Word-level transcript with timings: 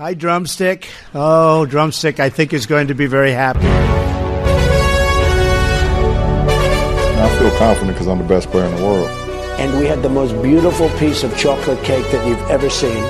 Hi, 0.00 0.12
Drumstick. 0.14 0.88
Oh, 1.14 1.66
Drumstick, 1.66 2.18
I 2.18 2.28
think 2.28 2.52
is 2.52 2.66
going 2.66 2.88
to 2.88 2.94
be 2.96 3.06
very 3.06 3.30
happy. 3.30 3.60
I 7.20 7.38
feel 7.38 7.56
confident 7.58 7.92
because 7.94 8.08
I'm 8.08 8.18
the 8.18 8.24
best 8.24 8.50
player 8.50 8.64
in 8.64 8.74
the 8.74 8.82
world. 8.82 9.08
And 9.60 9.78
we 9.78 9.86
had 9.86 10.02
the 10.02 10.08
most 10.08 10.32
beautiful 10.42 10.88
piece 10.98 11.22
of 11.22 11.38
chocolate 11.38 11.78
cake 11.84 12.04
that 12.10 12.26
you've 12.26 12.42
ever 12.50 12.68
seen. 12.68 13.00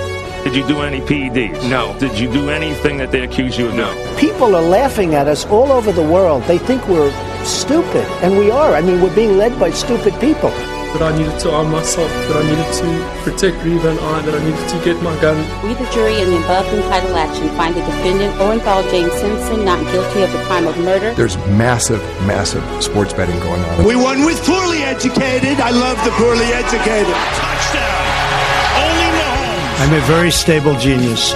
Did 0.45 0.55
you 0.55 0.67
do 0.69 0.83
any 0.83 1.01
PEDs? 1.01 1.71
No. 1.71 1.99
Did 1.99 2.19
you 2.19 2.31
do 2.31 2.51
anything 2.51 2.99
that 2.99 3.13
they 3.13 3.23
accuse 3.23 3.57
you 3.57 3.69
of 3.69 3.75
No. 3.75 3.91
doing? 3.95 4.17
People 4.19 4.55
are 4.55 4.61
laughing 4.61 5.15
at 5.15 5.27
us 5.27 5.47
all 5.47 5.73
over 5.73 5.91
the 5.91 6.03
world. 6.03 6.43
They 6.43 6.59
think 6.59 6.87
we're 6.87 7.11
stupid, 7.47 8.05
and 8.23 8.37
we 8.37 8.51
are. 8.51 8.75
I 8.75 8.83
mean, 8.83 9.01
we're 9.01 9.15
being 9.15 9.39
led 9.39 9.59
by 9.59 9.71
stupid 9.71 10.13
people. 10.21 10.51
That 10.95 11.11
I 11.11 11.19
needed 11.19 11.41
to 11.41 11.51
arm 11.51 11.73
myself, 11.73 12.07
that 12.31 12.39
I 12.39 12.47
needed 12.47 12.71
to 12.79 12.87
protect 13.27 13.59
Reeva 13.67 13.91
and 13.91 13.99
I, 13.99 14.23
that 14.23 14.31
I 14.31 14.39
needed 14.47 14.63
to 14.71 14.79
get 14.87 14.95
my 15.03 15.11
gun. 15.21 15.35
We, 15.67 15.75
the 15.75 15.91
jury, 15.91 16.23
in 16.23 16.31
the 16.31 16.39
above 16.39 16.71
entitled 16.71 17.19
action, 17.19 17.49
find 17.59 17.75
the 17.75 17.81
defendant 17.81 18.33
Orenthal 18.39 18.89
James 18.95 19.13
Simpson 19.15 19.65
not 19.65 19.83
guilty 19.91 20.23
of 20.23 20.31
the 20.31 20.39
crime 20.47 20.69
of 20.69 20.79
murder. 20.79 21.13
There's 21.15 21.37
massive, 21.51 21.99
massive 22.31 22.63
sports 22.79 23.13
betting 23.13 23.35
going 23.41 23.61
on. 23.61 23.85
We 23.85 23.97
won 23.97 24.25
with 24.25 24.39
poorly 24.47 24.87
educated. 24.87 25.59
I 25.59 25.75
love 25.75 25.99
the 26.07 26.15
poorly 26.15 26.47
educated. 26.55 27.11
Touchdown. 27.43 28.07
Only 28.79 29.11
Mahomes. 29.19 29.83
I'm 29.83 29.95
a 29.99 30.05
very 30.07 30.31
stable 30.31 30.79
genius. 30.79 31.35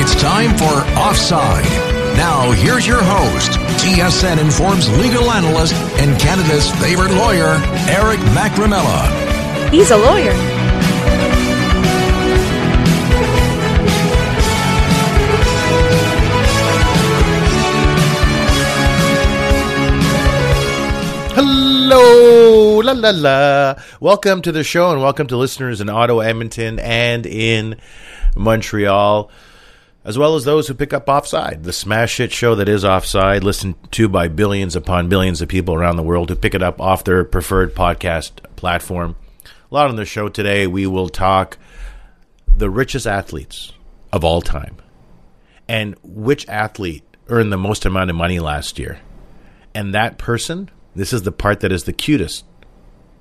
It's 0.00 0.14
time 0.16 0.56
for 0.56 0.72
Offside. 0.96 2.01
Now, 2.16 2.52
here's 2.52 2.86
your 2.86 3.02
host, 3.02 3.52
TSN 3.82 4.38
Informs 4.38 4.88
legal 5.00 5.30
analyst 5.30 5.74
and 5.98 6.18
Canada's 6.20 6.70
favorite 6.80 7.12
lawyer, 7.12 7.60
Eric 7.88 8.20
Macramalla. 8.36 9.70
He's 9.70 9.90
a 9.90 9.96
lawyer. 9.96 10.32
Hello, 21.34 22.80
la 22.80 22.92
la 22.92 23.10
la. 23.10 23.74
Welcome 24.00 24.42
to 24.42 24.52
the 24.52 24.62
show 24.62 24.90
and 24.92 25.00
welcome 25.00 25.26
to 25.28 25.36
listeners 25.36 25.80
in 25.80 25.88
Ottawa, 25.88 26.20
Edmonton, 26.20 26.78
and 26.78 27.24
in 27.26 27.76
Montreal, 28.36 29.30
as 30.04 30.18
well 30.18 30.34
as 30.34 30.44
those 30.44 30.66
who 30.66 30.74
pick 30.74 30.92
up 30.92 31.08
Offside, 31.08 31.62
the 31.62 31.72
smash 31.72 32.16
hit 32.16 32.32
show 32.32 32.54
that 32.56 32.68
is 32.68 32.84
Offside, 32.84 33.44
listened 33.44 33.76
to 33.92 34.08
by 34.08 34.28
billions 34.28 34.74
upon 34.74 35.08
billions 35.08 35.40
of 35.40 35.48
people 35.48 35.74
around 35.74 35.96
the 35.96 36.02
world 36.02 36.28
who 36.28 36.36
pick 36.36 36.54
it 36.54 36.62
up 36.62 36.80
off 36.80 37.04
their 37.04 37.24
preferred 37.24 37.74
podcast 37.74 38.32
platform. 38.56 39.16
A 39.44 39.74
lot 39.74 39.88
on 39.88 39.96
the 39.96 40.04
show 40.04 40.28
today. 40.28 40.66
We 40.66 40.86
will 40.86 41.08
talk 41.08 41.56
the 42.54 42.68
richest 42.68 43.06
athletes 43.06 43.72
of 44.12 44.24
all 44.24 44.42
time 44.42 44.76
and 45.68 45.96
which 46.02 46.48
athlete 46.48 47.04
earned 47.28 47.52
the 47.52 47.56
most 47.56 47.86
amount 47.86 48.10
of 48.10 48.16
money 48.16 48.40
last 48.40 48.78
year. 48.78 49.00
And 49.74 49.94
that 49.94 50.18
person, 50.18 50.68
this 50.94 51.12
is 51.12 51.22
the 51.22 51.32
part 51.32 51.60
that 51.60 51.72
is 51.72 51.84
the 51.84 51.92
cutest, 51.92 52.44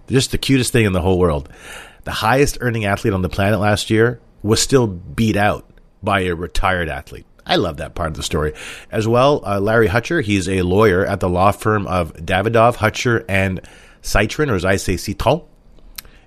just 0.08 0.32
the 0.32 0.38
cutest 0.38 0.73
thing 0.73 0.86
in 0.86 0.94
the 0.94 1.02
whole 1.02 1.20
world. 1.20 1.48
The 2.04 2.12
highest 2.12 2.58
earning 2.60 2.86
athlete 2.86 3.14
on 3.14 3.22
the 3.22 3.30
planet 3.30 3.60
last 3.60 3.90
year 3.90 4.20
was 4.42 4.60
still 4.60 4.88
beat 4.88 5.38
out 5.38 5.70
by 6.04 6.22
a 6.22 6.36
retired 6.36 6.90
athlete. 6.90 7.26
I 7.46 7.56
love 7.56 7.78
that 7.78 7.96
part 7.96 8.10
of 8.10 8.18
the 8.18 8.24
story. 8.24 8.54
As 8.92 9.08
well, 9.08 9.44
uh, 9.46 9.60
Larry 9.60 9.88
Hutcher, 9.88 10.24
he's 10.24 10.48
a 10.48 10.62
lawyer 10.62 11.06
at 11.06 11.20
the 11.20 11.30
law 11.30 11.52
firm 11.52 11.88
of 11.88 12.14
Davidoff, 12.14 12.76
Hutcher, 12.76 13.26
and 13.28 13.62
Citron, 14.02 14.50
or 14.50 14.56
as 14.56 14.66
I 14.66 14.78
say, 14.78 14.98
Citron. 14.98 15.42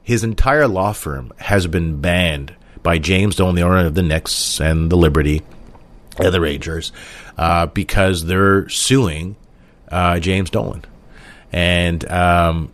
His 0.02 0.22
entire 0.22 0.68
law 0.68 0.92
firm 0.92 1.32
has 1.38 1.66
been 1.66 2.00
banned 2.00 2.54
by 2.82 2.98
James 2.98 3.36
Dolan, 3.36 3.54
the 3.54 3.62
owner 3.62 3.86
of 3.86 3.94
the 3.94 4.02
Knicks 4.02 4.60
and 4.60 4.90
the 4.90 4.96
Liberty 4.96 5.42
and 6.18 6.32
the 6.32 6.40
Rangers, 6.40 6.92
uh, 7.38 7.66
because 7.66 8.26
they're 8.26 8.68
suing 8.68 9.36
uh, 9.88 10.18
James 10.20 10.50
Dolan. 10.50 10.84
And 11.52 12.04
um, 12.10 12.72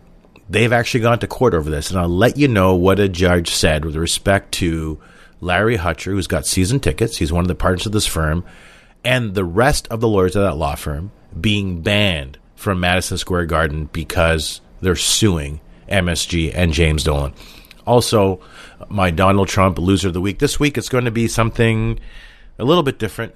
they've 0.49 0.73
actually 0.73 1.01
gone 1.01 1.19
to 1.19 1.27
court 1.27 1.53
over 1.53 1.69
this. 1.69 1.89
And 1.89 1.99
I'll 1.99 2.09
let 2.09 2.37
you 2.37 2.47
know 2.47 2.75
what 2.75 2.99
a 2.99 3.07
judge 3.07 3.51
said 3.51 3.85
with 3.85 3.95
respect 3.95 4.51
to 4.55 4.99
Larry 5.41 5.77
Hutcher, 5.77 6.11
who's 6.11 6.27
got 6.27 6.45
season 6.45 6.79
tickets. 6.79 7.17
He's 7.17 7.33
one 7.33 7.43
of 7.43 7.47
the 7.47 7.55
partners 7.55 7.85
of 7.85 7.91
this 7.91 8.07
firm, 8.07 8.45
and 9.03 9.33
the 9.33 9.43
rest 9.43 9.87
of 9.89 9.99
the 9.99 10.07
lawyers 10.07 10.35
of 10.35 10.43
that 10.43 10.55
law 10.55 10.75
firm 10.75 11.11
being 11.39 11.81
banned 11.81 12.37
from 12.55 12.79
Madison 12.79 13.17
Square 13.17 13.47
Garden 13.47 13.89
because 13.91 14.61
they're 14.81 14.95
suing 14.95 15.59
MSG 15.89 16.51
and 16.53 16.71
James 16.71 17.03
Dolan. 17.03 17.33
Also, 17.85 18.39
my 18.89 19.09
Donald 19.09 19.47
Trump 19.47 19.79
loser 19.79 20.09
of 20.09 20.13
the 20.13 20.21
week. 20.21 20.39
This 20.39 20.59
week 20.59 20.77
it's 20.77 20.89
going 20.89 21.05
to 21.05 21.11
be 21.11 21.27
something 21.27 21.99
a 22.59 22.63
little 22.63 22.83
bit 22.83 22.99
different 22.99 23.33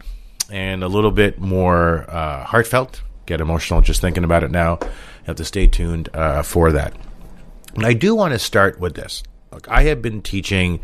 and 0.51 0.83
a 0.83 0.87
little 0.87 1.11
bit 1.11 1.39
more 1.39 2.05
uh, 2.09 2.43
heartfelt. 2.43 3.01
Get 3.25 3.41
emotional 3.41 3.81
just 3.81 4.01
thinking 4.01 4.23
about 4.23 4.43
it 4.43 4.51
now. 4.51 4.77
You 4.81 4.89
have 5.25 5.37
to 5.37 5.45
stay 5.45 5.65
tuned 5.65 6.09
uh, 6.13 6.43
for 6.43 6.71
that. 6.73 6.93
And 7.73 7.85
I 7.85 7.93
do 7.93 8.13
want 8.13 8.33
to 8.33 8.39
start 8.39 8.79
with 8.79 8.93
this. 8.93 9.23
Look, 9.51 9.67
I 9.69 9.83
have 9.83 10.01
been 10.01 10.21
teaching 10.21 10.79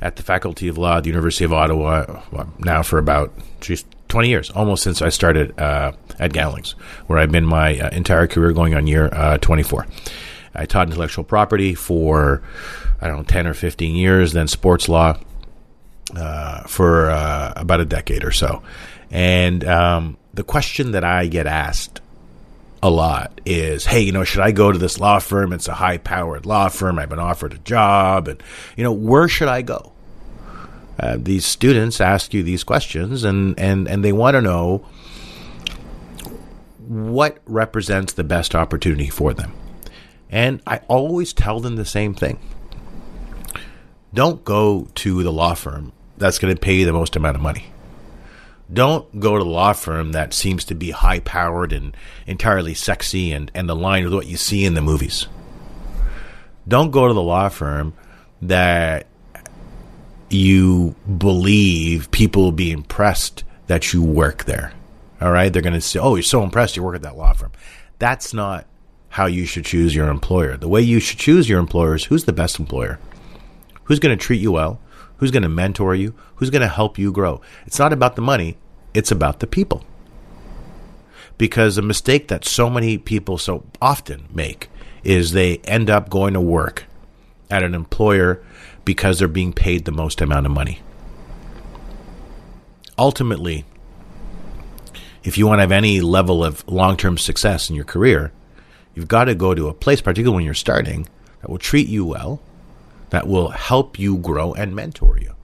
at 0.00 0.16
the 0.16 0.22
Faculty 0.22 0.68
of 0.68 0.78
Law 0.78 0.98
at 0.98 1.04
the 1.04 1.10
University 1.10 1.44
of 1.44 1.52
Ottawa 1.52 2.22
well, 2.30 2.52
now 2.58 2.82
for 2.82 2.98
about 2.98 3.32
geez, 3.60 3.84
20 4.08 4.28
years, 4.28 4.50
almost 4.50 4.82
since 4.82 5.02
I 5.02 5.08
started 5.08 5.58
uh, 5.58 5.92
at 6.18 6.32
Gowlings, 6.32 6.72
where 7.06 7.18
I've 7.18 7.32
been 7.32 7.44
my 7.44 7.78
uh, 7.78 7.88
entire 7.90 8.26
career 8.26 8.52
going 8.52 8.74
on 8.74 8.86
year 8.86 9.08
uh, 9.12 9.38
24. 9.38 9.86
I 10.54 10.64
taught 10.64 10.88
intellectual 10.88 11.24
property 11.24 11.74
for, 11.74 12.42
I 13.00 13.08
don't 13.08 13.18
know, 13.18 13.22
10 13.24 13.46
or 13.46 13.54
15 13.54 13.94
years, 13.94 14.32
then 14.32 14.48
sports 14.48 14.88
law 14.88 15.18
uh, 16.14 16.62
for 16.62 17.10
uh, 17.10 17.52
about 17.56 17.80
a 17.80 17.84
decade 17.84 18.24
or 18.24 18.32
so. 18.32 18.62
And 19.10 19.64
um, 19.64 20.16
the 20.34 20.44
question 20.44 20.92
that 20.92 21.04
I 21.04 21.26
get 21.26 21.46
asked 21.46 22.00
a 22.82 22.90
lot 22.90 23.40
is, 23.44 23.86
hey, 23.86 24.00
you 24.00 24.12
know, 24.12 24.24
should 24.24 24.42
I 24.42 24.52
go 24.52 24.70
to 24.70 24.78
this 24.78 25.00
law 25.00 25.18
firm? 25.18 25.52
It's 25.52 25.68
a 25.68 25.74
high 25.74 25.98
powered 25.98 26.46
law 26.46 26.68
firm. 26.68 26.98
I've 26.98 27.08
been 27.08 27.18
offered 27.18 27.52
a 27.54 27.58
job. 27.58 28.28
And, 28.28 28.42
you 28.76 28.84
know, 28.84 28.92
where 28.92 29.28
should 29.28 29.48
I 29.48 29.62
go? 29.62 29.92
Uh, 30.98 31.16
these 31.18 31.44
students 31.44 32.00
ask 32.00 32.32
you 32.32 32.42
these 32.42 32.64
questions 32.64 33.24
and, 33.24 33.58
and, 33.58 33.86
and 33.88 34.04
they 34.04 34.12
want 34.12 34.34
to 34.34 34.40
know 34.40 34.86
what 36.78 37.38
represents 37.46 38.12
the 38.12 38.24
best 38.24 38.54
opportunity 38.54 39.08
for 39.08 39.34
them. 39.34 39.52
And 40.30 40.62
I 40.66 40.78
always 40.88 41.32
tell 41.32 41.60
them 41.60 41.76
the 41.76 41.84
same 41.84 42.14
thing. 42.14 42.38
Don't 44.14 44.44
go 44.44 44.88
to 44.96 45.22
the 45.22 45.32
law 45.32 45.54
firm 45.54 45.92
that's 46.16 46.38
going 46.38 46.54
to 46.54 46.60
pay 46.60 46.76
you 46.76 46.86
the 46.86 46.92
most 46.92 47.16
amount 47.16 47.36
of 47.36 47.42
money. 47.42 47.66
Don't 48.72 49.20
go 49.20 49.38
to 49.38 49.44
the 49.44 49.50
law 49.50 49.72
firm 49.72 50.12
that 50.12 50.34
seems 50.34 50.64
to 50.64 50.74
be 50.74 50.90
high 50.90 51.20
powered 51.20 51.72
and 51.72 51.96
entirely 52.26 52.74
sexy 52.74 53.32
and, 53.32 53.50
and 53.54 53.70
aligned 53.70 54.04
with 54.04 54.14
what 54.14 54.26
you 54.26 54.36
see 54.36 54.64
in 54.64 54.74
the 54.74 54.82
movies. 54.82 55.26
Don't 56.66 56.90
go 56.90 57.06
to 57.06 57.14
the 57.14 57.22
law 57.22 57.48
firm 57.48 57.94
that 58.42 59.06
you 60.30 60.96
believe 61.18 62.10
people 62.10 62.42
will 62.42 62.52
be 62.52 62.72
impressed 62.72 63.44
that 63.68 63.92
you 63.92 64.02
work 64.02 64.44
there. 64.44 64.72
All 65.20 65.30
right? 65.30 65.52
They're 65.52 65.62
going 65.62 65.74
to 65.74 65.80
say, 65.80 66.00
oh, 66.00 66.16
you're 66.16 66.22
so 66.22 66.42
impressed 66.42 66.76
you 66.76 66.82
work 66.82 66.96
at 66.96 67.02
that 67.02 67.16
law 67.16 67.32
firm. 67.32 67.52
That's 67.98 68.34
not 68.34 68.66
how 69.08 69.26
you 69.26 69.46
should 69.46 69.64
choose 69.64 69.94
your 69.94 70.08
employer. 70.08 70.56
The 70.56 70.68
way 70.68 70.82
you 70.82 70.98
should 71.00 71.18
choose 71.18 71.48
your 71.48 71.60
employer 71.60 71.94
is 71.94 72.04
who's 72.04 72.24
the 72.24 72.32
best 72.32 72.58
employer? 72.58 72.98
Who's 73.84 74.00
going 74.00 74.16
to 74.16 74.22
treat 74.22 74.40
you 74.40 74.52
well? 74.52 74.80
Who's 75.18 75.30
going 75.30 75.42
to 75.42 75.48
mentor 75.48 75.94
you? 75.94 76.14
Who's 76.36 76.50
going 76.50 76.62
to 76.62 76.68
help 76.68 76.98
you 76.98 77.12
grow? 77.12 77.40
It's 77.66 77.78
not 77.78 77.92
about 77.92 78.16
the 78.16 78.22
money, 78.22 78.56
it's 78.94 79.10
about 79.10 79.40
the 79.40 79.46
people. 79.46 79.84
Because 81.38 81.78
a 81.78 81.82
mistake 81.82 82.28
that 82.28 82.44
so 82.44 82.70
many 82.70 82.98
people 82.98 83.38
so 83.38 83.64
often 83.80 84.28
make 84.32 84.68
is 85.04 85.32
they 85.32 85.58
end 85.58 85.90
up 85.90 86.08
going 86.08 86.34
to 86.34 86.40
work 86.40 86.84
at 87.50 87.62
an 87.62 87.74
employer 87.74 88.42
because 88.84 89.18
they're 89.18 89.28
being 89.28 89.52
paid 89.52 89.84
the 89.84 89.92
most 89.92 90.20
amount 90.20 90.46
of 90.46 90.52
money. 90.52 90.80
Ultimately, 92.98 93.64
if 95.22 95.36
you 95.36 95.46
want 95.46 95.58
to 95.58 95.62
have 95.62 95.72
any 95.72 96.00
level 96.00 96.44
of 96.44 96.66
long 96.68 96.96
term 96.96 97.18
success 97.18 97.68
in 97.68 97.76
your 97.76 97.84
career, 97.84 98.32
you've 98.94 99.08
got 99.08 99.24
to 99.24 99.34
go 99.34 99.54
to 99.54 99.68
a 99.68 99.74
place, 99.74 100.00
particularly 100.00 100.36
when 100.36 100.44
you're 100.44 100.54
starting, 100.54 101.08
that 101.40 101.50
will 101.50 101.58
treat 101.58 101.88
you 101.88 102.04
well, 102.04 102.40
that 103.10 103.26
will 103.26 103.50
help 103.50 103.98
you 103.98 104.18
grow 104.18 104.52
and 104.54 104.74
mentor 104.74 105.18
you, 105.18 105.34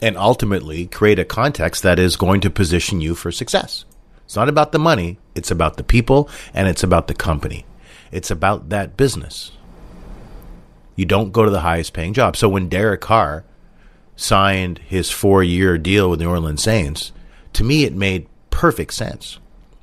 and 0.00 0.16
ultimately 0.16 0.86
create 0.86 1.18
a 1.18 1.24
context 1.24 1.82
that 1.82 1.98
is 1.98 2.16
going 2.16 2.40
to 2.42 2.50
position 2.50 3.00
you 3.00 3.14
for 3.14 3.32
success. 3.32 3.84
It's 4.24 4.36
not 4.36 4.48
about 4.48 4.72
the 4.72 4.78
money, 4.78 5.18
it's 5.34 5.50
about 5.50 5.78
the 5.78 5.82
people 5.82 6.28
and 6.52 6.68
it's 6.68 6.82
about 6.82 7.08
the 7.08 7.14
company. 7.14 7.64
It's 8.12 8.30
about 8.30 8.68
that 8.68 8.96
business. 8.96 9.52
You 10.96 11.06
don't 11.06 11.32
go 11.32 11.44
to 11.44 11.50
the 11.50 11.60
highest 11.60 11.92
paying 11.92 12.12
job. 12.12 12.36
So 12.36 12.48
when 12.48 12.68
Derek 12.68 13.00
Carr 13.00 13.44
signed 14.16 14.78
his 14.80 15.10
four 15.10 15.42
year 15.42 15.78
deal 15.78 16.10
with 16.10 16.18
the 16.18 16.24
New 16.24 16.30
Orleans 16.30 16.62
Saints, 16.62 17.12
to 17.54 17.64
me 17.64 17.84
it 17.84 17.94
made 17.94 18.28
perfect 18.50 18.92
sense. 18.92 19.38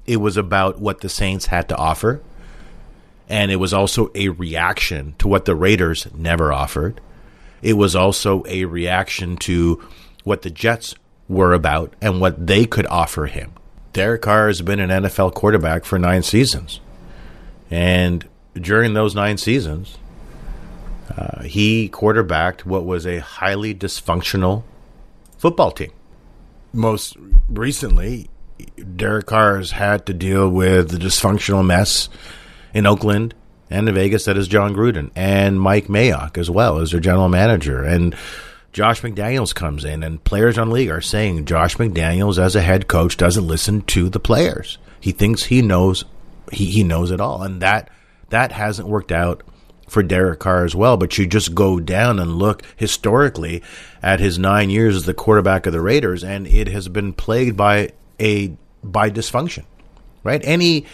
It 0.06 0.18
was 0.18 0.38
about 0.38 0.80
what 0.80 1.02
the 1.02 1.10
Saints 1.10 1.48
had 1.48 1.68
to 1.70 1.76
offer, 1.78 2.22
and 3.28 3.50
it 3.50 3.56
was 3.56 3.74
also 3.74 4.12
a 4.14 4.30
reaction 4.30 5.16
to 5.18 5.28
what 5.28 5.46
the 5.46 5.56
Raiders 5.56 6.08
never 6.14 6.54
offered. 6.54 7.02
It 7.65 7.73
was 7.73 7.95
also 7.95 8.44
a 8.47 8.65
reaction 8.65 9.38
to 9.38 9.81
what 10.23 10.44
the 10.44 10.51
Jets 10.51 10.94
were 11.27 11.51
about 11.51 11.95
and 12.00 12.21
what 12.21 12.45
they 12.45 12.65
could 12.65 12.85
offer 12.85 13.25
him. 13.25 13.53
Derek 13.91 14.21
Carr 14.21 14.45
has 14.45 14.62
been 14.62 14.79
an 14.79 14.91
NFL 14.91 15.33
quarterback 15.33 15.83
for 15.83 15.97
nine 15.97 16.21
seasons. 16.21 16.79
And 17.71 18.29
during 18.53 18.94
those 18.94 19.15
nine 19.15 19.38
seasons, 19.38 19.97
uh, 21.17 21.41
he 21.41 21.89
quarterbacked 21.89 22.67
what 22.67 22.85
was 22.85 23.07
a 23.07 23.17
highly 23.17 23.73
dysfunctional 23.73 24.62
football 25.39 25.71
team. 25.71 25.91
Most 26.71 27.17
recently, 27.50 28.29
Derek 28.95 29.25
Carr 29.25 29.57
has 29.57 29.71
had 29.71 30.06
to 30.06 30.13
deal 30.13 30.47
with 30.47 30.91
the 30.91 30.97
dysfunctional 30.97 31.65
mess 31.65 32.09
in 32.75 32.85
Oakland 32.85 33.33
and 33.69 33.88
in 33.88 33.95
Vegas 33.95 34.25
that 34.25 34.38
is 34.38 34.47
Jon 34.47 34.75
Gruden 34.75 35.12
and 35.15 35.59
Mike 35.59 35.88
Mayock 35.88 36.38
as 36.38 36.50
well 36.50 36.79
as 36.79 36.91
their 36.91 37.00
general 37.00 37.29
manager. 37.29 37.83
And 37.83 38.15
Josh 38.75 39.01
McDaniels 39.01 39.56
comes 39.56 39.85
in, 39.85 40.03
and 40.03 40.21
players 40.25 40.57
on 40.57 40.69
league 40.69 40.89
are 40.89 41.00
saying 41.00 41.45
Josh 41.45 41.77
McDaniels, 41.77 42.38
as 42.38 42.57
a 42.57 42.62
head 42.62 42.89
coach, 42.89 43.15
doesn't 43.15 43.47
listen 43.47 43.81
to 43.83 44.09
the 44.09 44.19
players. 44.19 44.77
He 45.00 45.13
thinks 45.13 45.44
he 45.44 45.62
knows 45.62 46.03
he, 46.51 46.65
he 46.65 46.83
knows 46.83 47.09
it 47.09 47.21
all, 47.21 47.41
and 47.41 47.62
that 47.62 47.89
that 48.31 48.51
hasn't 48.51 48.89
worked 48.89 49.13
out 49.13 49.44
for 49.88 50.03
Derek 50.03 50.39
Carr 50.39 50.65
as 50.65 50.75
well. 50.75 50.97
But 50.97 51.17
you 51.17 51.25
just 51.25 51.56
go 51.56 51.79
down 51.79 52.19
and 52.19 52.35
look 52.35 52.63
historically 52.75 53.63
at 54.03 54.19
his 54.19 54.38
nine 54.38 54.69
years 54.69 54.97
as 54.97 55.06
the 55.06 55.13
quarterback 55.13 55.65
of 55.65 55.71
the 55.71 55.79
Raiders, 55.79 56.21
and 56.21 56.45
it 56.45 56.67
has 56.67 56.89
been 56.89 57.13
plagued 57.13 57.56
by 57.56 57.91
a 58.19 58.57
by 58.83 59.09
dysfunction. 59.09 59.63
Right? 60.21 60.41
Any 60.44 60.85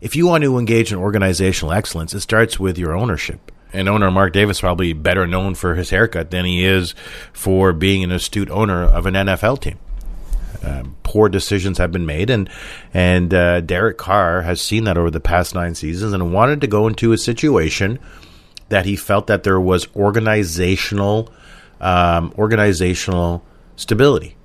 if 0.00 0.16
you 0.16 0.26
want 0.26 0.44
to 0.44 0.58
engage 0.58 0.92
in 0.92 0.98
organizational 0.98 1.72
excellence, 1.72 2.14
it 2.14 2.20
starts 2.20 2.58
with 2.58 2.78
your 2.78 2.96
ownership 2.96 3.52
and 3.72 3.88
owner 3.88 4.10
Mark 4.10 4.32
Davis 4.32 4.60
probably 4.60 4.92
better 4.92 5.26
known 5.26 5.54
for 5.54 5.74
his 5.74 5.90
haircut 5.90 6.30
than 6.30 6.44
he 6.44 6.64
is 6.64 6.94
for 7.32 7.72
being 7.72 8.04
an 8.04 8.12
astute 8.12 8.50
owner 8.50 8.82
of 8.82 9.06
an 9.06 9.14
NFL 9.14 9.60
team. 9.60 9.78
Um, 10.62 10.96
poor 11.02 11.28
decisions 11.28 11.78
have 11.78 11.90
been 11.90 12.04
made, 12.04 12.28
and 12.28 12.50
and 12.92 13.32
uh, 13.32 13.60
Derek 13.62 13.96
Carr 13.96 14.42
has 14.42 14.60
seen 14.60 14.84
that 14.84 14.98
over 14.98 15.10
the 15.10 15.20
past 15.20 15.54
nine 15.54 15.74
seasons, 15.74 16.12
and 16.12 16.34
wanted 16.34 16.60
to 16.60 16.66
go 16.66 16.86
into 16.86 17.12
a 17.12 17.18
situation 17.18 17.98
that 18.68 18.84
he 18.84 18.94
felt 18.94 19.26
that 19.28 19.42
there 19.42 19.60
was 19.60 19.88
organizational 19.96 21.32
um, 21.80 22.34
organizational 22.36 23.42
stability, 23.76 24.36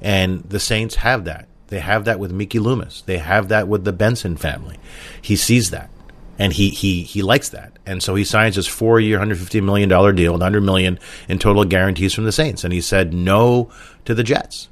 and 0.00 0.44
the 0.44 0.60
Saints 0.60 0.94
have 0.96 1.24
that. 1.24 1.47
They 1.68 1.80
have 1.80 2.04
that 2.06 2.18
with 2.18 2.32
Mickey 2.32 2.58
Loomis. 2.58 3.02
They 3.02 3.18
have 3.18 3.48
that 3.48 3.68
with 3.68 3.84
the 3.84 3.92
Benson 3.92 4.36
family. 4.36 4.78
He 5.22 5.36
sees 5.36 5.70
that 5.70 5.90
and 6.38 6.52
he 6.52 6.70
he 6.70 7.02
he 7.02 7.22
likes 7.22 7.48
that, 7.50 7.72
and 7.84 8.02
so 8.02 8.14
he 8.14 8.24
signs 8.24 8.56
his 8.56 8.66
four 8.66 9.00
year, 9.00 9.18
hundred 9.18 9.38
fifty 9.38 9.60
million 9.60 9.88
dollar 9.88 10.12
deal 10.12 10.32
with 10.32 10.42
hundred 10.42 10.62
million 10.62 10.98
in 11.28 11.38
total 11.38 11.64
guarantees 11.64 12.14
from 12.14 12.24
the 12.24 12.32
Saints, 12.32 12.64
and 12.64 12.72
he 12.72 12.80
said 12.80 13.12
no 13.12 13.70
to 14.04 14.14
the 14.14 14.22
Jets, 14.22 14.68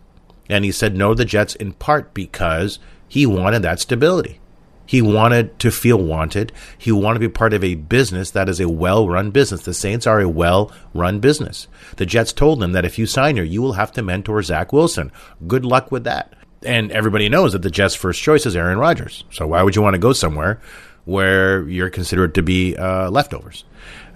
and 0.48 0.64
he 0.64 0.70
said 0.70 0.96
no 0.96 1.10
to 1.10 1.16
the 1.16 1.24
Jets 1.24 1.54
in 1.56 1.72
part 1.72 2.14
because 2.14 2.78
he 3.08 3.26
wanted 3.26 3.62
that 3.62 3.80
stability. 3.80 4.40
He 4.88 5.02
wanted 5.02 5.58
to 5.58 5.72
feel 5.72 5.98
wanted. 5.98 6.52
He 6.78 6.92
wanted 6.92 7.18
to 7.18 7.28
be 7.28 7.32
part 7.32 7.52
of 7.52 7.64
a 7.64 7.74
business 7.74 8.30
that 8.30 8.48
is 8.48 8.60
a 8.60 8.68
well 8.68 9.08
run 9.08 9.32
business. 9.32 9.62
The 9.62 9.74
Saints 9.74 10.06
are 10.06 10.20
a 10.20 10.28
well 10.28 10.70
run 10.94 11.18
business. 11.18 11.66
The 11.96 12.06
Jets 12.06 12.32
told 12.32 12.62
him 12.62 12.70
that 12.72 12.84
if 12.84 12.96
you 12.96 13.06
sign 13.06 13.34
here, 13.34 13.44
you 13.44 13.60
will 13.60 13.72
have 13.72 13.90
to 13.92 14.02
mentor 14.02 14.40
Zach 14.42 14.72
Wilson. 14.72 15.10
Good 15.48 15.64
luck 15.64 15.90
with 15.90 16.04
that. 16.04 16.32
And 16.64 16.90
everybody 16.90 17.28
knows 17.28 17.52
that 17.52 17.62
the 17.62 17.70
Jets' 17.70 17.94
first 17.94 18.22
choice 18.22 18.46
is 18.46 18.56
Aaron 18.56 18.78
Rodgers. 18.78 19.24
So 19.30 19.46
why 19.46 19.62
would 19.62 19.76
you 19.76 19.82
want 19.82 19.94
to 19.94 19.98
go 19.98 20.12
somewhere 20.12 20.60
where 21.06 21.66
you're 21.68 21.88
considered 21.88 22.34
to 22.34 22.42
be 22.42 22.76
uh, 22.76 23.08
leftovers. 23.10 23.64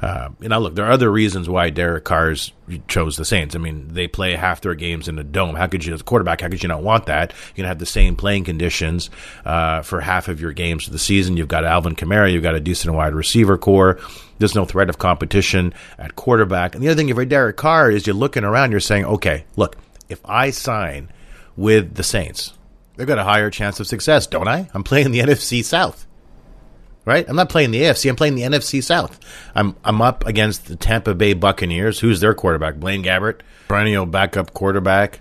Uh, 0.02 0.30
you 0.40 0.48
know, 0.48 0.58
look, 0.58 0.74
there 0.74 0.86
are 0.86 0.90
other 0.90 1.10
reasons 1.10 1.48
why 1.48 1.70
Derek 1.70 2.04
Carr's 2.04 2.52
chose 2.88 3.16
the 3.16 3.24
Saints. 3.24 3.54
I 3.54 3.58
mean, 3.58 3.88
they 3.88 4.08
play 4.08 4.34
half 4.34 4.60
their 4.60 4.74
games 4.74 5.08
in 5.08 5.18
a 5.18 5.22
dome. 5.22 5.54
How 5.54 5.68
could 5.68 5.84
you, 5.84 5.94
as 5.94 6.00
a 6.00 6.04
quarterback, 6.04 6.40
how 6.40 6.48
could 6.48 6.62
you 6.62 6.68
not 6.68 6.82
want 6.82 7.06
that? 7.06 7.32
You're 7.32 7.56
going 7.56 7.64
to 7.64 7.68
have 7.68 7.78
the 7.78 7.86
same 7.86 8.16
playing 8.16 8.44
conditions 8.44 9.08
uh, 9.44 9.82
for 9.82 10.00
half 10.00 10.26
of 10.26 10.40
your 10.40 10.52
games 10.52 10.86
of 10.86 10.92
the 10.92 10.98
season. 10.98 11.36
You've 11.36 11.48
got 11.48 11.64
Alvin 11.64 11.94
Kamara, 11.94 12.32
you've 12.32 12.42
got 12.42 12.56
a 12.56 12.60
decent 12.60 12.94
wide 12.94 13.14
receiver 13.14 13.56
corps. 13.56 14.00
There's 14.38 14.54
no 14.54 14.64
threat 14.64 14.88
of 14.88 14.98
competition 14.98 15.74
at 15.98 16.16
quarterback. 16.16 16.74
And 16.74 16.82
the 16.82 16.88
other 16.88 16.96
thing 16.96 17.14
for 17.14 17.24
Derek 17.24 17.56
Carr 17.56 17.90
is 17.90 18.06
you're 18.06 18.16
looking 18.16 18.42
around, 18.42 18.72
you're 18.72 18.80
saying, 18.80 19.04
okay, 19.04 19.44
look, 19.54 19.76
if 20.08 20.20
I 20.24 20.50
sign 20.50 21.10
with 21.60 21.94
the 21.94 22.02
Saints, 22.02 22.54
they've 22.96 23.06
got 23.06 23.18
a 23.18 23.24
higher 23.24 23.50
chance 23.50 23.78
of 23.80 23.86
success, 23.86 24.26
don't 24.26 24.48
I? 24.48 24.68
I'm 24.72 24.82
playing 24.82 25.10
the 25.10 25.18
NFC 25.20 25.62
South 25.62 26.06
right? 27.04 27.28
I'm 27.28 27.36
not 27.36 27.48
playing 27.48 27.70
the 27.70 27.82
AFC. 27.82 28.08
I'm 28.08 28.16
playing 28.16 28.34
the 28.34 28.42
NFC 28.42 28.82
South. 28.82 29.18
I'm 29.54 29.76
I'm 29.84 30.00
up 30.00 30.26
against 30.26 30.66
the 30.66 30.76
Tampa 30.76 31.14
Bay 31.14 31.34
Buccaneers. 31.34 31.98
Who's 32.00 32.20
their 32.20 32.34
quarterback? 32.34 32.76
Blaine 32.76 33.02
Gabbert, 33.02 33.40
perennial 33.68 34.06
backup 34.06 34.54
quarterback. 34.54 35.20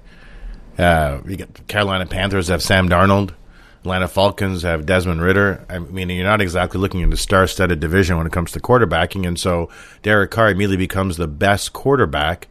Uh, 0.78 1.22
you 1.26 1.38
got 1.38 1.68
Carolina 1.68 2.06
Panthers 2.06 2.48
have 2.48 2.62
Sam 2.62 2.90
Darnold. 2.90 3.34
Atlanta 3.80 4.10
Falcons 4.10 4.64
have 4.64 4.86
Desmond 4.86 5.22
Ridder. 5.22 5.66
I 5.70 5.80
mean, 5.80 6.10
you're 6.10 6.26
not 6.26 6.42
exactly 6.42 6.82
looking 6.82 7.02
at 7.02 7.14
a 7.14 7.18
star-studded 7.18 7.80
division 7.80 8.18
when 8.18 8.28
it 8.28 8.34
comes 8.34 8.52
to 8.52 8.60
quarterbacking, 8.60 9.26
and 9.26 9.40
so 9.40 9.70
Derek 10.02 10.32
Carr 10.32 10.50
immediately 10.50 10.76
becomes 10.76 11.16
the 11.16 11.30
best 11.30 11.72
quarterback 11.72 12.50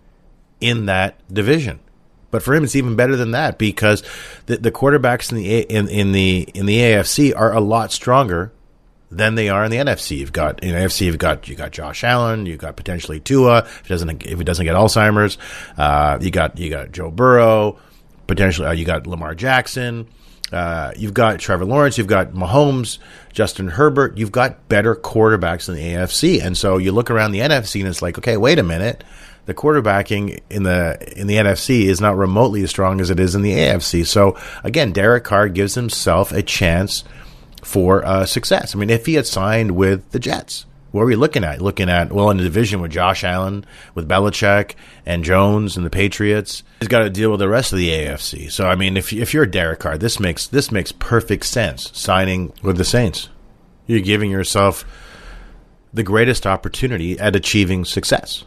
in 0.59 0.87
that 0.87 1.17
division. 1.33 1.81
But 2.31 2.43
for 2.43 2.55
him, 2.55 2.65
it's 2.65 2.77
even 2.77 2.97
better 2.97 3.17
than 3.17 3.31
that 3.31 3.59
because 3.59 4.03
the, 4.47 4.59
the 4.59 4.73
quarterbacks 4.73 5.31
in 5.31 5.39
the 5.39 5.61
in, 5.63 5.89
in 5.89 6.13
the 6.13 6.49
in 6.55 6.67
the 6.67 6.79
AFC 6.79 7.35
are 7.35 7.53
a 7.53 7.61
lot 7.61 7.93
stronger 7.93 8.53
than 9.11 9.35
they 9.35 9.49
are 9.49 9.65
in 9.65 9.71
the 9.71 9.79
NFC. 9.79 10.19
You've 10.19 10.33
got 10.33 10.63
in 10.63 10.75
the 10.75 10.81
NFC, 10.81 11.07
you've 11.07 11.19
got 11.19 11.49
you 11.49 11.55
got 11.55 11.71
Josh 11.71 12.05
Allen, 12.05 12.47
you 12.47 12.57
got 12.57 12.77
potentially 12.77 13.21
Tua 13.21 13.59
if 13.61 13.83
he 13.87 13.89
doesn't 13.89 14.27
if 14.27 14.39
he 14.39 14.45
doesn't 14.45 14.65
get 14.65 14.75
Alzheimer's. 14.75 15.39
Uh, 15.77 16.19
you 16.21 16.31
got 16.31 16.59
you 16.59 16.71
got 16.71 16.93
Joe 16.93 17.11
Burrow, 17.11 17.79
potentially 18.27 18.69
uh, 18.69 18.73
you 18.73 18.85
got 18.85 19.07
Lamar 19.07 19.35
Jackson. 19.35 20.07
Uh, 20.53 20.93
you've 20.97 21.13
got 21.13 21.39
Trevor 21.39 21.67
Lawrence, 21.67 21.99
you've 21.99 22.07
got 22.07 22.33
Mahomes, 22.33 22.99
Justin 23.33 23.69
Herbert. 23.69 24.17
You've 24.17 24.33
got 24.33 24.67
better 24.69 24.95
quarterbacks 24.95 25.69
in 25.69 25.75
the 25.75 25.83
AFC, 25.83 26.43
and 26.43 26.57
so 26.57 26.79
you 26.79 26.93
look 26.93 27.11
around 27.11 27.33
the 27.33 27.41
NFC 27.41 27.81
and 27.81 27.89
it's 27.89 28.01
like, 28.01 28.17
okay, 28.19 28.37
wait 28.37 28.59
a 28.59 28.63
minute. 28.63 29.05
The 29.49 29.55
quarterbacking 29.55 30.41
in 30.51 30.65
the 30.65 30.99
in 31.19 31.27
the 31.27 31.37
NFC 31.37 31.87
is 31.87 32.03
not 32.03 32.19
remotely 32.19 32.63
as 32.65 32.69
strong 32.69 33.01
as 33.01 33.09
it 33.09 33.19
is 33.19 33.35
in 33.35 33.41
the 33.41 33.53
AFC. 33.55 34.07
So 34.07 34.37
again, 34.63 34.93
Derek 34.93 35.25
Carr 35.25 35.49
gives 35.49 35.75
himself 35.75 36.33
a 36.33 36.43
chance 36.43 37.03
for 37.63 38.05
uh, 38.05 38.27
success. 38.27 38.75
I 38.75 38.79
mean, 38.79 38.91
if 38.91 39.07
he 39.07 39.15
had 39.15 39.27
signed 39.27 39.71
with 39.71 40.11
the 40.11 40.19
Jets, 40.19 40.67
what 40.91 41.01
are 41.01 41.07
we 41.07 41.17
looking 41.17 41.45
at? 41.45 41.63
Looking 41.63 41.89
at, 41.89 42.13
well, 42.13 42.29
in 42.29 42.37
the 42.37 42.43
division 42.43 42.83
with 42.83 42.91
Josh 42.91 43.25
Allen, 43.25 43.65
with 43.95 44.07
Belichick 44.07 44.75
and 45.07 45.25
Jones 45.25 45.79
and 45.79 45.87
the 45.87 45.89
Patriots, 45.89 46.63
he's 46.81 46.89
got 46.89 47.05
to 47.05 47.09
deal 47.09 47.31
with 47.31 47.41
the 47.41 47.49
rest 47.49 47.73
of 47.73 47.79
the 47.79 47.89
AFC. 47.89 48.53
So, 48.53 48.69
I 48.69 48.75
mean, 48.75 48.99
if, 48.99 49.15
if 49.15 49.33
you're 49.33 49.47
Derek 49.47 49.79
Carr, 49.79 49.97
this 49.97 50.21
makes, 50.21 50.47
this 50.47 50.71
makes 50.71 50.93
perfect 50.93 51.47
sense 51.47 51.91
signing 51.95 52.53
with 52.63 52.77
the 52.77 52.85
Saints. 52.85 53.31
You're 53.87 54.01
giving 54.01 54.31
yourself 54.31 54.85
the 55.95 56.03
greatest 56.03 56.47
opportunity 56.47 57.19
at 57.19 57.35
achieving 57.35 57.87
success. 57.87 58.45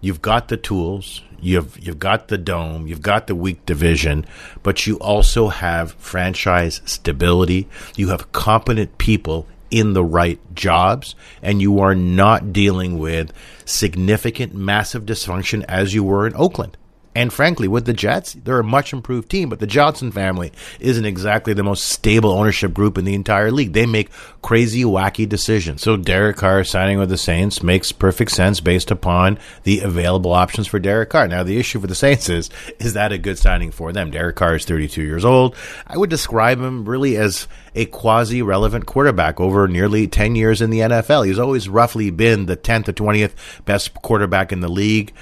You've 0.00 0.22
got 0.22 0.48
the 0.48 0.56
tools, 0.56 1.22
You've 1.40 1.78
you've 1.78 1.98
got 1.98 2.28
the 2.28 2.38
dome, 2.38 2.86
you've 2.86 3.02
got 3.02 3.26
the 3.26 3.34
weak 3.34 3.64
division, 3.66 4.24
but 4.62 4.86
you 4.86 4.96
also 4.96 5.48
have 5.48 5.92
franchise 5.94 6.80
stability. 6.84 7.68
You 7.94 8.08
have 8.08 8.32
competent 8.32 8.96
people 8.98 9.46
in 9.70 9.92
the 9.92 10.04
right 10.04 10.40
jobs, 10.54 11.14
and 11.42 11.60
you 11.60 11.80
are 11.80 11.94
not 11.94 12.52
dealing 12.52 12.98
with 12.98 13.32
significant, 13.64 14.54
massive 14.54 15.04
dysfunction 15.04 15.64
as 15.68 15.92
you 15.92 16.04
were 16.04 16.26
in 16.26 16.34
Oakland. 16.36 16.76
And 17.16 17.32
frankly, 17.32 17.66
with 17.66 17.86
the 17.86 17.94
Jets, 17.94 18.34
they're 18.34 18.60
a 18.60 18.62
much 18.62 18.92
improved 18.92 19.30
team, 19.30 19.48
but 19.48 19.58
the 19.58 19.66
Johnson 19.66 20.12
family 20.12 20.52
isn't 20.80 21.06
exactly 21.06 21.54
the 21.54 21.64
most 21.64 21.88
stable 21.88 22.30
ownership 22.30 22.74
group 22.74 22.98
in 22.98 23.06
the 23.06 23.14
entire 23.14 23.50
league. 23.50 23.72
They 23.72 23.86
make 23.86 24.10
crazy, 24.42 24.84
wacky 24.84 25.26
decisions. 25.26 25.80
So 25.80 25.96
Derek 25.96 26.36
Carr 26.36 26.62
signing 26.62 26.98
with 26.98 27.08
the 27.08 27.16
Saints 27.16 27.62
makes 27.62 27.90
perfect 27.90 28.32
sense 28.32 28.60
based 28.60 28.90
upon 28.90 29.38
the 29.62 29.80
available 29.80 30.34
options 30.34 30.66
for 30.66 30.78
Derek 30.78 31.08
Carr. 31.08 31.26
Now, 31.26 31.42
the 31.42 31.58
issue 31.58 31.80
for 31.80 31.86
the 31.86 31.94
Saints 31.94 32.28
is, 32.28 32.50
is 32.78 32.92
that 32.92 33.12
a 33.12 33.18
good 33.18 33.38
signing 33.38 33.70
for 33.70 33.94
them? 33.94 34.10
Derek 34.10 34.36
Carr 34.36 34.56
is 34.56 34.66
32 34.66 35.02
years 35.02 35.24
old. 35.24 35.56
I 35.86 35.96
would 35.96 36.10
describe 36.10 36.60
him 36.60 36.86
really 36.86 37.16
as 37.16 37.48
a 37.74 37.86
quasi 37.86 38.42
relevant 38.42 38.84
quarterback 38.84 39.40
over 39.40 39.66
nearly 39.66 40.06
10 40.06 40.36
years 40.36 40.60
in 40.60 40.68
the 40.68 40.80
NFL. 40.80 41.26
He's 41.26 41.38
always 41.38 41.66
roughly 41.66 42.10
been 42.10 42.44
the 42.44 42.58
10th 42.58 42.88
or 42.88 42.92
20th 42.92 43.32
best 43.64 43.94
quarterback 43.94 44.52
in 44.52 44.60
the 44.60 44.68
league. 44.68 45.14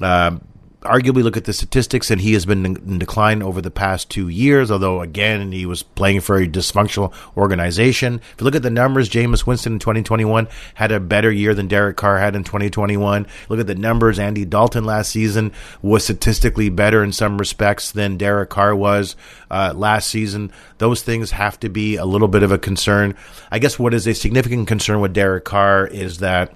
Uh, 0.00 0.38
arguably 0.82 1.22
look 1.22 1.36
at 1.36 1.44
the 1.44 1.52
statistics, 1.52 2.10
and 2.10 2.20
he 2.20 2.32
has 2.34 2.46
been 2.46 2.64
in 2.64 2.98
decline 2.98 3.42
over 3.42 3.60
the 3.60 3.70
past 3.70 4.10
two 4.10 4.28
years. 4.28 4.70
Although 4.70 5.00
again, 5.00 5.52
he 5.52 5.66
was 5.66 5.82
playing 5.82 6.20
for 6.20 6.36
a 6.36 6.46
dysfunctional 6.46 7.12
organization. 7.36 8.20
If 8.32 8.40
you 8.40 8.44
look 8.44 8.54
at 8.54 8.62
the 8.62 8.70
numbers, 8.70 9.08
Jameis 9.08 9.46
Winston 9.46 9.74
in 9.74 9.78
2021 9.78 10.48
had 10.74 10.92
a 10.92 11.00
better 11.00 11.30
year 11.30 11.54
than 11.54 11.68
Derek 11.68 11.96
Carr 11.96 12.18
had 12.18 12.36
in 12.36 12.44
2021. 12.44 13.26
Look 13.48 13.60
at 13.60 13.66
the 13.66 13.74
numbers. 13.74 14.18
Andy 14.18 14.44
Dalton 14.44 14.84
last 14.84 15.10
season 15.10 15.52
was 15.80 16.04
statistically 16.04 16.68
better 16.68 17.02
in 17.02 17.12
some 17.12 17.38
respects 17.38 17.90
than 17.92 18.16
Derek 18.16 18.50
Carr 18.50 18.74
was 18.74 19.16
uh, 19.50 19.72
last 19.74 20.08
season. 20.08 20.52
Those 20.78 21.02
things 21.02 21.30
have 21.32 21.58
to 21.60 21.68
be 21.68 21.96
a 21.96 22.04
little 22.04 22.28
bit 22.28 22.42
of 22.42 22.52
a 22.52 22.58
concern. 22.58 23.14
I 23.50 23.58
guess 23.58 23.78
what 23.78 23.94
is 23.94 24.06
a 24.06 24.14
significant 24.14 24.68
concern 24.68 25.00
with 25.00 25.12
Derek 25.12 25.44
Carr 25.44 25.86
is 25.86 26.18
that 26.18 26.54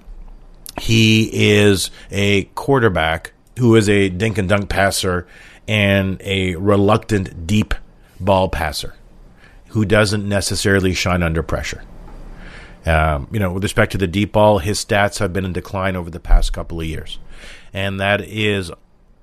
he 0.79 1.29
is 1.59 1.89
a 2.11 2.43
quarterback 2.55 3.33
who 3.57 3.75
is 3.75 3.89
a 3.89 4.09
dink 4.09 4.37
and 4.37 4.49
dunk 4.49 4.69
passer 4.69 5.27
and 5.67 6.21
a 6.23 6.55
reluctant 6.55 7.45
deep 7.45 7.73
ball 8.19 8.49
passer 8.49 8.95
who 9.69 9.85
doesn't 9.85 10.27
necessarily 10.27 10.93
shine 10.93 11.21
under 11.21 11.43
pressure. 11.43 11.83
Um, 12.85 13.27
you 13.31 13.39
know, 13.39 13.51
with 13.51 13.63
respect 13.63 13.91
to 13.91 13.97
the 13.97 14.07
deep 14.07 14.31
ball, 14.31 14.59
his 14.59 14.83
stats 14.83 15.19
have 15.19 15.33
been 15.33 15.43
in 15.43 15.51
decline 15.51 15.95
over 15.95 16.09
the 16.09 16.21
past 16.21 16.53
couple 16.53 16.79
of 16.79 16.87
years. 16.87 17.19
And 17.73 17.99
that 17.99 18.21
is 18.21 18.71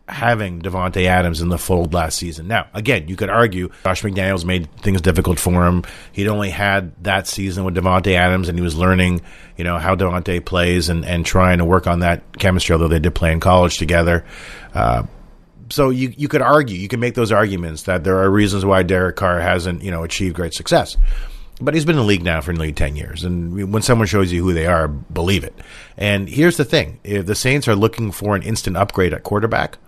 having 0.07 0.61
Davante 0.61 1.07
Adams 1.07 1.41
in 1.41 1.49
the 1.49 1.59
fold 1.59 1.95
last 1.95 2.19
season. 2.19 2.47
Now, 2.47 2.67
again, 2.75 3.09
you 3.09 3.17
could 3.17 3.31
argue 3.31 3.71
Josh 3.85 4.03
McDaniels 4.03 4.45
made 4.45 4.71
things 4.77 5.01
difficult 5.01 5.39
for 5.39 5.67
him. 5.67 5.83
He'd 6.13 6.29
only 6.29 6.51
had 6.51 6.93
that 7.05 7.27
season 7.27 7.65
with 7.65 7.75
Davante 7.75 8.13
Adams, 8.13 8.49
and 8.49 8.59
he 8.59 8.63
was 8.63 8.77
learning, 8.77 9.23
you 9.57 9.65
know, 9.65 9.79
how 9.79 9.95
Davante 9.95 10.45
plays 10.45 10.91
and, 10.91 11.05
and 11.05 11.25
trying 11.25 11.59
to 11.59 11.65
work 11.65 11.87
on 11.87 12.01
that 12.01 12.39
chemistry. 12.39 12.75
Although 12.75 12.89
they 12.89 12.99
did 12.99 13.15
play 13.15 13.33
in 13.33 13.41
college 13.41 13.79
together, 13.79 14.27
uh, 14.75 15.05
so 15.71 15.89
you 15.89 16.13
you 16.17 16.29
could 16.29 16.43
argue, 16.43 16.77
you 16.77 16.89
can 16.89 17.01
make 17.01 17.15
those 17.15 17.33
arguments 17.33 17.85
that 17.85 18.05
there 18.05 18.19
are 18.19 18.31
reasons 18.31 18.65
why 18.65 18.83
Derek 18.83 19.17
Carr 19.17 19.41
hasn't, 19.41 19.83
you 19.83 19.91
know, 19.91 20.05
achieved 20.05 20.37
great 20.37 20.53
success. 20.53 20.97
But 21.61 21.75
he's 21.75 21.85
been 21.85 21.95
in 21.95 22.01
the 22.01 22.07
league 22.07 22.25
now 22.25 22.41
for 22.41 22.53
nearly 22.53 22.73
10 22.73 22.97
years. 22.97 23.23
And 23.23 23.73
when 23.73 23.81
someone 23.81 24.09
shows 24.09 24.33
you 24.33 24.43
who 24.43 24.53
they 24.53 24.67
are, 24.67 24.89
believe 24.89 25.45
it. 25.45 25.57
And 25.97 26.29
here's 26.29 26.57
the 26.57 26.65
thing 26.65 26.99
if 27.05 27.27
the 27.27 27.37
Saints 27.37 27.69
are 27.69 27.77
looking 27.77 28.11
for 28.11 28.35
an 28.35 28.43
instant 28.43 28.77
upgrade 28.77 29.15
at 29.15 29.23
quarterback, 29.23 29.79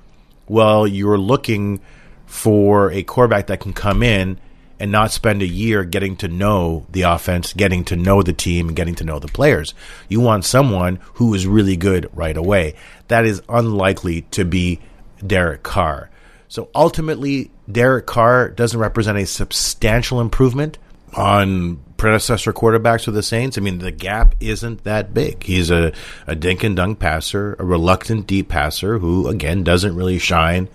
well, 0.49 0.87
you're 0.87 1.19
looking 1.19 1.81
for 2.27 2.91
a 2.93 3.03
quarterback 3.03 3.47
that 3.47 3.61
can 3.61 3.73
come 3.73 4.03
in 4.03 4.39
and 4.79 4.93
not 4.93 5.11
spend 5.11 5.41
a 5.43 5.47
year 5.47 5.85
getting 5.85 6.17
to 6.17 6.29
know 6.29 6.87
the 6.91 7.03
offense, 7.03 7.53
getting 7.53 7.85
to 7.85 7.97
know 7.97 8.23
the 8.23 8.33
team, 8.33 8.69
and 8.69 8.77
getting 8.77 8.95
to 8.95 9.05
know 9.05 9.19
the 9.19 9.29
players. 9.29 9.75
You 10.09 10.21
want 10.21 10.45
someone 10.45 10.99
who 11.15 11.33
is 11.35 11.47
really 11.47 11.77
good 11.77 12.11
right 12.13 12.37
away. 12.37 12.75
That 13.09 13.25
is 13.25 13.43
unlikely 13.49 14.23
to 14.33 14.45
be 14.45 14.81
Derek 15.27 15.63
Carr. 15.63 16.11
So 16.49 16.69
ultimately, 16.75 17.51
Derek 17.71 18.07
Carr 18.07 18.51
doesn't 18.51 18.79
represent 18.79 19.19
a 19.19 19.27
substantial 19.27 20.21
improvement 20.21 20.79
on 21.15 21.81
predecessor 21.97 22.53
quarterbacks 22.53 23.05
for 23.05 23.11
the 23.11 23.23
Saints. 23.23 23.57
I 23.57 23.61
mean, 23.61 23.79
the 23.79 23.91
gap 23.91 24.35
isn't 24.41 24.85
that 24.85 25.15
big. 25.15 25.43
He's 25.43 25.71
a, 25.71 25.93
a 26.27 26.35
dink 26.35 26.63
and 26.65 26.77
dunk 26.77 26.99
passer, 26.99 27.57
a 27.59 27.65
reluctant 27.65 28.27
deep 28.27 28.49
passer 28.49 28.99
who, 28.99 29.29
again, 29.29 29.65
doesn't 29.65 29.97
really 29.97 30.19
shine 30.19 30.69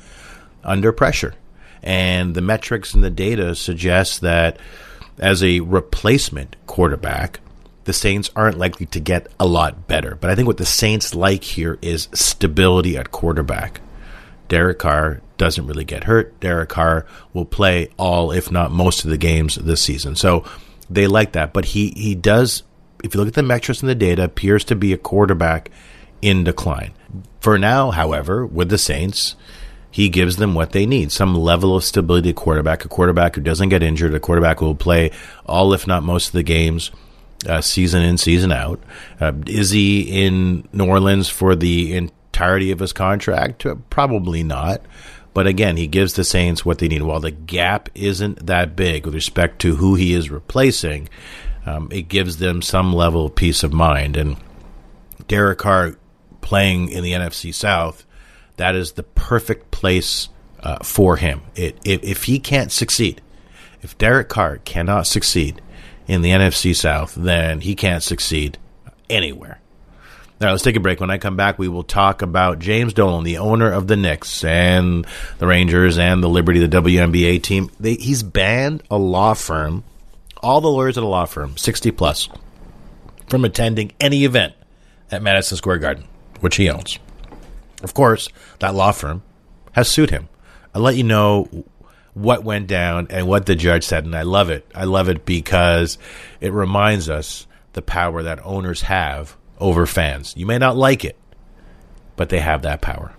under 0.63 0.91
pressure. 0.91 1.33
And 1.83 2.35
the 2.35 2.41
metrics 2.41 2.93
and 2.93 3.03
the 3.03 3.09
data 3.09 3.55
suggest 3.55 4.21
that 4.21 4.59
as 5.17 5.43
a 5.43 5.59
replacement 5.61 6.55
quarterback, 6.67 7.39
the 7.85 7.93
Saints 7.93 8.29
aren't 8.35 8.57
likely 8.57 8.85
to 8.87 8.99
get 8.99 9.27
a 9.39 9.45
lot 9.45 9.87
better. 9.87 10.15
But 10.15 10.29
I 10.29 10.35
think 10.35 10.47
what 10.47 10.57
the 10.57 10.65
Saints 10.65 11.15
like 11.15 11.43
here 11.43 11.79
is 11.81 12.09
stability 12.13 12.97
at 12.97 13.11
quarterback. 13.11 13.81
Derek 14.47 14.79
Carr 14.79 15.21
doesn't 15.37 15.65
really 15.65 15.85
get 15.85 16.03
hurt. 16.03 16.39
Derek 16.39 16.69
Carr 16.69 17.05
will 17.33 17.45
play 17.45 17.89
all, 17.97 18.31
if 18.31 18.51
not 18.51 18.71
most, 18.71 19.03
of 19.03 19.09
the 19.09 19.17
games 19.17 19.55
this 19.55 19.81
season. 19.81 20.15
So 20.15 20.45
they 20.93 21.07
like 21.07 21.33
that. 21.33 21.53
But 21.53 21.65
he, 21.65 21.93
he 21.95 22.15
does, 22.15 22.63
if 23.03 23.13
you 23.13 23.19
look 23.19 23.29
at 23.29 23.33
the 23.33 23.43
metrics 23.43 23.81
and 23.81 23.89
the 23.89 23.95
data, 23.95 24.23
appears 24.23 24.63
to 24.65 24.75
be 24.75 24.93
a 24.93 24.97
quarterback 24.97 25.71
in 26.21 26.43
decline. 26.43 26.93
For 27.39 27.57
now, 27.57 27.91
however, 27.91 28.45
with 28.45 28.69
the 28.69 28.77
Saints, 28.77 29.35
he 29.89 30.09
gives 30.09 30.37
them 30.37 30.53
what 30.53 30.71
they 30.71 30.85
need 30.85 31.11
some 31.11 31.35
level 31.35 31.75
of 31.75 31.83
stability 31.83 32.33
quarterback, 32.33 32.85
a 32.85 32.87
quarterback 32.87 33.35
who 33.35 33.41
doesn't 33.41 33.69
get 33.69 33.83
injured, 33.83 34.13
a 34.13 34.19
quarterback 34.19 34.59
who 34.59 34.65
will 34.65 34.75
play 34.75 35.11
all, 35.45 35.73
if 35.73 35.87
not 35.87 36.03
most, 36.03 36.27
of 36.27 36.33
the 36.33 36.43
games. 36.43 36.91
Uh, 37.47 37.59
season 37.59 38.03
in, 38.03 38.19
season 38.19 38.51
out. 38.51 38.79
Uh, 39.19 39.33
is 39.47 39.71
he 39.71 40.25
in 40.25 40.67
New 40.71 40.85
Orleans 40.85 41.27
for 41.27 41.55
the 41.55 41.95
entirety 41.95 42.69
of 42.69 42.77
his 42.77 42.93
contract? 42.93 43.65
Probably 43.89 44.43
not. 44.43 44.83
But 45.33 45.47
again, 45.47 45.77
he 45.77 45.87
gives 45.87 46.13
the 46.13 46.23
Saints 46.23 46.65
what 46.65 46.79
they 46.79 46.87
need. 46.87 47.03
While 47.03 47.21
the 47.21 47.31
gap 47.31 47.89
isn't 47.95 48.45
that 48.45 48.75
big 48.75 49.05
with 49.05 49.15
respect 49.15 49.59
to 49.59 49.77
who 49.77 49.95
he 49.95 50.13
is 50.13 50.29
replacing, 50.29 51.07
um, 51.65 51.87
it 51.91 52.03
gives 52.03 52.37
them 52.37 52.61
some 52.61 52.93
level 52.93 53.27
of 53.27 53.35
peace 53.35 53.63
of 53.63 53.71
mind. 53.71 54.17
And 54.17 54.37
Derek 55.27 55.59
Carr 55.59 55.95
playing 56.41 56.89
in 56.89 57.03
the 57.03 57.13
NFC 57.13 57.53
South, 57.53 58.05
that 58.57 58.75
is 58.75 58.93
the 58.93 59.03
perfect 59.03 59.71
place 59.71 60.27
uh, 60.59 60.79
for 60.83 61.15
him. 61.15 61.41
It, 61.55 61.77
if, 61.85 62.03
if 62.03 62.23
he 62.23 62.39
can't 62.39 62.71
succeed, 62.71 63.21
if 63.81 63.97
Derek 63.97 64.27
Carr 64.27 64.57
cannot 64.57 65.07
succeed 65.07 65.61
in 66.07 66.21
the 66.21 66.31
NFC 66.31 66.75
South, 66.75 67.15
then 67.15 67.61
he 67.61 67.73
can't 67.73 68.03
succeed 68.03 68.57
anywhere. 69.09 69.60
Now 70.41 70.49
let's 70.49 70.63
take 70.63 70.75
a 70.75 70.79
break. 70.79 70.99
When 70.99 71.11
I 71.11 71.19
come 71.19 71.35
back, 71.35 71.59
we 71.59 71.67
will 71.67 71.83
talk 71.83 72.23
about 72.23 72.57
James 72.57 72.93
Dolan, 72.93 73.23
the 73.23 73.37
owner 73.37 73.71
of 73.71 73.85
the 73.85 73.95
Knicks 73.95 74.43
and 74.43 75.05
the 75.37 75.45
Rangers 75.45 75.99
and 75.99 76.23
the 76.23 76.27
Liberty, 76.27 76.65
the 76.65 76.81
WNBA 76.81 77.43
team. 77.43 77.69
They, 77.79 77.93
he's 77.93 78.23
banned 78.23 78.81
a 78.89 78.97
law 78.97 79.35
firm, 79.35 79.83
all 80.41 80.59
the 80.59 80.67
lawyers 80.67 80.97
at 80.97 81.03
a 81.03 81.07
law 81.07 81.25
firm, 81.25 81.57
60 81.57 81.91
plus, 81.91 82.27
from 83.29 83.45
attending 83.45 83.91
any 83.99 84.25
event 84.25 84.55
at 85.11 85.21
Madison 85.21 85.57
Square 85.57 85.77
Garden, 85.77 86.05
which 86.39 86.55
he 86.55 86.71
owns. 86.71 86.97
Of 87.83 87.93
course, 87.93 88.27
that 88.57 88.73
law 88.73 88.93
firm 88.93 89.21
has 89.73 89.89
sued 89.89 90.09
him. 90.09 90.27
I'll 90.73 90.81
let 90.81 90.95
you 90.95 91.03
know 91.03 91.65
what 92.15 92.43
went 92.43 92.65
down 92.65 93.05
and 93.11 93.27
what 93.27 93.45
the 93.45 93.55
judge 93.55 93.83
said, 93.83 94.05
and 94.05 94.15
I 94.15 94.23
love 94.23 94.49
it. 94.49 94.65
I 94.73 94.85
love 94.85 95.07
it 95.07 95.23
because 95.23 95.99
it 96.39 96.51
reminds 96.51 97.11
us 97.11 97.45
the 97.73 97.83
power 97.83 98.23
that 98.23 98.43
owners 98.43 98.81
have 98.81 99.37
over 99.61 99.85
fans. 99.85 100.33
You 100.35 100.45
may 100.45 100.57
not 100.57 100.75
like 100.75 101.05
it, 101.05 101.17
but 102.15 102.29
they 102.29 102.39
have 102.39 102.63
that 102.63 102.81
power. 102.81 103.13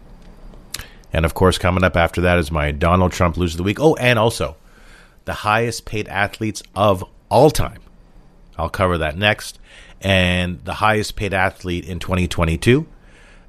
And 1.13 1.25
of 1.25 1.35
course, 1.35 1.59
coming 1.59 1.85
up 1.85 1.97
after 1.97 2.21
that 2.23 2.39
is 2.39 2.51
my 2.51 2.71
Donald 2.71 3.13
Trump 3.13 3.37
Loser 3.37 3.55
of 3.55 3.59
the 3.59 3.63
Week. 3.63 3.81
Oh, 3.81 3.95
and 3.97 4.19
also 4.19 4.57
the 5.25 5.33
highest 5.33 5.85
paid 5.85 6.09
athletes 6.09 6.63
of 6.75 7.05
all 7.31 7.51
time. 7.51 7.81
I'll 8.59 8.69
cover 8.69 8.99
that 8.99 9.17
next. 9.17 9.59
And 10.01 10.65
the 10.65 10.75
highest 10.75 11.17
paid 11.17 11.33
athlete 11.33 11.87
in 11.87 11.99
2022 11.99 12.87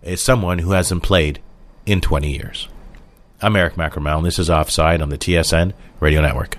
is 0.04 0.22
someone 0.22 0.60
who 0.60 0.72
hasn't 0.72 1.04
played 1.04 1.42
in 1.86 2.00
20 2.02 2.32
years. 2.32 2.68
I'm 3.42 3.56
Eric 3.56 3.76
Macramel, 3.76 4.18
and 4.18 4.26
this 4.26 4.40
is 4.40 4.50
Offside 4.50 5.02
on 5.02 5.10
the 5.10 5.18
TSN 5.18 5.74
Radio 6.00 6.22
Network. 6.22 6.58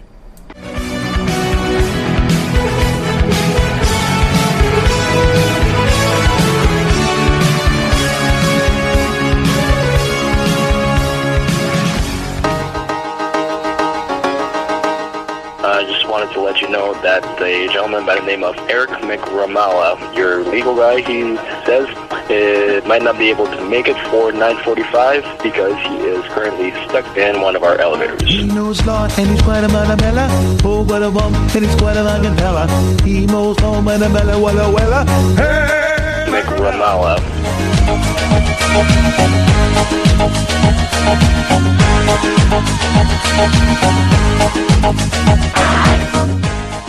Let 16.55 16.63
you 16.63 16.69
know 16.71 16.95
that 17.03 17.25
a 17.43 17.67
gentleman 17.67 18.07
by 18.07 18.15
the 18.15 18.23
name 18.25 18.45
of 18.45 18.55
Eric 18.71 18.91
Macramalla, 19.03 19.99
your 20.15 20.45
legal 20.45 20.77
guy, 20.77 21.01
he 21.01 21.35
says 21.67 21.89
it 22.31 22.87
might 22.87 23.03
not 23.03 23.19
be 23.19 23.29
able 23.29 23.47
to 23.47 23.69
make 23.69 23.89
it 23.89 23.97
for 24.09 24.31
945 24.31 25.43
because 25.43 25.75
he 25.83 25.97
is 25.97 26.23
currently 26.27 26.71
stuck 26.87 27.05
in 27.17 27.41
one 27.41 27.57
of 27.57 27.65
our 27.65 27.77
elevators. 27.81 28.23
He 28.23 28.47
knows 28.47 28.87
Lord 28.87 29.11
and 29.19 29.31
he's 29.31 29.43
quite 29.43 29.65
a 29.65 29.69
Bella. 29.69 30.29
Oh, 30.63 30.85
what 30.85 31.03
a 31.03 31.11
bum, 31.11 31.35
and 31.35 31.65
he's 31.65 31.75
quite 31.75 31.97
a 31.97 32.07
Magandella. 32.07 32.71
He 33.01 33.27
knows 33.27 33.59
home 33.59 33.89
and 33.89 34.05
a 34.05 34.09
Bella, 34.09 34.35
Wella, 34.35 34.73
Wella. 34.73 35.05
Hey! 35.37 36.31
Macramalla. 36.31 37.19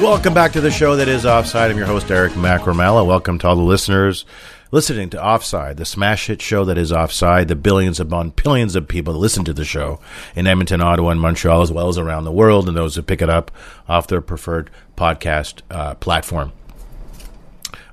Welcome 0.01 0.33
back 0.33 0.51
to 0.51 0.61
the 0.61 0.71
show 0.71 0.97
that 0.97 1.07
is 1.07 1.25
Offside. 1.25 1.71
I'm 1.71 1.77
your 1.77 1.87
host, 1.87 2.11
Eric 2.11 2.33
Macramalla. 2.33 3.07
Welcome 3.07 3.39
to 3.39 3.47
all 3.47 3.55
the 3.55 3.61
listeners 3.61 4.25
listening 4.69 5.09
to 5.11 5.23
Offside, 5.23 5.77
the 5.77 5.85
smash 5.85 6.27
hit 6.27 6.41
show 6.41 6.65
that 6.65 6.77
is 6.77 6.91
Offside, 6.91 7.47
the 7.47 7.55
billions 7.55 8.01
upon 8.01 8.31
billions 8.31 8.75
of 8.75 8.89
people 8.89 9.13
that 9.13 9.19
listen 9.19 9.45
to 9.45 9.53
the 9.53 9.63
show 9.63 10.01
in 10.35 10.47
Edmonton, 10.47 10.81
Ottawa, 10.81 11.11
and 11.11 11.21
Montreal, 11.21 11.61
as 11.61 11.71
well 11.71 11.87
as 11.87 11.97
around 11.97 12.25
the 12.25 12.31
world, 12.33 12.67
and 12.67 12.75
those 12.75 12.95
who 12.95 13.01
pick 13.01 13.21
it 13.21 13.29
up 13.29 13.51
off 13.87 14.07
their 14.07 14.19
preferred 14.19 14.69
podcast 14.97 15.61
uh, 15.71 15.95
platform. 15.95 16.51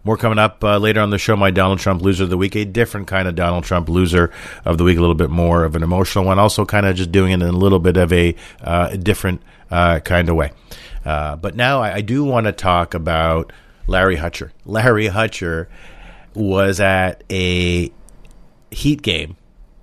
More 0.02 0.16
coming 0.16 0.40
up 0.40 0.64
uh, 0.64 0.78
later 0.78 1.00
on 1.00 1.11
the 1.11 1.18
show. 1.18 1.37
My 1.37 1.52
Donald 1.52 1.78
Trump 1.78 2.02
loser 2.02 2.25
of 2.25 2.30
the 2.30 2.37
week, 2.37 2.56
a 2.56 2.64
different 2.64 3.06
kind 3.06 3.28
of 3.28 3.37
Donald 3.37 3.62
Trump 3.62 3.88
loser 3.88 4.32
of 4.64 4.76
the 4.76 4.82
week, 4.82 4.99
a 4.99 5.00
little 5.00 5.14
bit 5.14 5.30
more 5.30 5.62
of 5.62 5.76
an 5.76 5.85
emotional 5.85 6.25
one. 6.25 6.40
Also, 6.40 6.64
kind 6.64 6.85
of 6.85 6.97
just 6.97 7.12
doing 7.12 7.30
it 7.30 7.40
in 7.40 7.42
a 7.42 7.52
little 7.52 7.78
bit 7.78 7.97
of 7.97 8.12
a 8.12 8.35
uh, 8.61 8.97
different 8.97 9.40
uh, 9.71 10.00
kind 10.00 10.28
of 10.28 10.35
way. 10.35 10.50
Uh, 11.04 11.37
but 11.37 11.54
now 11.54 11.80
I, 11.80 11.94
I 11.94 12.00
do 12.00 12.25
want 12.25 12.47
to 12.47 12.52
talk 12.52 12.94
about 12.94 13.52
Larry 13.87 14.16
Hutcher. 14.16 14.50
Larry 14.64 15.09
Hutcher 15.09 15.66
was 16.35 16.80
at 16.80 17.25
a 17.30 17.92
Heat 18.71 19.02
game, 19.02 19.37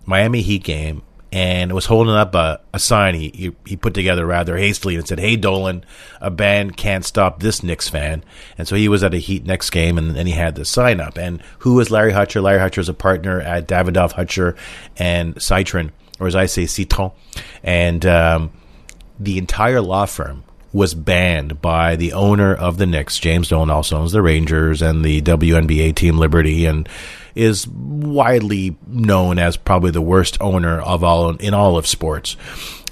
Miami 0.06 0.42
Heat 0.42 0.64
game, 0.64 1.04
and 1.32 1.74
was 1.74 1.86
holding 1.86 2.16
up 2.16 2.34
a, 2.34 2.60
a 2.74 2.80
sign 2.80 3.14
he, 3.14 3.30
he, 3.36 3.56
he 3.66 3.76
put 3.76 3.94
together 3.94 4.26
rather 4.26 4.58
hastily 4.58 4.96
and 4.96 5.08
said, 5.08 5.20
"Hey 5.20 5.36
Dolan, 5.36 5.86
a 6.22 6.32
band 6.32 6.76
can't 6.76 7.06
stop 7.06 7.40
this 7.40 7.62
Knicks 7.62 7.88
fan." 7.88 8.24
And 8.58 8.68
so 8.68 8.76
he 8.76 8.88
was 8.88 9.04
at 9.04 9.14
a 9.14 9.18
Heat 9.20 9.46
Knicks 9.46 9.70
game, 9.70 9.98
and 9.98 10.16
then 10.16 10.26
he 10.26 10.34
had 10.34 10.56
the 10.56 10.66
sign 10.66 11.00
up. 11.00 11.18
And 11.18 11.44
who 11.60 11.76
was 11.76 11.92
Larry 11.92 12.14
Hutcher? 12.14 12.42
Larry 12.42 12.60
Hutcher 12.60 12.80
is 12.80 12.90
a 12.90 12.94
partner 12.96 13.40
at 13.42 13.68
Davidoff 13.68 14.14
Hutcher 14.14 14.58
and 14.98 15.40
Citron 15.40 15.92
or 16.20 16.28
as 16.28 16.36
I 16.36 16.46
say, 16.46 16.66
Citron. 16.66 17.12
And 17.64 18.06
um, 18.06 18.52
the 19.20 19.38
entire 19.38 19.82
law 19.82 20.06
firm 20.06 20.44
was 20.72 20.94
banned 20.94 21.62
by 21.62 21.96
the 21.96 22.14
owner 22.14 22.54
of 22.54 22.78
the 22.78 22.86
Knicks. 22.86 23.18
James 23.18 23.50
Dolan 23.50 23.70
also 23.70 23.98
owns 23.98 24.12
the 24.12 24.22
Rangers 24.22 24.82
and 24.82 25.04
the 25.04 25.22
WNBA 25.22 25.96
team 25.96 26.18
Liberty, 26.18 26.66
and 26.66 26.88
is 27.36 27.68
widely 27.68 28.76
known 28.88 29.40
as 29.40 29.58
probably 29.58 29.92
the 29.92 30.02
worst 30.02 30.38
owner 30.42 30.80
of 30.82 31.04
all 31.04 31.30
in 31.38 31.54
all 31.54 31.78
of 31.78 31.88
sports. 31.88 32.36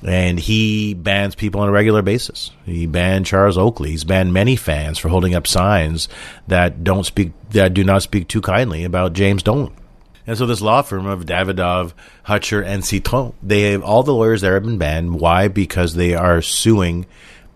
And 0.04 0.40
he 0.40 0.94
bans 0.94 1.34
people 1.34 1.62
on 1.62 1.70
a 1.70 1.72
regular 1.72 2.04
basis. 2.04 2.52
He 2.66 2.86
banned 2.86 3.26
Charles 3.26 3.58
Oakley. 3.58 3.92
He's 3.92 4.04
banned 4.04 4.32
many 4.32 4.56
fans 4.56 5.00
for 5.00 5.10
holding 5.10 5.34
up 5.34 5.48
signs 5.48 6.08
that 6.48 6.84
don't 6.84 7.04
speak 7.04 7.32
that 7.50 7.74
do 7.74 7.84
not 7.84 8.04
speak 8.04 8.28
too 8.28 8.42
kindly 8.42 8.84
about 8.84 9.14
James 9.14 9.42
Dolan. 9.42 9.74
And 10.28 10.38
so 10.38 10.46
this 10.46 10.62
law 10.62 10.82
firm 10.82 11.06
of 11.06 11.26
Davidoff, 11.26 11.94
Hutcher, 12.26 12.64
and 12.64 12.84
Citron, 12.84 13.34
they 13.42 13.72
have 13.72 13.82
all 13.82 14.04
the 14.04 14.14
lawyers 14.14 14.42
there 14.42 14.56
have 14.56 14.64
been 14.64 14.78
banned. 14.78 15.20
Why? 15.20 15.48
Because 15.48 15.96
they 15.96 16.16
are 16.16 16.42
suing 16.42 17.06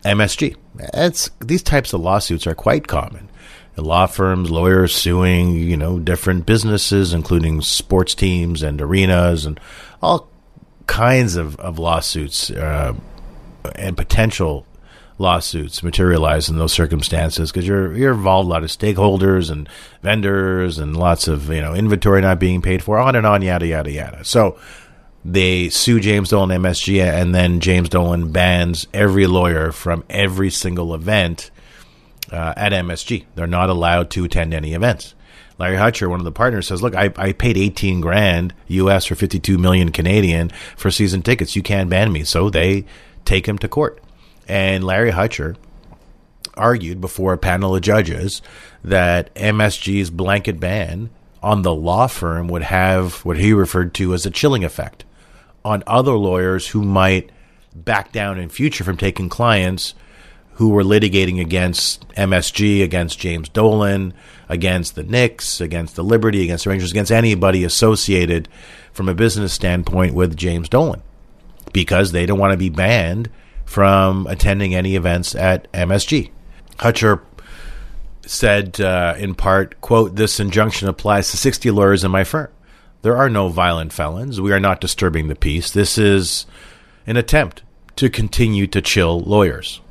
MSG. 0.04 0.56
It's 0.94 1.30
these 1.40 1.64
types 1.64 1.94
of 1.94 2.02
lawsuits 2.02 2.48
are 2.48 2.56
quite 2.56 2.88
common. 2.88 3.30
Law 3.78 4.06
firms, 4.06 4.52
lawyers 4.52 4.94
suing, 4.94 5.52
you 5.54 5.78
know, 5.78 5.98
different 5.98 6.46
businesses, 6.46 7.14
including 7.14 7.62
sports 7.62 8.14
teams 8.14 8.62
and 8.62 8.82
arenas, 8.82 9.46
and 9.46 9.60
all 10.02 10.30
kinds 10.88 11.36
of, 11.36 11.58
of 11.60 11.80
lawsuits 11.80 12.52
uh, 12.52 12.94
and 13.76 13.96
potential 13.96 14.66
lawsuits 15.18 15.84
materialize 15.84 16.50
in 16.50 16.58
those 16.58 16.74
circumstances 16.74 17.52
because 17.52 17.66
you're 17.68 17.96
you're 17.96 18.14
involved 18.14 18.48
a 18.48 18.50
lot 18.50 18.64
of 18.64 18.70
stakeholders 18.70 19.52
and 19.52 19.70
vendors 20.02 20.80
and 20.80 20.98
lots 20.98 21.28
of 21.28 21.50
you 21.50 21.62
know 21.62 21.74
inventory 21.74 22.22
not 22.22 22.40
being 22.40 22.62
paid 22.62 22.84
for 22.84 22.98
on 22.98 23.16
and 23.16 23.26
on 23.26 23.42
yada 23.42 23.68
yada 23.68 23.92
yada. 23.92 24.26
So 24.26 24.60
they 25.24 25.70
sue 25.70 26.00
James 26.00 26.30
Dolan 26.30 26.50
MSG 26.62 27.04
and 27.04 27.34
then 27.34 27.60
James 27.60 27.90
Dolan 27.90 28.32
bans 28.32 28.88
every 28.94 29.28
lawyer 29.28 29.72
from 29.72 30.04
every 30.10 30.50
single 30.50 30.96
event 30.96 31.52
uh, 32.32 32.54
at 32.58 32.72
MSG. 32.72 33.26
They're 33.36 33.48
not 33.48 33.70
allowed 33.70 34.10
to 34.12 34.26
attend 34.26 34.54
any 34.54 34.74
events. 34.74 35.14
Larry 35.60 35.78
Hutcher, 35.78 36.10
one 36.10 36.20
of 36.20 36.26
the 36.26 36.32
partners, 36.32 36.68
says, 36.68 36.82
"Look, 36.82 36.96
I, 36.96 37.14
I 37.18 37.34
paid 37.34 37.56
18 37.56 38.02
grand 38.02 38.56
US 38.68 39.06
for 39.06 39.14
52 39.14 39.60
million 39.60 39.92
Canadian 39.92 40.50
for 40.76 40.90
season 40.90 41.22
tickets. 41.22 41.56
You 41.56 41.62
can't 41.62 41.90
ban 41.90 42.12
me." 42.12 42.24
So 42.24 42.50
they 42.50 42.86
take 43.26 43.48
him 43.48 43.60
to 43.60 43.68
court. 43.68 44.02
And 44.48 44.84
Larry 44.84 45.12
Hutcher 45.12 45.56
argued 46.56 47.00
before 47.00 47.34
a 47.34 47.38
panel 47.38 47.76
of 47.76 47.82
judges 47.82 48.42
that 48.84 49.34
MSG's 49.36 50.10
blanket 50.10 50.60
ban 50.60 51.12
on 51.44 51.62
the 51.62 51.74
law 51.74 52.08
firm 52.08 52.48
would 52.48 52.64
have 52.64 53.24
what 53.24 53.38
he 53.38 53.54
referred 53.54 53.94
to 53.96 54.16
as 54.16 54.26
a 54.26 54.32
chilling 54.32 54.64
effect 54.64 55.06
on 55.64 55.84
other 55.88 56.14
lawyers 56.14 56.68
who 56.68 56.82
might 56.82 57.32
back 57.74 58.12
down 58.12 58.40
in 58.40 58.50
future 58.50 58.84
from 58.84 58.98
taking 58.98 59.30
clients 59.30 59.94
who 60.56 60.70
were 60.70 60.84
litigating 60.84 61.40
against 61.40 62.08
MSG, 62.10 62.84
against 62.84 63.20
James 63.20 63.50
Dolan, 63.50 64.14
against 64.50 64.96
the 64.96 65.04
Knicks, 65.04 65.62
against 65.62 65.96
the 65.96 66.04
Liberty, 66.04 66.44
against 66.44 66.66
the 66.66 66.70
Rangers, 66.70 66.92
against 66.92 67.12
anybody 67.12 67.64
associated 67.64 68.48
from 68.92 69.10
a 69.10 69.16
business 69.16 69.54
standpoint 69.54 70.14
with 70.14 70.36
James 70.36 70.70
Dolan 70.70 71.02
because 71.74 72.12
they 72.12 72.26
don't 72.26 72.40
want 72.40 72.52
to 72.52 72.58
be 72.58 72.70
banned 72.70 73.30
from 73.66 74.28
attending 74.28 74.76
any 74.76 74.96
events 74.96 75.34
at 75.34 75.72
MSG. 75.72 76.30
Hutcher 76.78 77.22
said 78.26 78.80
uh, 78.82 79.16
in 79.18 79.34
part, 79.34 79.80
quote, 79.82 80.16
this 80.16 80.40
injunction 80.40 80.88
applies 80.88 81.32
to 81.32 81.38
60 81.38 81.72
lawyers 81.72 82.04
in 82.04 82.12
my 82.12 82.24
firm. 82.24 82.50
There 83.02 83.18
are 83.18 83.30
no 83.30 83.50
violent 83.50 83.94
felons. 83.94 84.40
We 84.40 84.52
are 84.52 84.60
not 84.60 84.82
disturbing 84.82 85.28
the 85.28 85.36
peace. 85.36 85.72
This 85.72 85.98
is 85.98 86.46
an 87.08 87.18
attempt 87.18 87.64
to 87.96 88.10
continue 88.10 88.68
to 88.68 88.82
chill 88.82 89.20
lawyers. 89.20 89.82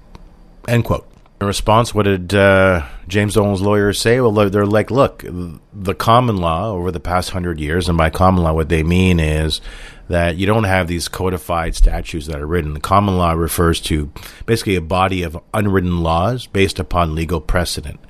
End 0.69 0.85
quote. 0.85 1.07
In 1.41 1.47
response, 1.47 1.95
what 1.95 2.03
did 2.03 2.35
uh, 2.35 2.87
James 3.09 3.35
Dolan's 3.35 3.63
lawyers 3.63 3.99
say? 3.99 4.21
Well, 4.21 4.33
they're 4.51 4.67
like, 4.67 4.91
look, 4.91 5.25
the 5.73 5.95
common 5.95 6.37
law 6.37 6.71
over 6.71 6.91
the 6.91 7.01
past 7.01 7.31
hundred 7.31 7.59
years, 7.59 7.89
and 7.89 7.97
by 7.97 8.11
common 8.11 8.45
law, 8.45 8.53
what 8.53 8.69
they 8.69 8.83
mean 8.83 9.19
is 9.19 9.63
that 10.09 10.37
you 10.37 10.45
don't 10.45 10.65
have 10.65 10.87
these 10.87 11.09
codified 11.09 11.75
statutes 11.75 12.27
that 12.27 12.41
are 12.41 12.47
written. 12.47 12.75
The 12.75 12.81
common 12.81 13.17
law 13.17 13.33
refers 13.33 13.81
to 13.83 14.13
basically 14.45 14.77
a 14.77 14.83
body 14.83 15.23
of 15.23 15.41
unwritten 15.55 16.03
laws 16.03 16.47
based 16.47 16.79
upon 16.79 17.15
legal 17.15 17.41
precedent, 17.41 18.01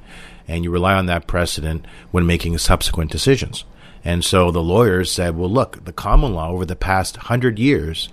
and 0.48 0.64
you 0.64 0.72
rely 0.72 0.94
on 0.94 1.06
that 1.06 1.28
precedent 1.28 1.86
when 2.10 2.26
making 2.26 2.58
subsequent 2.58 3.12
decisions. 3.12 3.64
And 4.04 4.24
so 4.24 4.50
the 4.50 4.62
lawyers 4.62 5.12
said, 5.12 5.36
well, 5.36 5.50
look, 5.50 5.84
the 5.84 5.92
common 5.92 6.34
law 6.34 6.50
over 6.50 6.64
the 6.64 6.76
past 6.76 7.16
hundred 7.16 7.58
years 7.58 8.08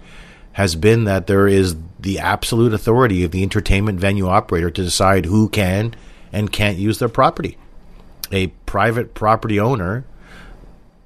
has 0.54 0.76
been 0.76 1.04
that 1.06 1.28
there 1.28 1.47
is 1.47 1.76
the 2.00 2.19
absolute 2.19 2.73
authority 2.73 3.23
of 3.23 3.32
the 3.32 3.43
entertainment 3.43 4.00
venue 4.00 4.28
operator 4.28 4.71
to 4.71 4.84
decide 4.84 5.26
who 5.26 5.47
can 5.50 5.95
and 6.32 6.52
can't 6.52 6.78
use 6.78 7.00
their 7.00 7.10
property. 7.10 7.58
A 8.32 8.47
private 8.47 9.13
property 9.13 9.60
owner 9.60 10.04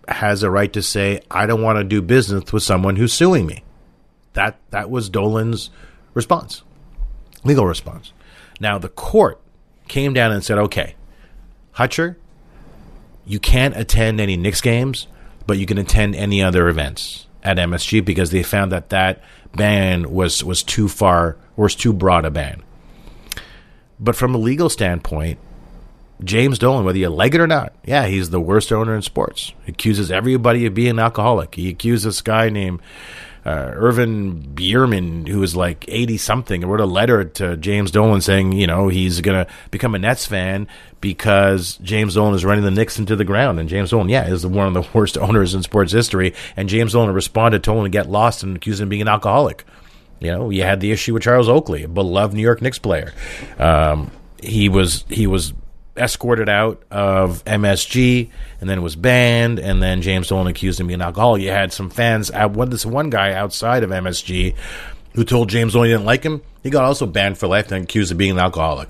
has 0.07 0.41
a 0.41 0.49
right 0.49 0.71
to 0.73 0.81
say, 0.81 1.21
I 1.29 1.45
don't 1.45 1.61
want 1.61 1.77
to 1.77 1.83
do 1.83 2.01
business 2.01 2.51
with 2.51 2.63
someone 2.63 2.95
who's 2.95 3.13
suing 3.13 3.45
me. 3.45 3.63
That 4.33 4.57
that 4.71 4.89
was 4.89 5.09
Dolan's 5.09 5.69
response. 6.13 6.63
Legal 7.43 7.65
response. 7.65 8.13
Now 8.59 8.77
the 8.77 8.89
court 8.89 9.41
came 9.87 10.13
down 10.13 10.31
and 10.31 10.43
said, 10.43 10.57
okay, 10.57 10.95
Hutcher, 11.75 12.15
you 13.31 13.39
can't 13.39 13.77
attend 13.77 14.19
any 14.19 14.35
Knicks 14.35 14.59
games, 14.59 15.07
but 15.47 15.57
you 15.57 15.65
can 15.65 15.77
attend 15.77 16.15
any 16.15 16.43
other 16.43 16.67
events 16.67 17.27
at 17.41 17.55
MSG 17.55 18.03
because 18.03 18.29
they 18.31 18.43
found 18.43 18.73
that 18.73 18.89
that 18.89 19.23
ban 19.55 20.11
was 20.11 20.43
was 20.43 20.63
too 20.63 20.89
far 20.89 21.37
was 21.55 21.73
too 21.73 21.93
broad 21.93 22.25
a 22.25 22.29
ban. 22.29 22.61
But 24.01 24.17
from 24.17 24.35
a 24.35 24.37
legal 24.37 24.67
standpoint, 24.67 25.39
James 26.21 26.59
Dolan, 26.59 26.83
whether 26.83 26.97
you 26.97 27.07
like 27.07 27.33
it 27.33 27.39
or 27.39 27.47
not, 27.47 27.73
yeah, 27.85 28.05
he's 28.07 28.31
the 28.31 28.41
worst 28.41 28.73
owner 28.73 28.93
in 28.95 29.01
sports. 29.01 29.53
He 29.63 29.71
accuses 29.71 30.11
everybody 30.11 30.65
of 30.65 30.73
being 30.73 30.89
an 30.89 30.99
alcoholic. 30.99 31.55
He 31.55 31.69
accused 31.69 32.05
this 32.05 32.21
guy 32.21 32.49
named 32.49 32.81
uh, 33.45 33.71
Irvin 33.73 34.53
Bierman, 34.53 35.25
who 35.25 35.39
was 35.39 35.55
like 35.55 35.85
80 35.87 36.17
something, 36.17 36.61
wrote 36.65 36.79
a 36.79 36.85
letter 36.85 37.23
to 37.23 37.57
James 37.57 37.91
Dolan 37.91 38.21
saying, 38.21 38.51
you 38.51 38.67
know, 38.67 38.87
he's 38.87 39.21
going 39.21 39.45
to 39.45 39.51
become 39.71 39.95
a 39.95 39.99
Nets 39.99 40.25
fan 40.25 40.67
because 40.99 41.77
James 41.77 42.13
Dolan 42.13 42.35
is 42.35 42.45
running 42.45 42.63
the 42.63 42.71
Knicks 42.71 42.99
into 42.99 43.15
the 43.15 43.25
ground. 43.25 43.59
And 43.59 43.67
James 43.67 43.89
Dolan, 43.89 44.09
yeah, 44.09 44.27
is 44.27 44.45
one 44.45 44.67
of 44.67 44.73
the 44.73 44.87
worst 44.97 45.17
owners 45.17 45.55
in 45.55 45.63
sports 45.63 45.91
history. 45.91 46.33
And 46.55 46.69
James 46.69 46.93
Dolan 46.93 47.13
responded, 47.13 47.63
told 47.63 47.79
him 47.79 47.85
to 47.85 47.89
get 47.89 48.09
lost 48.09 48.43
and 48.43 48.55
accused 48.55 48.79
him 48.79 48.85
of 48.85 48.89
being 48.89 49.01
an 49.01 49.07
alcoholic. 49.07 49.65
You 50.19 50.31
know, 50.31 50.49
you 50.51 50.61
had 50.61 50.79
the 50.79 50.91
issue 50.91 51.15
with 51.15 51.23
Charles 51.23 51.49
Oakley, 51.49 51.83
a 51.83 51.87
beloved 51.87 52.35
New 52.35 52.43
York 52.43 52.61
Knicks 52.61 52.77
player. 52.77 53.11
Um, 53.57 54.11
he 54.39 54.69
was 54.69 55.03
he 55.09 55.25
was 55.25 55.53
escorted 55.97 56.49
out 56.49 56.81
of 56.89 57.43
MSG 57.45 58.29
and 58.59 58.69
then 58.69 58.81
was 58.81 58.95
banned. 58.95 59.59
And 59.59 59.81
then 59.81 60.01
James 60.01 60.27
Dolan 60.27 60.47
accused 60.47 60.79
him 60.79 60.85
of 60.85 60.87
being 60.89 61.01
an 61.01 61.05
alcoholic. 61.05 61.41
You 61.41 61.49
had 61.49 61.73
some 61.73 61.89
fans. 61.89 62.29
At 62.31 62.51
one, 62.51 62.69
this 62.69 62.85
one 62.85 63.09
guy 63.09 63.33
outside 63.33 63.83
of 63.83 63.89
MSG 63.89 64.55
who 65.13 65.23
told 65.23 65.49
James 65.49 65.73
Dolan 65.73 65.89
he 65.89 65.93
didn't 65.93 66.05
like 66.05 66.23
him. 66.23 66.41
He 66.63 66.69
got 66.69 66.85
also 66.85 67.05
banned 67.05 67.37
for 67.37 67.47
life 67.47 67.71
and 67.71 67.83
accused 67.83 68.11
of 68.11 68.17
being 68.17 68.31
an 68.31 68.39
alcoholic. 68.39 68.89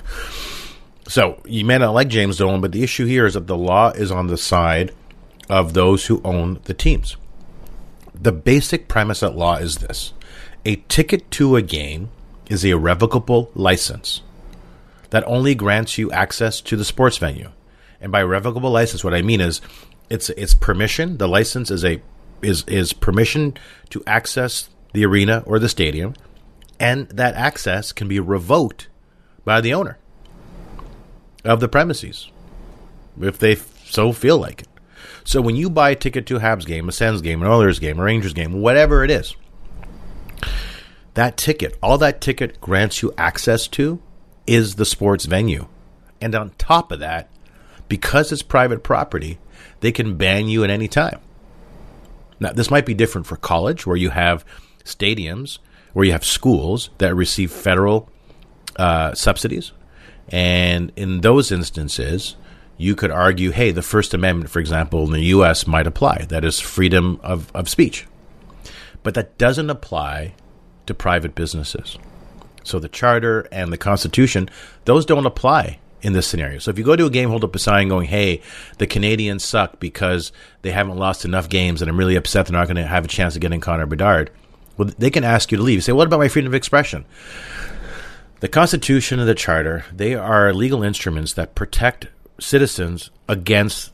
So 1.07 1.41
you 1.45 1.65
may 1.65 1.77
not 1.77 1.93
like 1.93 2.07
James 2.07 2.37
Dolan, 2.37 2.61
but 2.61 2.71
the 2.71 2.83
issue 2.83 3.05
here 3.05 3.25
is 3.25 3.33
that 3.33 3.47
the 3.47 3.57
law 3.57 3.89
is 3.89 4.11
on 4.11 4.27
the 4.27 4.37
side 4.37 4.93
of 5.49 5.73
those 5.73 6.05
who 6.05 6.21
own 6.23 6.59
the 6.65 6.73
teams. 6.73 7.17
The 8.13 8.31
basic 8.31 8.87
premise 8.87 9.23
at 9.23 9.35
law 9.35 9.55
is 9.55 9.79
this 9.79 10.13
a 10.63 10.75
ticket 10.87 11.29
to 11.31 11.55
a 11.55 11.61
game 11.61 12.09
is 12.49 12.63
a 12.63 12.69
irrevocable 12.69 13.49
license 13.55 14.21
that 15.11 15.27
only 15.27 15.53
grants 15.53 15.97
you 15.97 16.11
access 16.11 16.59
to 16.61 16.75
the 16.75 16.85
sports 16.85 17.17
venue. 17.17 17.51
And 18.01 18.11
by 18.11 18.21
revocable 18.21 18.71
license, 18.71 19.03
what 19.03 19.13
I 19.13 19.21
mean 19.21 19.39
is 19.39 19.61
it's 20.09 20.29
it's 20.31 20.55
permission. 20.55 21.17
The 21.17 21.27
license 21.27 21.69
is 21.69 21.85
a 21.85 22.01
is 22.41 22.63
is 22.67 22.91
permission 22.91 23.55
to 23.91 24.03
access 24.07 24.69
the 24.93 25.05
arena 25.05 25.43
or 25.45 25.59
the 25.59 25.69
stadium, 25.69 26.15
and 26.79 27.07
that 27.09 27.35
access 27.35 27.91
can 27.91 28.07
be 28.07 28.19
revoked 28.19 28.89
by 29.45 29.61
the 29.61 29.73
owner 29.73 29.99
of 31.45 31.59
the 31.59 31.67
premises 31.67 32.29
if 33.21 33.37
they 33.37 33.55
so 33.55 34.11
feel 34.11 34.37
like 34.37 34.61
it. 34.61 34.67
So 35.23 35.41
when 35.41 35.55
you 35.55 35.69
buy 35.69 35.91
a 35.91 35.95
ticket 35.95 36.25
to 36.27 36.37
a 36.37 36.39
Habs 36.39 36.65
game, 36.65 36.89
a 36.89 36.91
Sens 36.91 37.21
game, 37.21 37.41
an 37.41 37.47
Oilers 37.47 37.79
game, 37.79 37.99
a 37.99 38.03
Rangers 38.03 38.33
game, 38.33 38.61
whatever 38.61 39.03
it 39.03 39.11
is, 39.11 39.35
that 41.13 41.37
ticket, 41.37 41.77
all 41.83 41.97
that 41.99 42.21
ticket 42.21 42.59
grants 42.59 43.01
you 43.01 43.13
access 43.17 43.67
to 43.69 44.01
is 44.51 44.75
the 44.75 44.85
sports 44.85 45.25
venue. 45.25 45.67
And 46.19 46.35
on 46.35 46.51
top 46.57 46.91
of 46.91 46.99
that, 46.99 47.29
because 47.87 48.31
it's 48.31 48.41
private 48.41 48.83
property, 48.83 49.39
they 49.79 49.91
can 49.91 50.17
ban 50.17 50.47
you 50.47 50.63
at 50.63 50.69
any 50.69 50.87
time. 50.87 51.19
Now, 52.39 52.51
this 52.51 52.69
might 52.69 52.85
be 52.85 52.93
different 52.93 53.27
for 53.27 53.37
college, 53.37 53.85
where 53.85 53.95
you 53.95 54.09
have 54.09 54.43
stadiums, 54.83 55.59
where 55.93 56.05
you 56.05 56.11
have 56.11 56.25
schools 56.25 56.89
that 56.97 57.15
receive 57.15 57.51
federal 57.51 58.09
uh, 58.75 59.13
subsidies. 59.13 59.71
And 60.29 60.91
in 60.95 61.21
those 61.21 61.51
instances, 61.51 62.35
you 62.77 62.95
could 62.95 63.11
argue, 63.11 63.51
hey, 63.51 63.71
the 63.71 63.81
First 63.81 64.13
Amendment, 64.13 64.49
for 64.49 64.59
example, 64.59 65.05
in 65.05 65.11
the 65.11 65.25
U.S. 65.25 65.67
might 65.67 65.87
apply. 65.87 66.25
That 66.29 66.43
is 66.43 66.59
freedom 66.59 67.19
of, 67.23 67.51
of 67.55 67.69
speech. 67.69 68.07
but 69.03 69.13
that 69.13 69.37
doesn't 69.37 69.69
apply 69.69 70.33
to 70.85 70.93
private 70.93 71.35
businesses. 71.35 71.97
So 72.63 72.79
the 72.79 72.89
charter 72.89 73.47
and 73.51 73.71
the 73.71 73.77
constitution, 73.77 74.49
those 74.85 75.05
don't 75.05 75.25
apply 75.25 75.79
in 76.01 76.13
this 76.13 76.27
scenario. 76.27 76.59
So 76.59 76.71
if 76.71 76.77
you 76.77 76.83
go 76.83 76.95
to 76.95 77.05
a 77.05 77.09
game, 77.09 77.29
hold 77.29 77.43
up 77.43 77.55
a 77.55 77.59
sign 77.59 77.87
going, 77.87 78.07
"Hey, 78.07 78.41
the 78.77 78.87
Canadiens 78.87 79.41
suck 79.41 79.79
because 79.79 80.31
they 80.61 80.71
haven't 80.71 80.97
lost 80.97 81.25
enough 81.25 81.49
games, 81.49 81.81
and 81.81 81.89
I'm 81.89 81.97
really 81.97 82.15
upset 82.15 82.47
they're 82.47 82.57
not 82.57 82.67
going 82.67 82.77
to 82.77 82.87
have 82.87 83.05
a 83.05 83.07
chance 83.07 83.35
of 83.35 83.41
getting 83.41 83.61
Connor 83.61 83.85
Bedard." 83.85 84.31
Well, 84.77 84.89
they 84.97 85.09
can 85.09 85.23
ask 85.23 85.51
you 85.51 85.57
to 85.57 85.63
leave. 85.63 85.75
You 85.75 85.81
say, 85.81 85.91
"What 85.91 86.07
about 86.07 86.19
my 86.19 86.27
freedom 86.27 86.51
of 86.51 86.55
expression?" 86.55 87.05
The 88.39 88.47
Constitution 88.47 89.19
and 89.19 89.29
the 89.29 89.35
Charter, 89.35 89.85
they 89.95 90.15
are 90.15 90.51
legal 90.53 90.81
instruments 90.81 91.33
that 91.33 91.53
protect 91.53 92.07
citizens 92.39 93.11
against 93.29 93.91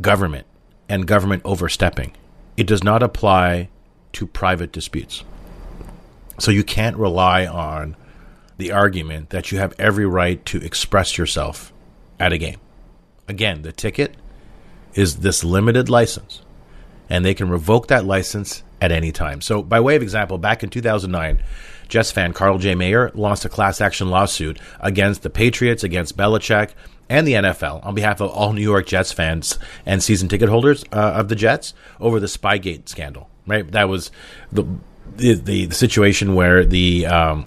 government 0.00 0.46
and 0.88 1.06
government 1.06 1.42
overstepping. 1.44 2.12
It 2.56 2.66
does 2.66 2.82
not 2.82 3.02
apply 3.02 3.68
to 4.14 4.26
private 4.26 4.72
disputes. 4.72 5.22
So 6.38 6.50
you 6.50 6.64
can't 6.64 6.96
rely 6.96 7.46
on 7.46 7.96
the 8.56 8.72
argument 8.72 9.30
that 9.30 9.50
you 9.50 9.58
have 9.58 9.74
every 9.78 10.06
right 10.06 10.44
to 10.46 10.58
express 10.58 11.18
yourself 11.18 11.72
at 12.18 12.32
a 12.32 12.38
game. 12.38 12.58
Again, 13.28 13.62
the 13.62 13.72
ticket 13.72 14.14
is 14.94 15.16
this 15.16 15.44
limited 15.44 15.88
license, 15.88 16.42
and 17.08 17.24
they 17.24 17.34
can 17.34 17.48
revoke 17.48 17.88
that 17.88 18.04
license 18.04 18.62
at 18.80 18.92
any 18.92 19.12
time. 19.12 19.40
So, 19.40 19.62
by 19.62 19.80
way 19.80 19.96
of 19.96 20.02
example, 20.02 20.38
back 20.38 20.62
in 20.62 20.70
2009, 20.70 21.42
Jets 21.88 22.10
fan 22.10 22.32
Carl 22.32 22.58
J. 22.58 22.74
Mayer 22.74 23.10
launched 23.14 23.44
a 23.44 23.48
class 23.48 23.80
action 23.80 24.10
lawsuit 24.10 24.58
against 24.80 25.22
the 25.22 25.30
Patriots, 25.30 25.84
against 25.84 26.16
Belichick, 26.16 26.70
and 27.08 27.26
the 27.26 27.34
NFL 27.34 27.84
on 27.84 27.94
behalf 27.94 28.20
of 28.20 28.30
all 28.30 28.52
New 28.52 28.62
York 28.62 28.86
Jets 28.86 29.12
fans 29.12 29.58
and 29.86 30.02
season 30.02 30.28
ticket 30.28 30.48
holders 30.48 30.84
uh, 30.92 30.96
of 30.96 31.28
the 31.28 31.36
Jets 31.36 31.74
over 32.00 32.20
the 32.20 32.26
Spygate 32.26 32.88
scandal. 32.88 33.30
Right, 33.46 33.70
that 33.72 33.88
was 33.88 34.10
the 34.52 34.66
the, 35.16 35.34
the 35.34 35.70
situation 35.70 36.34
where 36.34 36.64
the 36.64 37.06
um, 37.06 37.46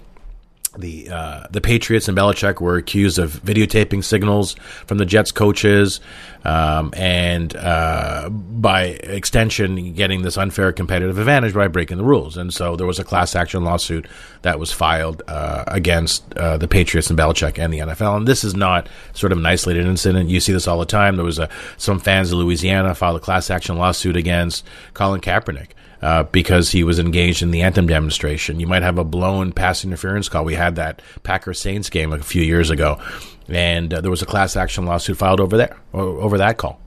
the 0.76 1.10
uh, 1.10 1.46
the 1.50 1.60
Patriots 1.60 2.08
and 2.08 2.16
Belichick 2.16 2.60
were 2.60 2.76
accused 2.76 3.18
of 3.18 3.32
videotaping 3.32 4.02
signals 4.02 4.54
from 4.86 4.98
the 4.98 5.04
Jets 5.04 5.30
coaches, 5.30 6.00
um, 6.44 6.92
and 6.96 7.54
uh, 7.56 8.30
by 8.30 8.84
extension, 8.84 9.92
getting 9.92 10.22
this 10.22 10.38
unfair 10.38 10.72
competitive 10.72 11.18
advantage 11.18 11.52
by 11.52 11.68
breaking 11.68 11.98
the 11.98 12.04
rules. 12.04 12.36
And 12.36 12.52
so 12.54 12.76
there 12.76 12.86
was 12.86 12.98
a 12.98 13.04
class 13.04 13.36
action 13.36 13.64
lawsuit 13.64 14.06
that 14.42 14.58
was 14.58 14.72
filed 14.72 15.22
uh, 15.28 15.64
against 15.66 16.24
uh, 16.36 16.56
the 16.56 16.68
Patriots 16.68 17.10
and 17.10 17.18
Belichick 17.18 17.58
and 17.58 17.72
the 17.72 17.80
NFL. 17.80 18.16
And 18.16 18.28
this 18.28 18.42
is 18.42 18.54
not 18.54 18.88
sort 19.12 19.32
of 19.32 19.38
an 19.38 19.46
isolated 19.46 19.86
incident. 19.86 20.30
You 20.30 20.40
see 20.40 20.52
this 20.52 20.66
all 20.66 20.78
the 20.78 20.86
time. 20.86 21.16
There 21.16 21.24
was 21.24 21.38
a, 21.38 21.50
some 21.76 21.98
fans 22.00 22.32
in 22.32 22.38
Louisiana 22.38 22.94
filed 22.94 23.16
a 23.16 23.20
class 23.20 23.50
action 23.50 23.76
lawsuit 23.76 24.16
against 24.16 24.66
Colin 24.94 25.20
Kaepernick 25.20 25.68
uh, 26.02 26.24
because 26.24 26.72
he 26.72 26.82
was 26.82 26.98
engaged 26.98 27.42
in 27.42 27.52
the 27.52 27.62
anthem 27.62 27.86
demonstration. 27.86 28.58
You 28.58 28.66
might 28.66 28.82
have 28.82 28.98
a 28.98 29.04
blown 29.04 29.52
pass 29.52 29.84
interference 29.84 30.28
call. 30.28 30.44
We 30.44 30.54
had 30.54 30.76
that 30.76 31.00
Packer 31.22 31.54
Saints 31.54 31.88
game 31.90 32.12
a 32.12 32.18
few 32.18 32.42
years 32.42 32.70
ago, 32.70 33.00
and 33.48 33.94
uh, 33.94 34.00
there 34.00 34.10
was 34.10 34.22
a 34.22 34.26
class 34.26 34.56
action 34.56 34.84
lawsuit 34.84 35.16
filed 35.16 35.40
over 35.40 35.56
there 35.56 35.76
over 35.92 36.38
that 36.38 36.58
call. 36.58 36.80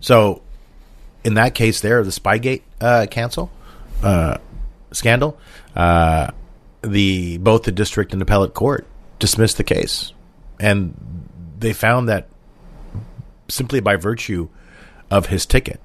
So, 0.00 0.42
in 1.24 1.34
that 1.34 1.54
case, 1.54 1.80
there 1.80 2.02
the 2.02 2.10
Spygate 2.10 2.62
uh, 2.80 3.06
cancel 3.10 3.50
uh, 4.02 4.38
scandal, 4.92 5.38
uh, 5.74 6.30
the 6.82 7.38
both 7.38 7.64
the 7.64 7.72
district 7.72 8.12
and 8.12 8.22
appellate 8.22 8.54
court 8.54 8.86
dismissed 9.18 9.58
the 9.58 9.64
case, 9.64 10.12
and 10.58 10.94
they 11.58 11.72
found 11.72 12.08
that 12.08 12.28
simply 13.48 13.80
by 13.80 13.96
virtue 13.96 14.48
of 15.10 15.26
his 15.26 15.46
ticket 15.46 15.80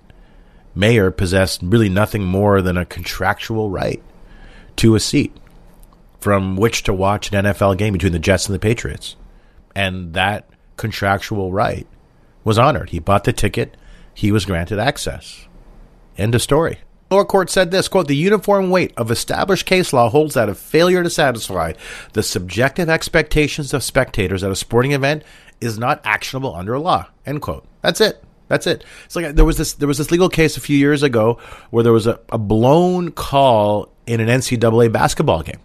Mayer 0.73 1.11
possessed 1.11 1.61
really 1.63 1.89
nothing 1.89 2.23
more 2.23 2.61
than 2.61 2.77
a 2.77 2.85
contractual 2.85 3.69
right 3.69 4.01
to 4.77 4.95
a 4.95 4.99
seat 4.99 5.35
from 6.19 6.55
which 6.55 6.83
to 6.83 6.93
watch 6.93 7.31
an 7.31 7.45
NFL 7.45 7.77
game 7.77 7.93
between 7.93 8.13
the 8.13 8.19
Jets 8.19 8.45
and 8.45 8.55
the 8.55 8.59
Patriots. 8.59 9.15
And 9.75 10.13
that 10.13 10.47
contractual 10.77 11.51
right 11.51 11.87
was 12.43 12.57
honored. 12.57 12.91
He 12.91 12.99
bought 12.99 13.23
the 13.23 13.33
ticket, 13.33 13.75
he 14.13 14.31
was 14.31 14.45
granted 14.45 14.79
access. 14.79 15.47
End 16.17 16.35
of 16.35 16.41
story. 16.41 16.79
Lower 17.09 17.25
court 17.25 17.49
said 17.49 17.71
this 17.71 17.87
quote, 17.87 18.07
the 18.07 18.15
uniform 18.15 18.69
weight 18.69 18.93
of 18.95 19.11
established 19.11 19.65
case 19.65 19.91
law 19.91 20.09
holds 20.09 20.35
that 20.35 20.47
a 20.47 20.55
failure 20.55 21.03
to 21.03 21.09
satisfy 21.09 21.73
the 22.13 22.23
subjective 22.23 22.89
expectations 22.89 23.73
of 23.73 23.83
spectators 23.83 24.43
at 24.43 24.51
a 24.51 24.55
sporting 24.55 24.93
event 24.93 25.23
is 25.59 25.77
not 25.77 26.01
actionable 26.05 26.55
under 26.55 26.79
law. 26.79 27.07
End 27.25 27.41
quote. 27.41 27.65
That's 27.81 27.99
it. 27.99 28.23
That's 28.51 28.67
it. 28.67 28.83
It's 29.05 29.15
like 29.15 29.33
there 29.33 29.45
was 29.45 29.55
this 29.55 29.73
there 29.75 29.87
was 29.87 29.97
this 29.97 30.11
legal 30.11 30.27
case 30.27 30.57
a 30.57 30.59
few 30.59 30.77
years 30.77 31.03
ago 31.03 31.39
where 31.69 31.85
there 31.85 31.93
was 31.93 32.05
a, 32.05 32.19
a 32.33 32.37
blown 32.37 33.11
call 33.11 33.89
in 34.05 34.19
an 34.19 34.27
NCAA 34.27 34.91
basketball 34.91 35.41
game. 35.41 35.61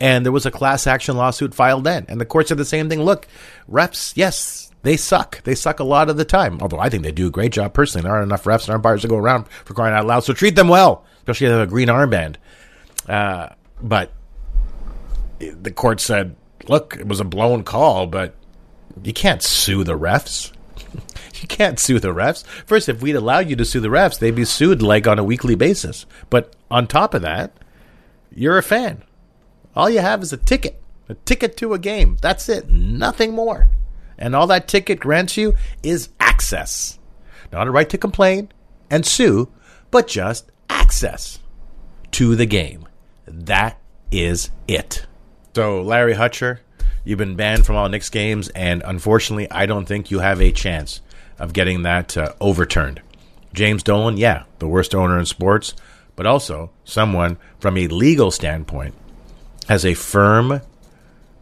And 0.00 0.26
there 0.26 0.32
was 0.32 0.44
a 0.44 0.50
class 0.50 0.88
action 0.88 1.16
lawsuit 1.16 1.54
filed 1.54 1.84
then. 1.84 2.06
And 2.08 2.20
the 2.20 2.26
court 2.26 2.48
said 2.48 2.56
the 2.56 2.64
same 2.64 2.88
thing. 2.88 3.00
Look, 3.00 3.28
refs, 3.70 4.14
yes, 4.16 4.72
they 4.82 4.96
suck. 4.96 5.44
They 5.44 5.54
suck 5.54 5.78
a 5.78 5.84
lot 5.84 6.10
of 6.10 6.16
the 6.16 6.24
time. 6.24 6.58
Although 6.60 6.80
I 6.80 6.88
think 6.88 7.04
they 7.04 7.12
do 7.12 7.28
a 7.28 7.30
great 7.30 7.52
job 7.52 7.72
personally. 7.72 8.02
There 8.02 8.12
aren't 8.12 8.26
enough 8.26 8.42
refs 8.42 8.66
and 8.66 8.74
umpires 8.74 9.02
to 9.02 9.08
go 9.08 9.16
around 9.16 9.46
for 9.46 9.74
crying 9.74 9.94
out 9.94 10.04
loud. 10.04 10.24
So 10.24 10.32
treat 10.32 10.56
them 10.56 10.66
well, 10.66 11.04
especially 11.18 11.46
if 11.46 11.52
they 11.52 11.58
have 11.60 11.68
a 11.68 11.70
green 11.70 11.86
armband. 11.86 12.34
Uh, 13.08 13.50
but 13.80 14.10
the 15.38 15.70
court 15.70 16.00
said, 16.00 16.34
look, 16.66 16.96
it 16.98 17.06
was 17.06 17.20
a 17.20 17.24
blown 17.24 17.62
call, 17.62 18.08
but 18.08 18.34
you 19.04 19.12
can't 19.12 19.40
sue 19.40 19.84
the 19.84 19.96
refs. 19.96 20.50
You 21.42 21.48
can't 21.48 21.78
sue 21.78 21.98
the 21.98 22.08
refs. 22.08 22.44
First, 22.66 22.88
if 22.88 23.02
we'd 23.02 23.16
allow 23.16 23.40
you 23.40 23.56
to 23.56 23.64
sue 23.64 23.80
the 23.80 23.88
refs, 23.88 24.18
they'd 24.18 24.34
be 24.34 24.44
sued 24.44 24.82
like 24.82 25.06
on 25.06 25.18
a 25.18 25.24
weekly 25.24 25.54
basis. 25.54 26.06
But 26.30 26.54
on 26.70 26.86
top 26.86 27.14
of 27.14 27.22
that, 27.22 27.52
you're 28.34 28.58
a 28.58 28.62
fan. 28.62 29.02
All 29.74 29.90
you 29.90 30.00
have 30.00 30.22
is 30.22 30.32
a 30.32 30.36
ticket, 30.36 30.80
a 31.08 31.14
ticket 31.14 31.56
to 31.58 31.74
a 31.74 31.78
game. 31.78 32.16
That's 32.20 32.48
it, 32.48 32.70
nothing 32.70 33.32
more. 33.32 33.68
And 34.18 34.36
all 34.36 34.46
that 34.48 34.68
ticket 34.68 35.00
grants 35.00 35.36
you 35.36 35.54
is 35.82 36.10
access. 36.20 36.98
Not 37.52 37.66
a 37.66 37.70
right 37.70 37.88
to 37.90 37.98
complain 37.98 38.50
and 38.90 39.04
sue, 39.04 39.48
but 39.90 40.06
just 40.06 40.50
access 40.68 41.38
to 42.12 42.36
the 42.36 42.46
game. 42.46 42.86
That 43.26 43.78
is 44.10 44.50
it. 44.68 45.06
So, 45.54 45.82
Larry 45.82 46.14
Hutcher, 46.14 46.60
You've 47.04 47.18
been 47.18 47.34
banned 47.34 47.66
from 47.66 47.76
all 47.76 47.88
Knicks 47.88 48.10
games, 48.10 48.48
and 48.50 48.82
unfortunately, 48.84 49.50
I 49.50 49.66
don't 49.66 49.86
think 49.86 50.10
you 50.10 50.20
have 50.20 50.40
a 50.40 50.52
chance 50.52 51.00
of 51.42 51.52
getting 51.52 51.82
that 51.82 52.16
uh, 52.16 52.32
overturned. 52.40 53.02
James 53.52 53.82
Dolan, 53.82 54.16
yeah, 54.16 54.44
the 54.60 54.68
worst 54.68 54.94
owner 54.94 55.18
in 55.18 55.26
sports, 55.26 55.74
but 56.14 56.24
also 56.24 56.70
someone 56.84 57.36
from 57.58 57.76
a 57.76 57.88
legal 57.88 58.30
standpoint 58.30 58.94
has 59.68 59.84
a 59.84 59.94
firm 59.94 60.60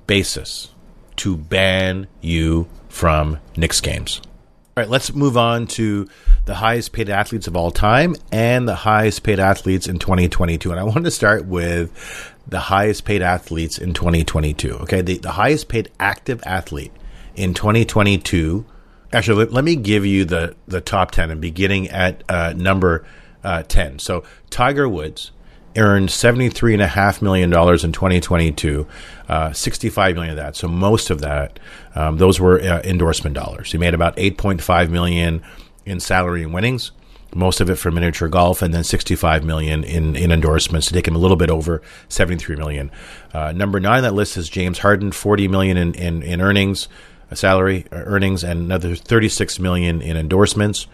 basis 0.06 0.70
to 1.16 1.36
ban 1.36 2.08
you 2.22 2.66
from 2.88 3.38
Knicks 3.56 3.80
games. 3.82 4.22
All 4.24 4.82
right, 4.82 4.88
let's 4.88 5.12
move 5.12 5.36
on 5.36 5.66
to 5.68 6.08
the 6.46 6.54
highest 6.54 6.92
paid 6.92 7.10
athletes 7.10 7.46
of 7.46 7.54
all 7.54 7.70
time 7.70 8.16
and 8.32 8.66
the 8.66 8.74
highest 8.74 9.22
paid 9.22 9.38
athletes 9.38 9.86
in 9.86 9.98
2022. 9.98 10.70
And 10.70 10.80
I 10.80 10.84
want 10.84 11.04
to 11.04 11.10
start 11.10 11.44
with 11.44 12.34
the 12.46 12.58
highest 12.58 13.04
paid 13.04 13.20
athletes 13.20 13.76
in 13.78 13.92
2022. 13.92 14.78
Okay, 14.78 15.02
the, 15.02 15.18
the 15.18 15.32
highest 15.32 15.68
paid 15.68 15.90
active 16.00 16.42
athlete 16.46 16.92
in 17.34 17.52
2022. 17.52 18.64
Actually, 19.12 19.44
let, 19.44 19.52
let 19.52 19.64
me 19.64 19.76
give 19.76 20.06
you 20.06 20.24
the, 20.24 20.54
the 20.68 20.80
top 20.80 21.10
10 21.10 21.30
and 21.30 21.40
beginning 21.40 21.88
at 21.88 22.22
uh, 22.28 22.52
number 22.56 23.04
uh, 23.42 23.62
10. 23.64 23.98
So, 23.98 24.24
Tiger 24.50 24.88
Woods 24.88 25.32
earned 25.76 26.08
$73.5 26.08 27.22
million 27.22 27.52
in 27.52 27.92
2022, 27.92 28.86
uh, 29.28 29.52
65 29.52 30.14
million 30.14 30.30
of 30.32 30.36
that. 30.36 30.56
So, 30.56 30.68
most 30.68 31.10
of 31.10 31.20
that, 31.22 31.58
um, 31.94 32.18
those 32.18 32.38
were 32.38 32.60
uh, 32.60 32.82
endorsement 32.82 33.34
dollars. 33.34 33.72
He 33.72 33.78
made 33.78 33.94
about 33.94 34.16
8.5 34.16 34.90
million 34.90 35.42
in 35.84 35.98
salary 35.98 36.42
and 36.42 36.52
winnings 36.52 36.92
most 37.34 37.60
of 37.60 37.70
it 37.70 37.76
for 37.76 37.90
miniature 37.90 38.28
golf, 38.28 38.62
and 38.62 38.74
then 38.74 38.84
65 38.84 39.44
million 39.44 39.84
in, 39.84 40.16
in 40.16 40.32
endorsements 40.32 40.88
to 40.88 40.94
take 40.94 41.06
him 41.06 41.14
a 41.14 41.18
little 41.18 41.36
bit 41.36 41.50
over 41.50 41.82
73 42.08 42.56
million. 42.56 42.90
Uh, 43.32 43.52
number 43.52 43.78
nine 43.80 43.98
on 43.98 44.02
that 44.02 44.14
list 44.14 44.36
is 44.36 44.48
James 44.48 44.78
Harden, 44.78 45.12
40 45.12 45.48
million 45.48 45.76
in, 45.76 45.94
in, 45.94 46.22
in 46.22 46.40
earnings, 46.40 46.88
salary 47.36 47.86
uh, 47.92 47.96
earnings, 47.96 48.44
and 48.44 48.60
another 48.60 48.94
36 48.94 49.58
million 49.58 50.02
in 50.02 50.16
endorsements. 50.16 50.86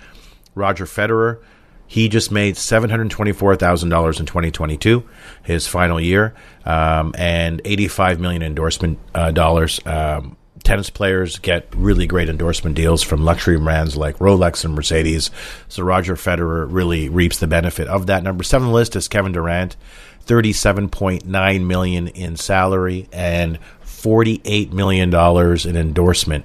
Roger 0.55 0.87
Federer, 0.87 1.43
he 1.87 2.09
just 2.09 2.33
made 2.33 2.55
$724,000 2.55 4.21
in 4.21 4.27
2022, 4.27 5.09
his 5.43 5.67
final 5.67 6.01
year, 6.01 6.35
um, 6.65 7.15
and 7.17 7.61
85 7.65 8.21
million 8.21 8.43
endorsement 8.43 8.99
uh, 9.15 9.31
dollars. 9.31 9.81
Um, 9.87 10.37
tennis 10.67 10.91
players 10.91 11.39
get 11.39 11.73
really 11.77 12.09
great 12.09 12.29
endorsement 12.29 12.75
deals 12.75 13.01
from 13.01 13.25
luxury 13.25 13.57
brands 13.57 13.97
like 13.97 14.19
Rolex 14.19 14.65
and 14.65 14.75
Mercedes. 14.75 15.31
So 15.69 15.85
Roger 15.85 16.17
Federer 16.17 16.67
really 16.69 17.09
reaps 17.09 17.39
the 17.39 17.47
benefit 17.47 17.87
of 17.87 18.07
that. 18.07 18.25
Number 18.25 18.43
seven 18.43 18.73
list 18.73 18.97
is 18.97 19.07
Kevin 19.07 19.31
Durant, 19.31 19.77
thirty-seven 20.23 20.89
point 20.89 21.25
nine 21.25 21.69
million 21.69 22.09
in 22.09 22.37
salary 22.37 23.09
and 23.13 23.61
forty-eight 24.07 24.73
million 24.73 25.11
dollars 25.11 25.67
in 25.67 25.75
endorsement 25.75 26.45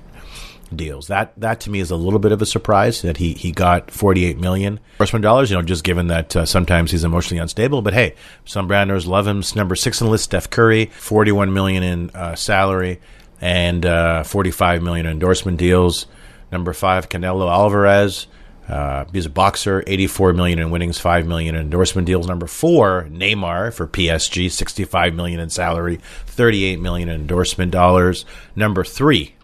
deals. 0.75 1.09
That 1.09 1.39
that 1.39 1.59
to 1.59 1.69
me 1.69 1.79
is 1.79 1.91
a 1.91 1.95
little 1.95 2.17
bit 2.17 2.31
of 2.31 2.41
a 2.41 2.45
surprise 2.47 3.03
that 3.03 3.17
he 3.17 3.33
he 3.33 3.51
got 3.51 3.91
48 3.91 4.39
million 4.39 4.79
endorsement 4.93 5.21
dollars. 5.21 5.51
You 5.51 5.57
know, 5.57 5.61
just 5.61 5.83
given 5.83 6.07
that 6.07 6.35
uh, 6.35 6.47
sometimes 6.47 6.89
he's 6.89 7.03
emotionally 7.03 7.39
unstable. 7.39 7.83
But 7.83 7.93
hey, 7.93 8.15
some 8.45 8.67
branders 8.67 9.05
love 9.05 9.27
him. 9.27 9.43
Number 9.55 9.75
six 9.75 10.01
on 10.01 10.07
the 10.07 10.11
list, 10.11 10.23
Steph 10.23 10.49
Curry, 10.49 10.87
41 10.87 11.53
million 11.53 11.83
in 11.83 12.09
uh, 12.15 12.33
salary 12.33 12.99
and 13.39 13.85
uh, 13.85 14.23
45 14.23 14.81
million 14.81 15.05
endorsement 15.05 15.59
deals. 15.59 16.07
Number 16.51 16.73
five, 16.73 17.09
Canelo 17.09 17.47
Alvarez. 17.47 18.25
Uh, 18.67 19.05
he's 19.11 19.25
a 19.25 19.29
boxer, 19.29 19.83
84 19.87 20.33
million 20.33 20.59
in 20.59 20.69
winnings, 20.69 20.97
5 20.97 21.27
million 21.27 21.55
in 21.55 21.61
endorsement 21.61 22.05
deals. 22.05 22.27
Number 22.27 22.47
four, 22.47 23.07
Neymar 23.11 23.73
for 23.73 23.87
PSG, 23.87 24.49
65 24.49 25.13
million 25.13 25.39
in 25.39 25.49
salary, 25.49 25.99
38 26.27 26.79
million 26.79 27.09
in 27.09 27.21
endorsement 27.21 27.71
dollars. 27.71 28.25
Number 28.55 28.83
three, 28.83 29.35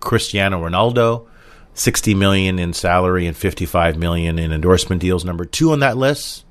Cristiano 0.00 0.66
Ronaldo, 0.66 1.26
60 1.74 2.14
million 2.14 2.58
in 2.58 2.72
salary 2.72 3.26
and 3.26 3.36
55 3.36 3.96
million 3.96 4.38
in 4.38 4.52
endorsement 4.52 5.00
deals. 5.00 5.24
Number 5.24 5.44
two 5.44 5.72
on 5.72 5.80
that 5.80 5.96
list, 5.96 6.44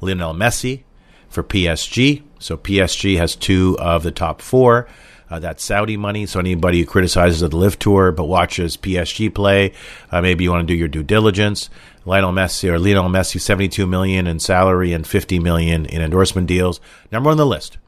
Lionel 0.00 0.34
Messi 0.34 0.82
for 1.28 1.42
PSG. 1.42 2.22
So 2.38 2.56
PSG 2.56 3.16
has 3.16 3.36
two 3.36 3.76
of 3.78 4.02
the 4.02 4.10
top 4.10 4.42
four. 4.42 4.86
Uh, 5.28 5.38
that's 5.40 5.64
Saudi 5.64 5.96
money. 5.96 6.26
So 6.26 6.38
anybody 6.38 6.80
who 6.80 6.86
criticizes 6.86 7.40
the 7.40 7.54
LIV 7.54 7.78
Tour 7.78 8.12
but 8.12 8.24
watches 8.24 8.76
PSG 8.76 9.34
play, 9.34 9.72
uh, 10.10 10.20
maybe 10.20 10.44
you 10.44 10.50
want 10.50 10.66
to 10.66 10.72
do 10.72 10.78
your 10.78 10.88
due 10.88 11.02
diligence. 11.02 11.68
Lionel 12.04 12.32
Messi 12.32 12.68
or 12.68 12.78
Lionel 12.78 13.10
Messi, 13.10 13.40
72 13.40 13.86
million 13.86 14.26
in 14.26 14.38
salary 14.38 14.92
and 14.92 15.06
50 15.06 15.40
million 15.40 15.86
in 15.86 16.00
endorsement 16.00 16.46
deals. 16.46 16.80
Number 17.10 17.30
on 17.30 17.36
the 17.36 17.46
list, 17.46 17.78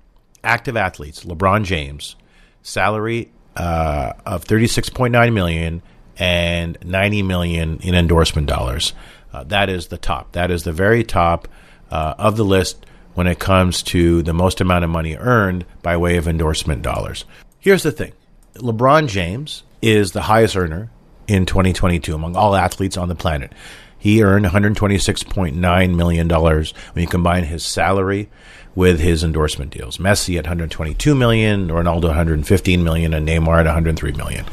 active 0.42 0.76
athletes, 0.76 1.24
LeBron 1.24 1.64
James, 1.64 2.16
salary 2.62 3.30
uh, 3.56 4.14
of 4.26 4.44
36.9 4.44 5.32
million 5.32 5.82
and 6.16 6.76
90 6.84 7.22
million 7.22 7.78
in 7.78 7.94
endorsement 7.94 8.48
dollars. 8.48 8.92
Uh, 9.32 9.44
that 9.44 9.68
is 9.68 9.88
the 9.88 9.98
top. 9.98 10.32
That 10.32 10.50
is 10.50 10.64
the 10.64 10.72
very 10.72 11.04
top 11.04 11.46
uh, 11.90 12.14
of 12.18 12.36
the 12.36 12.44
list 12.44 12.84
when 13.18 13.26
it 13.26 13.40
comes 13.40 13.82
to 13.82 14.22
the 14.22 14.32
most 14.32 14.60
amount 14.60 14.84
of 14.84 14.90
money 14.90 15.16
earned 15.16 15.64
by 15.82 15.96
way 15.96 16.18
of 16.18 16.28
endorsement 16.28 16.82
dollars. 16.82 17.24
Here's 17.58 17.82
the 17.82 17.90
thing 17.90 18.12
LeBron 18.54 19.08
James 19.08 19.64
is 19.82 20.12
the 20.12 20.22
highest 20.22 20.56
earner 20.56 20.92
in 21.26 21.44
2022 21.44 22.14
among 22.14 22.36
all 22.36 22.54
athletes 22.54 22.96
on 22.96 23.08
the 23.08 23.16
planet. 23.16 23.52
He 23.98 24.22
earned 24.22 24.46
$126.9 24.46 25.96
million 25.96 26.28
when 26.28 27.02
you 27.02 27.08
combine 27.08 27.42
his 27.42 27.64
salary 27.64 28.30
with 28.76 29.00
his 29.00 29.24
endorsement 29.24 29.72
deals. 29.72 29.98
Messi 29.98 30.38
at 30.38 30.44
122 30.44 31.16
million, 31.16 31.66
Ronaldo 31.66 32.04
115 32.04 32.84
million, 32.84 33.12
and 33.14 33.26
Neymar 33.26 33.58
at 33.58 33.66
103 33.66 34.12
million. 34.12 34.44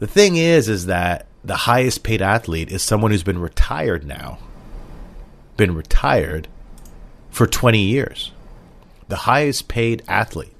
The 0.00 0.08
thing 0.08 0.34
is, 0.34 0.68
is 0.68 0.86
that 0.86 1.28
the 1.44 1.54
highest 1.54 2.02
paid 2.02 2.20
athlete 2.20 2.72
is 2.72 2.82
someone 2.82 3.12
who's 3.12 3.22
been 3.22 3.38
retired 3.38 4.04
now, 4.04 4.40
been 5.56 5.76
retired 5.76 6.48
for 7.38 7.46
20 7.46 7.78
years. 7.78 8.32
The 9.06 9.14
highest 9.14 9.68
paid 9.68 10.02
athlete, 10.08 10.52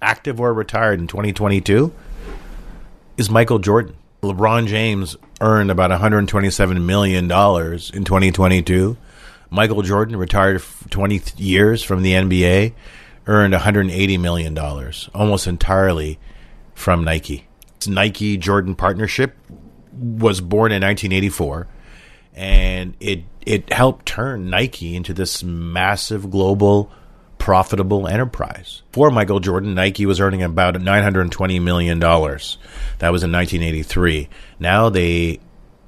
active 0.00 0.40
or 0.40 0.54
retired 0.54 0.98
in 0.98 1.06
2022, 1.06 1.92
is 3.18 3.28
Michael 3.28 3.58
Jordan. 3.58 3.96
LeBron 4.22 4.66
James 4.66 5.14
earned 5.42 5.70
about 5.70 5.90
$127 5.90 6.86
million 6.86 7.24
in 7.24 7.28
2022. 7.28 8.96
Michael 9.50 9.82
Jordan, 9.82 10.16
retired 10.16 10.62
20 10.88 11.20
years 11.36 11.82
from 11.82 12.00
the 12.00 12.12
NBA, 12.12 12.72
earned 13.26 13.52
$180 13.52 14.18
million, 14.18 14.56
almost 15.14 15.46
entirely 15.46 16.18
from 16.72 17.04
Nike. 17.04 17.46
Nike 17.86 18.38
Jordan 18.38 18.74
partnership 18.74 19.36
was 19.92 20.40
born 20.40 20.72
in 20.72 20.80
1984 20.80 21.66
and 22.34 22.94
it 23.00 23.24
it 23.44 23.72
helped 23.72 24.06
turn 24.06 24.50
Nike 24.50 24.94
into 24.96 25.12
this 25.12 25.42
massive 25.42 26.30
global 26.30 26.90
profitable 27.38 28.06
enterprise. 28.06 28.82
For 28.92 29.10
Michael 29.10 29.40
Jordan, 29.40 29.74
Nike 29.74 30.06
was 30.06 30.20
earning 30.20 30.42
about 30.42 30.80
920 30.80 31.58
million 31.58 31.98
dollars. 31.98 32.58
That 32.98 33.10
was 33.10 33.22
in 33.24 33.32
1983. 33.32 34.28
Now 34.60 34.88
they 34.88 35.40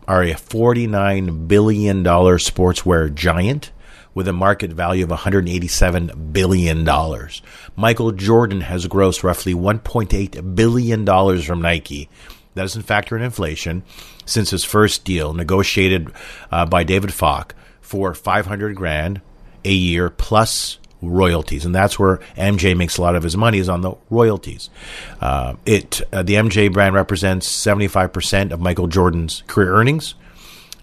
are 0.07 0.23
a 0.23 0.35
49 0.35 1.47
billion 1.47 2.03
dollar 2.03 2.39
sportswear 2.39 3.15
giant 3.15 3.71
with 4.15 4.29
a 4.29 4.33
market 4.33 4.71
value 4.73 5.05
of 5.05 5.11
187 5.11 6.31
billion 6.33 6.85
dollars. 6.85 7.43
Michael 7.77 8.13
Jordan 8.13 8.61
has 8.61 8.87
grossed 8.87 9.23
roughly 9.23 9.55
1.8 9.55 10.55
billion 10.55 11.05
dollars 11.05 11.45
from 11.45 11.63
Nike. 11.63 12.09
That 12.55 12.63
doesn't 12.63 12.83
factor 12.83 13.17
in 13.17 13.23
inflation. 13.23 13.83
Since 14.27 14.51
his 14.51 14.65
first 14.65 15.05
deal 15.05 15.35
negotiated 15.35 16.13
uh, 16.51 16.67
by 16.67 16.85
David 16.85 17.13
Falk 17.13 17.55
for 17.81 18.15
500 18.15 18.75
grand 18.75 19.21
a 19.65 19.73
year 19.73 20.09
plus 20.11 20.79
royalties, 21.03 21.65
and 21.67 21.75
that's 21.75 21.99
where 21.99 22.19
MJ 22.37 22.77
makes 22.77 22.97
a 22.97 23.03
lot 23.03 23.17
of 23.17 23.23
his 23.23 23.37
money 23.37 23.59
is 23.59 23.69
on 23.69 23.83
the 23.83 23.95
royalties. 24.09 24.71
Uh, 25.21 25.57
it 25.67 26.01
uh, 26.13 26.23
the 26.23 26.35
MJ 26.35 26.73
brand 26.73 26.95
represents 26.95 27.49
75% 27.49 28.53
of 28.53 28.61
Michael 28.61 28.87
Jordan's 28.87 29.43
career 29.47 29.75
earnings, 29.75 30.15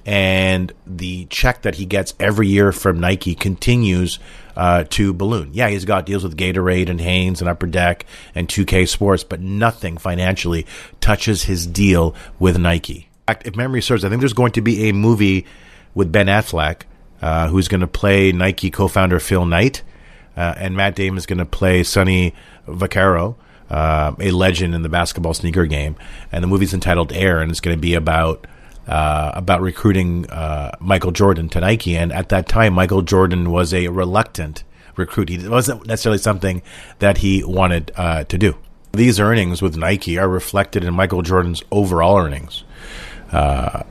and 0.05 0.71
the 0.87 1.25
check 1.25 1.61
that 1.61 1.75
he 1.75 1.85
gets 1.85 2.13
every 2.19 2.47
year 2.47 2.71
from 2.71 2.99
Nike 2.99 3.35
continues 3.35 4.19
uh, 4.55 4.83
to 4.89 5.13
balloon. 5.13 5.51
Yeah, 5.53 5.69
he's 5.69 5.85
got 5.85 6.05
deals 6.05 6.23
with 6.23 6.37
Gatorade 6.37 6.89
and 6.89 6.99
Hanes 6.99 7.41
and 7.41 7.49
Upper 7.49 7.67
Deck 7.67 8.05
and 8.35 8.47
2K 8.47 8.87
Sports, 8.87 9.23
but 9.23 9.39
nothing 9.39 9.97
financially 9.97 10.65
touches 10.99 11.43
his 11.43 11.67
deal 11.67 12.15
with 12.39 12.57
Nike. 12.57 13.09
If 13.27 13.55
memory 13.55 13.81
serves, 13.81 14.03
I 14.03 14.09
think 14.09 14.19
there's 14.19 14.33
going 14.33 14.51
to 14.53 14.61
be 14.61 14.89
a 14.89 14.93
movie 14.93 15.45
with 15.93 16.11
Ben 16.11 16.27
Affleck, 16.27 16.81
uh, 17.21 17.47
who's 17.47 17.67
going 17.67 17.81
to 17.81 17.87
play 17.87 18.31
Nike 18.31 18.69
co-founder 18.71 19.19
Phil 19.19 19.45
Knight, 19.45 19.83
uh, 20.35 20.55
and 20.57 20.75
Matt 20.75 20.95
Damon 20.95 21.17
is 21.17 21.25
going 21.25 21.39
to 21.39 21.45
play 21.45 21.83
Sonny 21.83 22.33
Vaccaro, 22.67 23.35
uh, 23.69 24.13
a 24.19 24.31
legend 24.31 24.75
in 24.75 24.81
the 24.81 24.89
basketball 24.89 25.33
sneaker 25.33 25.65
game. 25.65 25.95
And 26.31 26.43
the 26.43 26.47
movie's 26.47 26.73
entitled 26.73 27.13
Air, 27.13 27.41
and 27.41 27.51
it's 27.51 27.61
going 27.61 27.77
to 27.77 27.81
be 27.81 27.93
about 27.93 28.47
uh, 28.87 29.31
about 29.33 29.61
recruiting 29.61 30.29
uh, 30.29 30.71
Michael 30.79 31.11
Jordan 31.11 31.49
to 31.49 31.59
Nike. 31.61 31.95
And 31.95 32.11
at 32.11 32.29
that 32.29 32.47
time, 32.47 32.73
Michael 32.73 33.01
Jordan 33.01 33.51
was 33.51 33.73
a 33.73 33.87
reluctant 33.87 34.63
recruit. 34.95 35.29
He 35.29 35.47
wasn't 35.47 35.87
necessarily 35.87 36.17
something 36.17 36.61
that 36.99 37.19
he 37.19 37.43
wanted 37.43 37.91
uh, 37.95 38.23
to 38.25 38.37
do. 38.37 38.57
These 38.93 39.19
earnings 39.19 39.61
with 39.61 39.77
Nike 39.77 40.17
are 40.17 40.27
reflected 40.27 40.83
in 40.83 40.93
Michael 40.93 41.21
Jordan's 41.21 41.63
overall 41.71 42.17
earnings. 42.17 42.63
Uh, 43.31 43.83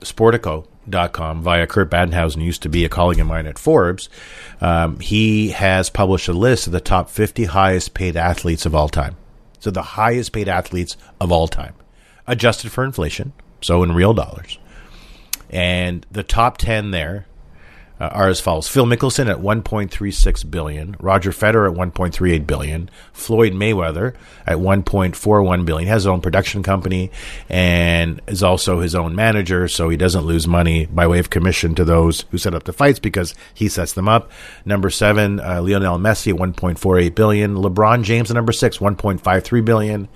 Sportico.com 0.00 1.42
via 1.42 1.66
Kurt 1.66 1.90
Badenhausen 1.90 2.42
used 2.42 2.62
to 2.62 2.68
be 2.68 2.84
a 2.84 2.88
colleague 2.88 3.20
of 3.20 3.26
mine 3.26 3.46
at 3.46 3.58
Forbes. 3.58 4.08
Um, 4.60 4.98
he 4.98 5.50
has 5.50 5.90
published 5.90 6.26
a 6.28 6.32
list 6.32 6.66
of 6.66 6.72
the 6.72 6.80
top 6.80 7.10
50 7.10 7.44
highest 7.44 7.94
paid 7.94 8.16
athletes 8.16 8.66
of 8.66 8.74
all 8.74 8.88
time. 8.88 9.16
So 9.60 9.70
the 9.70 9.82
highest 9.82 10.32
paid 10.32 10.48
athletes 10.48 10.96
of 11.20 11.30
all 11.30 11.46
time, 11.46 11.74
adjusted 12.26 12.72
for 12.72 12.82
inflation, 12.82 13.32
so 13.60 13.82
in 13.82 13.92
real 13.92 14.14
dollars. 14.14 14.58
And 15.50 16.06
the 16.10 16.22
top 16.22 16.58
10 16.58 16.92
there 16.92 17.26
uh, 18.00 18.08
are 18.12 18.28
as 18.28 18.40
follows 18.40 18.66
Phil 18.66 18.86
Mickelson 18.86 19.28
at 19.30 19.38
1.36 19.38 20.50
billion, 20.50 20.96
Roger 21.00 21.32
Federer 21.32 21.70
at 21.70 21.76
1.38 21.76 22.46
billion, 22.46 22.88
Floyd 23.12 23.52
Mayweather 23.52 24.14
at 24.46 24.56
1.41 24.56 25.66
billion. 25.66 25.86
He 25.86 25.90
has 25.90 26.02
his 26.02 26.06
own 26.06 26.22
production 26.22 26.62
company 26.62 27.10
and 27.50 28.22
is 28.26 28.42
also 28.42 28.80
his 28.80 28.94
own 28.94 29.14
manager, 29.14 29.68
so 29.68 29.90
he 29.90 29.98
doesn't 29.98 30.24
lose 30.24 30.48
money 30.48 30.86
by 30.86 31.06
way 31.06 31.18
of 31.18 31.28
commission 31.28 31.74
to 31.74 31.84
those 31.84 32.22
who 32.30 32.38
set 32.38 32.54
up 32.54 32.64
the 32.64 32.72
fights 32.72 32.98
because 32.98 33.34
he 33.52 33.68
sets 33.68 33.92
them 33.92 34.08
up. 34.08 34.30
Number 34.64 34.88
seven, 34.88 35.38
uh, 35.38 35.60
Lionel 35.60 35.98
Messi 35.98 36.32
at 36.32 36.40
1.48 36.40 37.14
billion, 37.14 37.56
LeBron 37.56 38.02
James 38.02 38.30
at 38.30 38.34
number 38.34 38.52
six, 38.52 38.78
1.53 38.78 39.64
billion. 39.64 40.08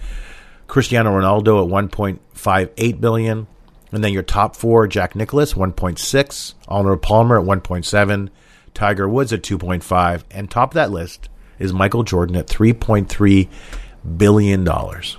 Cristiano 0.75 1.13
Ronaldo 1.13 1.65
at 1.65 1.89
1.58 1.89 3.01
billion, 3.01 3.47
and 3.93 4.03
then 4.03 4.13
your 4.13 4.25
top 4.25 4.57
four: 4.57 4.89
Jack 4.89 5.15
Nicklaus 5.15 5.55
1.6, 5.55 6.55
Arnold 6.67 7.01
Palmer 7.01 7.39
at 7.39 7.47
1.7, 7.47 8.29
Tiger 8.75 9.09
Woods 9.09 9.33
at 9.33 9.43
2.5, 9.43 10.25
and 10.33 10.51
top 10.51 10.71
of 10.71 10.75
that 10.75 10.91
list 10.91 11.29
is 11.61 11.73
Michael 11.73 12.03
Jordan 12.03 12.35
at 12.35 12.49
3.3 12.49 13.49
billion 14.17 14.65
dollars. 14.65 15.17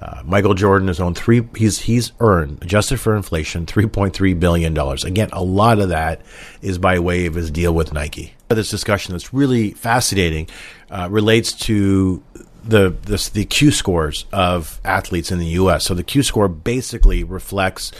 Uh, 0.00 0.22
Michael 0.24 0.54
Jordan 0.54 0.88
has 0.88 1.00
owned 1.00 1.16
three. 1.16 1.48
He's 1.56 1.78
he's 1.80 2.12
earned 2.20 2.62
adjusted 2.62 3.00
for 3.00 3.16
inflation 3.16 3.64
three 3.64 3.86
point 3.86 4.14
three 4.14 4.34
billion 4.34 4.74
dollars. 4.74 5.02
Again, 5.02 5.30
a 5.32 5.42
lot 5.42 5.78
of 5.78 5.88
that 5.88 6.20
is 6.60 6.76
by 6.76 6.98
way 6.98 7.24
of 7.24 7.34
his 7.34 7.50
deal 7.50 7.74
with 7.74 7.92
Nike. 7.94 8.34
This 8.48 8.70
discussion 8.70 9.12
that's 9.12 9.34
really 9.34 9.72
fascinating 9.72 10.48
uh, 10.90 11.08
relates 11.10 11.52
to 11.52 12.22
the 12.68 13.30
the 13.32 13.44
Q 13.44 13.70
scores 13.70 14.26
of 14.32 14.80
athletes 14.84 15.32
in 15.32 15.38
the 15.38 15.46
U.S. 15.46 15.84
So 15.84 15.94
the 15.94 16.02
Q 16.02 16.22
score 16.22 16.48
basically 16.48 17.24
reflects 17.24 17.92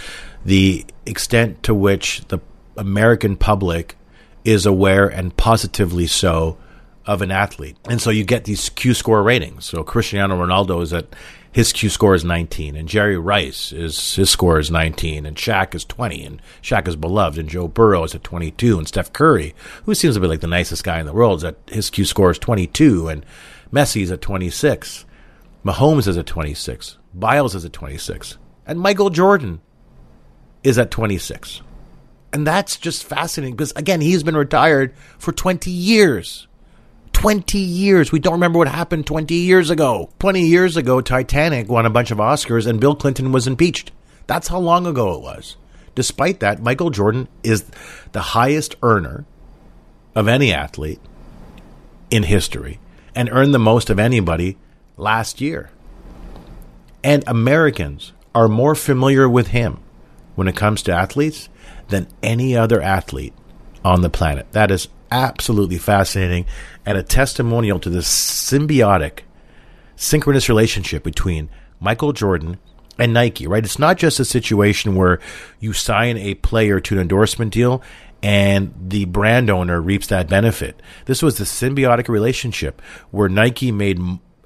the 0.45 0.85
extent 1.07 1.63
to 1.65 1.75
which 1.75 2.23
the 2.29 2.39
American 2.77 3.37
public 3.37 3.97
is 4.45 4.67
aware 4.67 5.09
and 5.09 5.37
positively 5.37 6.07
so 6.07 6.59
of 7.07 7.23
an 7.23 7.31
athlete. 7.31 7.77
And 7.89 8.01
so 8.01 8.11
you 8.11 8.25
get 8.25 8.45
these 8.45 8.69
Q 8.69 8.95
score 8.95 9.23
ratings. 9.23 9.65
So 9.65 9.83
Cristiano 9.83 10.37
Ronaldo 10.37 10.83
is 10.83 10.93
at 10.93 11.07
his 11.51 11.73
Q 11.73 11.89
score 11.89 12.15
is 12.15 12.25
19, 12.25 12.77
and 12.77 12.89
Jerry 12.89 13.17
Rice 13.17 13.73
is 13.73 14.15
his 14.15 14.29
score 14.29 14.59
is 14.59 14.71
19, 14.71 15.25
and 15.25 15.37
Shaq 15.37 15.75
is 15.75 15.85
20, 15.87 16.23
and 16.23 16.43
Shaq 16.63 16.87
is 16.87 16.95
beloved, 16.95 17.39
and 17.39 17.49
Joe 17.49 17.67
Burrow 17.67 18.05
is 18.05 18.15
at 18.15 18.23
22, 18.23 18.79
and 18.79 18.87
Steph 18.87 19.13
Curry, 19.15 19.55
who 19.85 19.95
seems 19.95 20.15
to 20.15 20.21
be 20.21 20.27
like 20.27 20.41
the 20.41 20.47
nicest 20.47 20.85
guy 20.85 21.01
in 21.01 21.07
the 21.07 21.13
world, 21.13 21.39
is 21.39 21.45
at 21.45 21.57
his 21.67 21.89
Q 21.89 22.05
score 22.05 22.31
is 22.31 22.39
22, 22.39 23.09
and 23.09 23.25
Messi's 23.73 24.11
at 24.11 24.21
26, 24.21 25.05
Mahomes 25.65 26.07
is 26.07 26.17
at 26.17 26.27
26, 26.27 26.99
Biles 27.15 27.55
is 27.55 27.65
at 27.65 27.73
26, 27.73 28.39
and 28.67 28.81
Michael 28.81 29.11
Jordan 29.11 29.61
is 30.63 30.79
at 30.79 30.91
26. 30.91 31.63
And 32.33 32.47
that's 32.47 32.77
just 32.77 33.05
fascinating 33.05 33.57
because, 33.57 33.73
again, 33.73 34.01
he's 34.01 34.23
been 34.23 34.37
retired 34.37 34.95
for 35.19 35.33
20 35.33 35.71
years. 35.71 36.47
20 37.13 37.59
years. 37.59 38.13
We 38.13 38.21
don't 38.21 38.35
remember 38.35 38.59
what 38.59 38.69
happened 38.69 39.07
20 39.07 39.35
years 39.35 39.71
ago. 39.71 40.11
20 40.19 40.43
years 40.43 40.77
ago, 40.77 41.01
Titanic 41.01 41.69
won 41.69 41.87
a 41.87 41.91
bunch 41.91 42.11
of 42.11 42.19
Oscars 42.19 42.67
and 42.67 42.81
Bill 42.81 42.95
Clinton 42.95 43.33
was 43.33 43.47
impeached. 43.47 43.93
That's 44.27 44.49
how 44.49 44.59
long 44.59 44.87
ago 44.87 45.15
it 45.15 45.23
was. 45.23 45.57
Despite 45.95 46.41
that, 46.41 46.63
Michael 46.63 46.91
Jordan 46.91 47.29
is 47.43 47.65
the 48.13 48.21
highest 48.21 48.77
earner 48.83 49.25
of 50.15 50.29
any 50.29 50.53
athlete 50.53 51.01
in 52.11 52.23
history 52.23 52.79
and 53.19 53.29
earned 53.33 53.53
the 53.53 53.59
most 53.59 53.91
of 53.91 53.99
anybody 53.99 54.57
last 54.97 55.41
year. 55.41 55.71
And 57.03 57.25
Americans 57.27 58.13
are 58.33 58.47
more 58.47 58.77
familiar 58.77 59.29
with 59.29 59.49
him 59.49 59.81
when 60.37 60.47
it 60.47 60.55
comes 60.55 60.83
to 60.83 60.93
athletes 60.93 61.49
than 61.89 62.07
any 62.23 62.57
other 62.57 62.81
athlete 62.81 63.35
on 63.85 64.03
the 64.03 64.09
planet. 64.09 64.47
That 64.53 64.71
is 64.71 64.87
absolutely 65.11 65.79
fascinating 65.79 66.47
and 66.87 66.97
a 66.97 67.03
testimonial 67.03 67.81
to 67.81 67.91
the 67.91 68.01
symbiotic, 68.01 69.21
synchronous 69.97 70.49
relationship 70.49 71.03
between 71.03 71.51
Michael 71.81 72.13
Jordan 72.13 72.59
and 73.01 73.13
Nike, 73.13 73.49
right? 73.49 73.65
It's 73.65 73.81
not 73.81 73.97
just 73.97 74.21
a 74.21 74.25
situation 74.25 74.95
where 74.95 75.19
you 75.59 75.73
sign 75.73 76.19
a 76.19 76.35
player 76.35 76.79
to 76.79 76.95
an 76.95 77.01
endorsement 77.01 77.53
deal 77.53 77.83
and 78.23 78.75
the 78.89 79.05
brand 79.05 79.51
owner 79.51 79.81
reaps 79.81 80.09
that 80.09 80.29
benefit. 80.29 80.81
This 81.07 81.23
was 81.23 81.39
the 81.39 81.45
symbiotic 81.45 82.09
relationship 82.09 82.83
where 83.11 83.29
Nike 83.29 83.71
made 83.71 84.01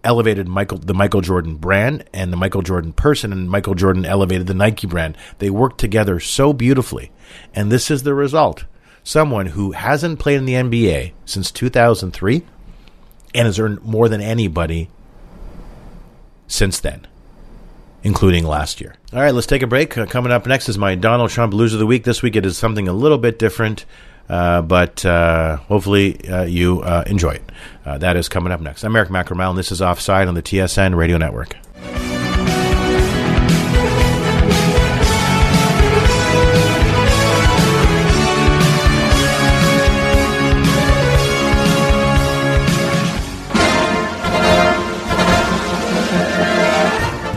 elevated 0.04 0.48
Michael 0.48 0.78
the 0.78 0.94
Michael 0.94 1.20
Jordan 1.20 1.56
brand 1.56 2.04
and 2.12 2.32
the 2.32 2.36
Michael 2.36 2.62
Jordan 2.62 2.92
person 2.92 3.32
and 3.32 3.48
Michael 3.48 3.74
Jordan 3.74 4.04
elevated 4.04 4.46
the 4.46 4.54
Nike 4.54 4.86
brand. 4.86 5.16
They 5.38 5.50
worked 5.50 5.78
together 5.78 6.20
so 6.20 6.52
beautifully. 6.52 7.12
And 7.54 7.70
this 7.70 7.90
is 7.90 8.02
the 8.02 8.14
result. 8.14 8.64
Someone 9.04 9.46
who 9.46 9.72
hasn't 9.72 10.18
played 10.18 10.38
in 10.38 10.44
the 10.44 10.54
NBA 10.54 11.12
since 11.24 11.50
2003 11.50 12.42
and 13.34 13.46
has 13.46 13.58
earned 13.58 13.82
more 13.82 14.08
than 14.08 14.20
anybody 14.20 14.90
since 16.46 16.78
then, 16.78 17.06
including 18.02 18.44
last 18.44 18.80
year. 18.80 18.94
All 19.12 19.20
right, 19.20 19.34
let's 19.34 19.46
take 19.46 19.62
a 19.62 19.66
break. 19.66 19.96
Uh, 19.96 20.06
coming 20.06 20.32
up 20.32 20.46
next 20.46 20.68
is 20.68 20.78
my 20.78 20.94
Donald 20.94 21.30
Trump 21.30 21.54
Loser 21.54 21.76
of 21.76 21.80
the 21.80 21.86
Week. 21.86 22.04
This 22.04 22.22
week 22.22 22.36
it 22.36 22.46
is 22.46 22.56
something 22.58 22.88
a 22.88 22.92
little 22.92 23.18
bit 23.18 23.38
different. 23.38 23.84
Uh, 24.28 24.62
but 24.62 25.04
uh, 25.04 25.56
hopefully 25.56 26.26
uh, 26.28 26.44
you 26.44 26.80
uh, 26.82 27.04
enjoy 27.06 27.32
it. 27.32 27.42
That 27.84 28.16
is 28.16 28.28
coming 28.28 28.52
up 28.52 28.60
next. 28.60 28.84
I'm 28.84 28.96
Eric 28.96 29.10
Macramalla, 29.10 29.50
and 29.50 29.58
this 29.58 29.72
is 29.72 29.82
Offside 29.82 30.28
on 30.28 30.34
the 30.34 30.42
TSN 30.42 30.96
Radio 30.96 31.18
Network. 31.18 31.56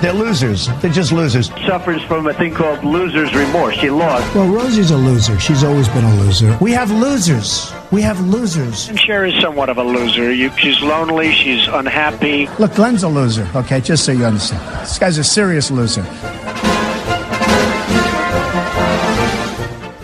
They're 0.05 0.13
losers. 0.13 0.67
They're 0.83 0.91
just 0.91 1.11
losers. 1.11 1.47
Suffers 1.65 1.99
from 2.03 2.27
a 2.27 2.33
thing 2.35 2.53
called 2.53 2.83
loser's 2.83 3.33
remorse. 3.33 3.73
She 3.77 3.89
lost. 3.89 4.35
Well, 4.35 4.47
Rosie's 4.47 4.91
a 4.91 4.97
loser. 4.97 5.39
She's 5.39 5.63
always 5.63 5.89
been 5.89 6.03
a 6.03 6.15
loser. 6.17 6.55
We 6.61 6.73
have 6.73 6.91
losers. 6.91 7.73
We 7.91 8.03
have 8.03 8.21
losers. 8.21 8.87
And 8.87 8.99
Cher 8.99 9.25
is 9.25 9.33
somewhat 9.41 9.67
of 9.69 9.79
a 9.79 9.83
loser. 9.83 10.31
You, 10.31 10.51
she's 10.59 10.79
lonely. 10.79 11.31
She's 11.31 11.67
unhappy. 11.67 12.45
Look, 12.59 12.75
Glenn's 12.75 13.01
a 13.01 13.07
loser, 13.07 13.49
okay? 13.55 13.81
Just 13.81 14.05
so 14.05 14.11
you 14.11 14.25
understand. 14.25 14.61
This 14.81 14.99
guy's 14.99 15.17
a 15.17 15.23
serious 15.23 15.71
loser. 15.71 16.03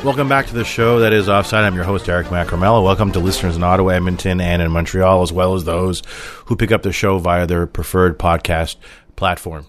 Welcome 0.03 0.27
back 0.27 0.47
to 0.47 0.55
the 0.55 0.65
show 0.65 0.97
that 1.01 1.13
is 1.13 1.29
Offside. 1.29 1.63
I'm 1.63 1.75
your 1.75 1.83
host, 1.83 2.09
Eric 2.09 2.25
Macramalla. 2.29 2.83
Welcome 2.83 3.11
to 3.11 3.19
listeners 3.19 3.55
in 3.55 3.61
Ottawa, 3.61 3.89
Edmonton, 3.89 4.41
and 4.41 4.63
in 4.63 4.71
Montreal, 4.71 5.21
as 5.21 5.31
well 5.31 5.53
as 5.53 5.65
those 5.65 6.01
who 6.45 6.55
pick 6.55 6.71
up 6.71 6.81
the 6.81 6.91
show 6.91 7.19
via 7.19 7.45
their 7.45 7.67
preferred 7.67 8.17
podcast 8.17 8.77
platform. 9.15 9.67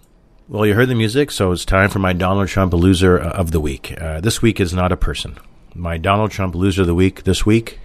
Well, 0.52 0.66
you 0.66 0.74
heard 0.74 0.90
the 0.90 0.94
music, 0.94 1.30
so 1.30 1.50
it's 1.52 1.64
time 1.64 1.88
for 1.88 1.98
my 1.98 2.12
Donald 2.12 2.46
Trump 2.46 2.74
loser 2.74 3.16
of 3.16 3.52
the 3.52 3.58
week. 3.58 3.98
Uh, 3.98 4.20
this 4.20 4.42
week 4.42 4.60
is 4.60 4.74
not 4.74 4.92
a 4.92 4.98
person. 4.98 5.38
My 5.74 5.96
Donald 5.96 6.30
Trump 6.30 6.54
loser 6.54 6.82
of 6.82 6.86
the 6.88 6.94
week 6.94 7.22
this 7.22 7.46
week 7.46 7.80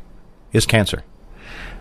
is 0.51 0.65
cancer. 0.65 1.05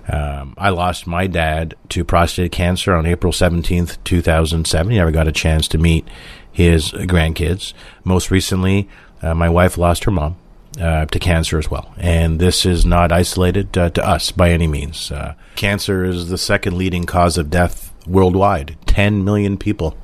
Um, 0.06 0.54
I 0.56 0.68
lost 0.68 1.04
my 1.08 1.26
dad 1.26 1.74
to 1.88 2.04
prostate 2.04 2.52
cancer 2.52 2.94
on 2.94 3.04
April 3.04 3.32
17th, 3.32 3.98
2007. 4.04 4.92
He 4.92 4.98
never 4.98 5.10
got 5.10 5.26
a 5.26 5.32
chance 5.32 5.66
to 5.68 5.78
meet 5.78 6.06
his 6.52 6.92
grandkids. 6.92 7.72
Most 8.04 8.30
recently, 8.30 8.88
uh, 9.22 9.34
my 9.34 9.48
wife 9.48 9.76
lost 9.76 10.04
her 10.04 10.12
mom 10.12 10.36
uh, 10.80 11.06
to 11.06 11.18
cancer 11.18 11.58
as 11.58 11.68
well. 11.68 11.92
And 11.96 12.38
this 12.38 12.64
is 12.64 12.86
not 12.86 13.10
isolated 13.10 13.76
uh, 13.76 13.90
to 13.90 14.06
us 14.06 14.30
by 14.30 14.52
any 14.52 14.68
means. 14.68 15.10
Uh, 15.10 15.34
cancer 15.56 16.04
is 16.04 16.28
the 16.28 16.38
second 16.38 16.78
leading 16.78 17.06
cause 17.06 17.36
of 17.38 17.50
death 17.50 17.92
worldwide. 18.06 18.76
10 18.86 19.24
million 19.24 19.58
people 19.58 19.98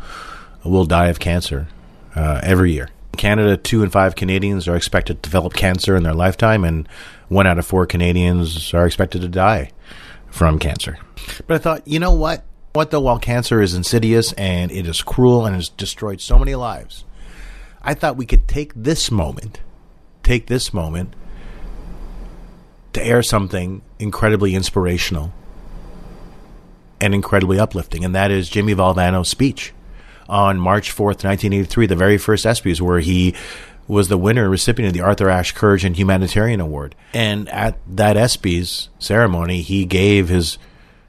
will 0.65 0.85
die 0.85 1.09
of 1.09 1.21
cancer 1.21 1.69
uh, 2.15 2.41
every 2.43 2.73
year. 2.73 2.89
In 3.13 3.19
Canada, 3.19 3.57
two 3.57 3.83
in 3.83 3.91
five 3.91 4.15
Canadians 4.15 4.69
are 4.69 4.77
expected 4.77 5.23
to 5.23 5.29
develop 5.29 5.55
cancer 5.55 5.97
in 5.97 6.03
their 6.03 6.15
lifetime, 6.15 6.65
and 6.65 6.89
one 7.29 7.47
out 7.47 7.59
of 7.59 7.67
four 7.67 7.87
Canadians 7.87 8.73
are 8.75 8.87
expected 8.87 9.21
to 9.23 9.29
die 9.29 9.71
from 10.31 10.59
cancer. 10.59 10.99
But 11.47 11.55
I 11.55 11.59
thought, 11.59 11.87
you 11.87 11.99
know 11.99 12.13
what? 12.13 12.45
What 12.73 12.91
though, 12.91 13.01
while 13.01 13.19
cancer 13.19 13.61
is 13.61 13.75
insidious 13.75 14.33
and 14.35 14.73
it 14.73 14.87
is 14.87 15.03
cruel 15.03 15.45
and 15.45 15.55
has 15.55 15.69
destroyed 15.69 16.23
so 16.23 16.39
many 16.39 16.55
lives, 16.55 17.05
I 17.83 17.95
thought 17.95 18.17
we 18.17 18.25
could 18.25 18.49
take 18.49 18.73
this 18.75 19.11
moment, 19.11 19.61
take 20.23 20.47
this 20.47 20.73
moment 20.73 21.15
to 22.95 23.05
air 23.05 23.23
something 23.23 23.83
incredibly 23.99 24.55
inspirational 24.55 25.33
and 26.99 27.15
incredibly 27.15 27.59
uplifting, 27.59 28.05
and 28.05 28.15
that 28.15 28.31
is 28.31 28.49
Jimmy 28.49 28.75
Valvano's 28.75 29.29
speech 29.29 29.75
on 30.29 30.59
March 30.59 30.95
4th, 30.95 31.25
1983, 31.25 31.87
the 31.87 31.97
very 31.97 32.19
first 32.19 32.45
ESPYs, 32.45 32.81
where 32.81 33.01
he 33.01 33.35
was 33.89 34.09
the 34.09 34.19
winner 34.19 34.43
and 34.43 34.51
recipient 34.51 34.89
of 34.89 34.95
the 34.95 35.05
Arthur 35.05 35.29
Ashe 35.29 35.53
Courage 35.53 35.85
and 35.85 35.97
Humanitarian 35.97 36.61
Award. 36.61 36.95
And 37.13 37.49
at 37.49 37.79
that 37.87 38.17
ESPYs 38.17 38.89
ceremony, 38.99 39.63
he 39.63 39.85
gave 39.85 40.29
his 40.29 40.59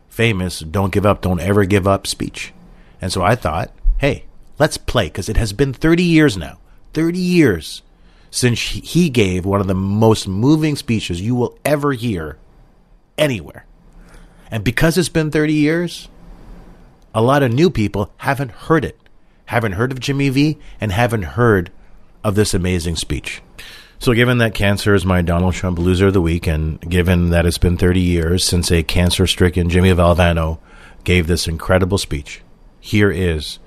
famous 0.09 0.59
Don't 0.59 0.91
Give 0.91 1.05
Up, 1.05 1.21
Don't 1.21 1.39
Ever 1.39 1.65
Give 1.65 1.87
Up 1.87 2.07
speech. 2.07 2.53
And 3.01 3.11
so 3.11 3.21
I 3.21 3.35
thought, 3.35 3.71
hey, 3.99 4.25
let's 4.59 4.77
play, 4.77 5.05
because 5.07 5.29
it 5.29 5.37
has 5.37 5.53
been 5.53 5.73
30 5.73 6.03
years 6.03 6.37
now. 6.37 6.59
30 6.93 7.19
years 7.19 7.81
since 8.29 8.59
he 8.59 9.09
gave 9.09 9.45
one 9.45 9.61
of 9.61 9.67
the 9.67 9.75
most 9.75 10.27
moving 10.27 10.75
speeches 10.75 11.21
you 11.21 11.35
will 11.35 11.57
ever 11.63 11.93
hear 11.93 12.37
anywhere. 13.17 13.65
And 14.49 14.63
because 14.63 14.97
it's 14.97 15.09
been 15.09 15.31
30 15.31 15.53
years, 15.53 16.09
a 17.13 17.21
lot 17.21 17.43
of 17.43 17.51
new 17.51 17.69
people 17.69 18.11
haven't 18.17 18.51
heard 18.51 18.85
it 18.85 18.97
haven't 19.45 19.73
heard 19.73 19.91
of 19.91 19.99
Jimmy 19.99 20.29
V, 20.29 20.57
and 20.79 20.91
haven't 20.91 21.23
heard 21.23 21.71
of 22.23 22.35
this 22.35 22.53
amazing 22.53 22.95
speech. 22.95 23.41
So, 23.99 24.13
given 24.13 24.39
that 24.39 24.53
cancer 24.53 24.93
is 24.93 25.05
my 25.05 25.21
Donald 25.21 25.53
Trump 25.53 25.79
loser 25.79 26.07
of 26.07 26.13
the 26.13 26.21
week, 26.21 26.47
and 26.47 26.79
given 26.81 27.29
that 27.29 27.45
it's 27.45 27.57
been 27.57 27.77
30 27.77 28.01
years 28.01 28.43
since 28.43 28.71
a 28.71 28.83
cancer 28.83 29.27
stricken 29.27 29.69
Jimmy 29.69 29.91
Valvano 29.91 30.59
gave 31.03 31.27
this 31.27 31.47
incredible 31.47 31.97
speech, 31.97 32.41
here 32.79 33.09
is 33.09 33.59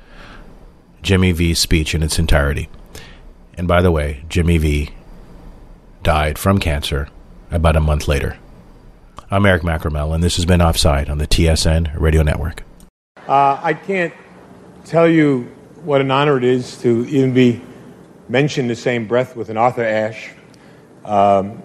Jimmy 1.03 1.33
V's 1.33 1.59
speech 1.59 1.95
in 1.95 2.03
its 2.03 2.19
entirety. 2.19 2.69
And 3.57 3.67
by 3.67 3.81
the 3.81 3.91
way, 3.91 4.25
Jimmy 4.29 4.59
V 4.59 4.91
died 6.03 6.39
from 6.39 6.59
cancer 6.59 7.09
about 7.51 7.77
a 7.77 7.81
month 7.81 8.07
later. 8.07 8.37
I'm 9.31 9.47
Eric 9.47 9.63
Macramalla, 9.63 10.17
and 10.17 10.23
this 10.23 10.37
has 10.37 10.45
been 10.45 10.61
Offside 10.61 11.09
on 11.09 11.19
the 11.19 11.27
TSN 11.27 11.99
Radio 11.99 12.23
Network. 12.23 12.63
Uh, 13.27 13.59
I 13.63 13.75
can't 13.75 14.13
tell 14.85 15.09
you 15.09 15.51
what 15.87 16.01
an 16.01 16.11
honor 16.11 16.37
it 16.37 16.43
is 16.43 16.79
to 16.79 17.07
even 17.07 17.33
be 17.33 17.63
mentioned 18.29 18.69
the 18.69 18.75
same 18.75 19.07
breath 19.07 19.37
with 19.37 19.51
an 19.51 19.57
Arthur 19.57 19.85
Ashe. 19.85 20.33
Um, 21.05 21.63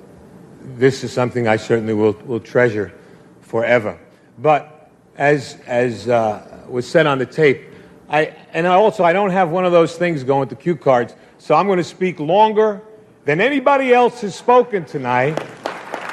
this 0.75 1.03
is 1.03 1.11
something 1.11 1.47
I 1.47 1.55
certainly 1.55 1.95
will, 1.95 2.13
will 2.27 2.39
treasure 2.39 2.93
forever. 3.39 3.97
But 4.37 4.91
as, 5.17 5.57
as 5.65 6.07
uh, 6.07 6.65
was 6.69 6.87
said 6.87 7.07
on 7.07 7.17
the 7.17 7.25
tape, 7.25 7.63
I, 8.11 8.35
and 8.53 8.67
also 8.67 9.03
I 9.03 9.11
don't 9.11 9.31
have 9.31 9.49
one 9.49 9.65
of 9.65 9.71
those 9.71 9.97
things 9.97 10.23
going 10.23 10.49
to 10.49 10.55
cue 10.55 10.75
cards, 10.75 11.15
so 11.39 11.55
I'm 11.55 11.65
going 11.65 11.79
to 11.79 11.83
speak 11.83 12.19
longer 12.19 12.79
than 13.25 13.41
anybody 13.41 13.91
else 13.91 14.21
has 14.21 14.35
spoken 14.35 14.85
tonight. 14.85 15.35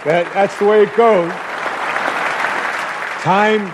That, 0.07 0.33
that's 0.33 0.59
the 0.59 0.65
way 0.65 0.83
it 0.85 0.97
goes. 0.97 1.31
Time, 3.23 3.71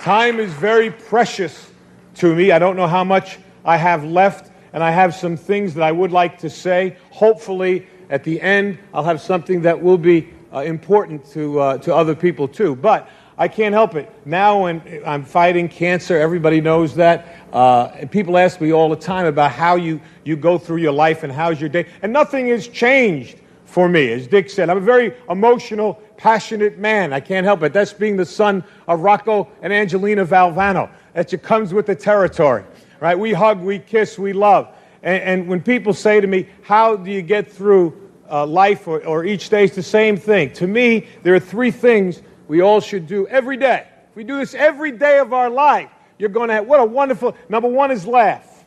time 0.00 0.40
is 0.40 0.54
very 0.54 0.90
precious 0.90 1.70
to 2.14 2.34
me. 2.34 2.50
I 2.50 2.58
don't 2.58 2.76
know 2.76 2.88
how 2.88 3.04
much 3.04 3.40
I 3.64 3.76
have 3.76 4.04
left, 4.04 4.50
and 4.72 4.82
I 4.82 4.90
have 4.90 5.14
some 5.14 5.36
things 5.36 5.74
that 5.74 5.82
I 5.82 5.92
would 5.92 6.12
like 6.12 6.38
to 6.38 6.50
say. 6.50 6.96
Hopefully, 7.10 7.86
at 8.10 8.24
the 8.24 8.40
end, 8.40 8.78
I'll 8.92 9.04
have 9.04 9.20
something 9.20 9.62
that 9.62 9.80
will 9.80 9.98
be 9.98 10.28
uh, 10.52 10.60
important 10.60 11.24
to, 11.32 11.58
uh, 11.60 11.78
to 11.78 11.94
other 11.94 12.14
people 12.14 12.46
too. 12.46 12.76
But 12.76 13.08
I 13.36 13.48
can't 13.48 13.72
help 13.72 13.96
it. 13.96 14.12
Now, 14.24 14.62
when 14.62 15.02
I'm 15.04 15.24
fighting 15.24 15.68
cancer, 15.68 16.16
everybody 16.18 16.60
knows 16.60 16.94
that. 16.94 17.34
Uh, 17.52 18.06
people 18.06 18.38
ask 18.38 18.60
me 18.60 18.72
all 18.72 18.88
the 18.88 18.96
time 18.96 19.26
about 19.26 19.50
how 19.50 19.74
you, 19.74 20.00
you 20.24 20.36
go 20.36 20.56
through 20.58 20.76
your 20.76 20.92
life 20.92 21.24
and 21.24 21.32
how's 21.32 21.60
your 21.60 21.68
day. 21.68 21.86
And 22.02 22.12
nothing 22.12 22.48
has 22.48 22.68
changed 22.68 23.38
for 23.64 23.88
me. 23.88 24.12
As 24.12 24.28
Dick 24.28 24.48
said, 24.48 24.70
I'm 24.70 24.76
a 24.76 24.80
very 24.80 25.14
emotional, 25.28 25.94
passionate 26.16 26.78
man. 26.78 27.12
I 27.12 27.18
can't 27.18 27.44
help 27.44 27.62
it. 27.64 27.72
That's 27.72 27.92
being 27.92 28.16
the 28.16 28.24
son 28.24 28.62
of 28.86 29.00
Rocco 29.00 29.48
and 29.62 29.72
Angelina 29.72 30.24
Valvano. 30.24 30.88
That 31.14 31.28
just 31.28 31.42
comes 31.42 31.74
with 31.74 31.86
the 31.86 31.96
territory, 31.96 32.62
right? 33.04 33.18
We 33.18 33.34
hug, 33.34 33.60
we 33.60 33.80
kiss, 33.80 34.18
we 34.18 34.32
love. 34.32 34.74
And, 35.02 35.22
and 35.22 35.46
when 35.46 35.60
people 35.60 35.92
say 35.92 36.22
to 36.22 36.26
me, 36.26 36.48
How 36.62 36.96
do 36.96 37.10
you 37.10 37.20
get 37.20 37.52
through 37.52 38.10
uh, 38.30 38.46
life 38.46 38.88
or, 38.88 39.04
or 39.04 39.26
each 39.26 39.50
day? 39.50 39.64
It's 39.64 39.74
the 39.74 39.82
same 39.82 40.16
thing. 40.16 40.54
To 40.54 40.66
me, 40.66 41.06
there 41.22 41.34
are 41.34 41.40
three 41.40 41.70
things 41.70 42.22
we 42.48 42.62
all 42.62 42.80
should 42.80 43.06
do 43.06 43.26
every 43.26 43.58
day. 43.58 43.86
If 44.08 44.16
we 44.16 44.24
do 44.24 44.38
this 44.38 44.54
every 44.54 44.90
day 44.90 45.18
of 45.18 45.34
our 45.34 45.50
life, 45.50 45.90
you're 46.18 46.30
going 46.30 46.48
to 46.48 46.54
have, 46.54 46.66
what 46.66 46.80
a 46.80 46.84
wonderful, 46.86 47.36
number 47.50 47.68
one 47.68 47.90
is 47.90 48.06
laugh. 48.06 48.64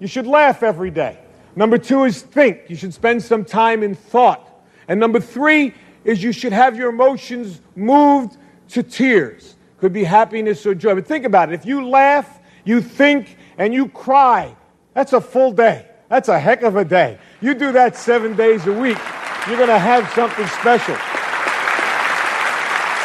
You 0.00 0.08
should 0.08 0.26
laugh 0.26 0.64
every 0.64 0.90
day. 0.90 1.20
Number 1.54 1.78
two 1.78 2.02
is 2.04 2.22
think. 2.22 2.62
You 2.68 2.74
should 2.74 2.92
spend 2.92 3.22
some 3.22 3.44
time 3.44 3.84
in 3.84 3.94
thought. 3.94 4.50
And 4.88 4.98
number 4.98 5.20
three 5.20 5.74
is 6.04 6.24
you 6.24 6.32
should 6.32 6.52
have 6.52 6.76
your 6.76 6.90
emotions 6.90 7.60
moved 7.76 8.36
to 8.70 8.82
tears. 8.82 9.54
Could 9.78 9.92
be 9.92 10.02
happiness 10.02 10.66
or 10.66 10.74
joy. 10.74 10.96
But 10.96 11.06
think 11.06 11.24
about 11.24 11.52
it. 11.52 11.54
If 11.54 11.66
you 11.66 11.88
laugh, 11.88 12.40
you 12.66 12.80
think, 12.80 13.38
and 13.58 13.72
you 13.72 13.88
cry, 13.88 14.54
that's 14.94 15.12
a 15.12 15.20
full 15.20 15.52
day. 15.52 15.86
That's 16.08 16.28
a 16.28 16.38
heck 16.38 16.62
of 16.62 16.76
a 16.76 16.84
day. 16.84 17.18
You 17.40 17.54
do 17.54 17.72
that 17.72 17.96
seven 17.96 18.36
days 18.36 18.66
a 18.66 18.72
week, 18.72 18.98
you're 19.46 19.56
going 19.56 19.68
to 19.68 19.78
have 19.78 20.08
something 20.12 20.46
special. 20.46 20.96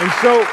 And 0.02 0.12
so 0.22 0.45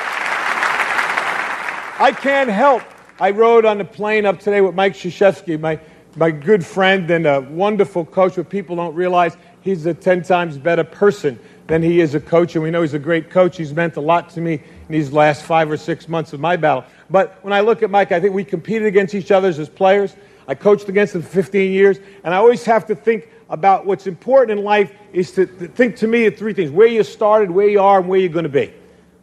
I 2.01 2.13
can't 2.13 2.51
help. 2.51 2.83
I 3.21 3.31
rode 3.31 3.65
on 3.65 3.79
the 3.79 3.85
plane 3.85 4.25
up 4.27 4.39
today 4.39 4.61
with 4.61 4.75
Mike 4.75 4.95
Krzyzewski, 4.95 5.59
my, 5.59 5.81
my 6.17 6.31
good 6.31 6.65
friend 6.65 7.11
and 7.11 7.27
a 7.27 7.41
wonderful 7.41 8.05
coach, 8.05 8.37
but 8.37 8.49
people 8.49 8.77
don't 8.77 8.95
realize 8.95 9.37
he's 9.63 9.87
a 9.87 9.95
10 9.95 10.23
times 10.23 10.59
better 10.59 10.85
person 10.85 11.39
than 11.67 11.83
he 11.83 12.01
is 12.01 12.15
a 12.15 12.21
coach, 12.21 12.55
and 12.55 12.63
we 12.63 12.71
know 12.71 12.83
he's 12.83 12.95
a 12.95 12.99
great 12.99 13.31
coach. 13.31 13.57
He's 13.57 13.75
meant 13.75 13.97
a 13.97 14.01
lot 14.01 14.31
to 14.31 14.41
me 14.41 14.63
in 14.89 14.93
these 14.93 15.13
last 15.13 15.43
five 15.43 15.71
or 15.71 15.77
six 15.77 16.09
months 16.09 16.33
of 16.33 16.41
my 16.41 16.57
battle. 16.57 16.85
But 17.11 17.39
when 17.43 17.53
I 17.53 17.61
look 17.61 17.83
at 17.83 17.91
Mike, 17.91 18.13
I 18.13 18.21
think 18.21 18.35
we 18.35 18.45
competed 18.45 18.87
against 18.87 19.15
each 19.15 19.31
other 19.31 19.49
as 19.49 19.69
players. 19.69 20.17
I 20.47 20.55
coached 20.55 20.89
against 20.89 21.15
him 21.15 21.23
for 21.23 21.29
15 21.29 21.73
years, 21.73 21.99
and 22.25 22.35
I 22.35 22.39
always 22.39 22.65
have 22.65 22.87
to 22.87 22.95
think 22.95 23.29
about 23.51 23.87
what's 23.87 24.07
important 24.07 24.59
in 24.59 24.65
life 24.65 24.93
is 25.13 25.33
to, 25.33 25.47
think 25.47 25.97
to 25.97 26.07
me 26.07 26.27
of 26.27 26.37
three 26.37 26.55
things 26.55 26.71
where 26.71 26.87
you 26.87 27.03
started, 27.03 27.51
where 27.51 27.69
you 27.69 27.81
are, 27.81 28.01
and 28.01 28.09
where 28.09 28.19
you're 28.19 28.29
going 28.29 28.45
to 28.45 28.49
be. 28.49 28.73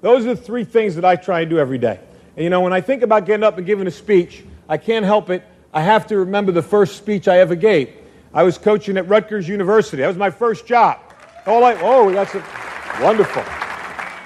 Those 0.02 0.26
are 0.26 0.36
the 0.36 0.42
three 0.42 0.64
things 0.64 0.96
that 0.96 1.06
I 1.06 1.16
try 1.16 1.42
and 1.42 1.50
do 1.50 1.58
every 1.58 1.78
day. 1.78 2.00
And 2.36 2.44
you 2.44 2.50
know, 2.50 2.62
when 2.62 2.74
I 2.74 2.82
think 2.82 3.02
about 3.02 3.26
getting 3.26 3.44
up 3.44 3.58
and 3.58 3.66
giving 3.66 3.88
a 3.88 3.92
speech, 3.92 4.44
I 4.70 4.78
can't 4.78 5.06
help 5.06 5.30
it. 5.30 5.44
I 5.74 5.82
have 5.82 6.08
to 6.08 6.18
remember 6.18 6.52
the 6.52 6.62
first 6.62 6.98
speech 6.98 7.28
I 7.28 7.40
ever 7.40 7.56
gave. 7.56 7.90
I 8.34 8.44
was 8.44 8.58
coaching 8.58 8.98
at 8.98 9.08
Rutgers 9.08 9.48
University. 9.48 10.02
That 10.02 10.08
was 10.08 10.18
my 10.18 10.30
first 10.30 10.66
job. 10.66 11.00
All 11.46 11.62
like, 11.62 11.78
oh, 11.82 12.12
that's 12.12 12.36
a, 12.36 12.44
wonderful. 13.02 13.44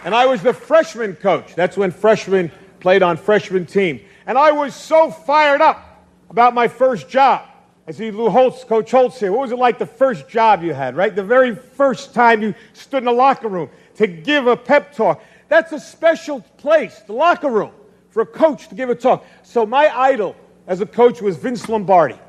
And 0.03 0.15
I 0.15 0.25
was 0.25 0.41
the 0.41 0.53
freshman 0.53 1.15
coach. 1.15 1.55
That's 1.55 1.75
when 1.77 1.91
freshmen 1.91 2.51
played 2.79 3.03
on 3.03 3.17
freshman 3.17 3.65
teams. 3.65 4.01
And 4.25 4.37
I 4.37 4.51
was 4.51 4.75
so 4.75 5.11
fired 5.11 5.61
up 5.61 6.05
about 6.29 6.53
my 6.53 6.67
first 6.67 7.09
job. 7.09 7.45
I 7.87 7.91
see 7.91 8.11
Lou 8.11 8.29
Holtz, 8.29 8.63
Coach 8.63 8.91
Holtz 8.91 9.19
here. 9.19 9.31
What 9.31 9.41
was 9.41 9.51
it 9.51 9.57
like 9.57 9.79
the 9.79 9.85
first 9.85 10.29
job 10.29 10.63
you 10.63 10.73
had, 10.73 10.95
right? 10.95 11.15
The 11.15 11.23
very 11.23 11.55
first 11.55 12.13
time 12.13 12.41
you 12.41 12.53
stood 12.73 12.99
in 12.99 13.05
the 13.05 13.11
locker 13.11 13.47
room 13.47 13.69
to 13.95 14.05
give 14.05 14.45
a 14.45 14.55
pep 14.55 14.93
talk. 14.93 15.23
That's 15.47 15.71
a 15.71 15.79
special 15.79 16.41
place, 16.57 16.99
the 16.99 17.13
locker 17.13 17.49
room, 17.49 17.71
for 18.11 18.21
a 18.21 18.25
coach 18.25 18.67
to 18.69 18.75
give 18.75 18.91
a 18.91 18.95
talk. 18.95 19.25
So 19.41 19.65
my 19.65 19.89
idol 19.89 20.35
as 20.67 20.81
a 20.81 20.85
coach 20.85 21.19
was 21.21 21.37
Vince 21.37 21.67
Lombardi. 21.67 22.19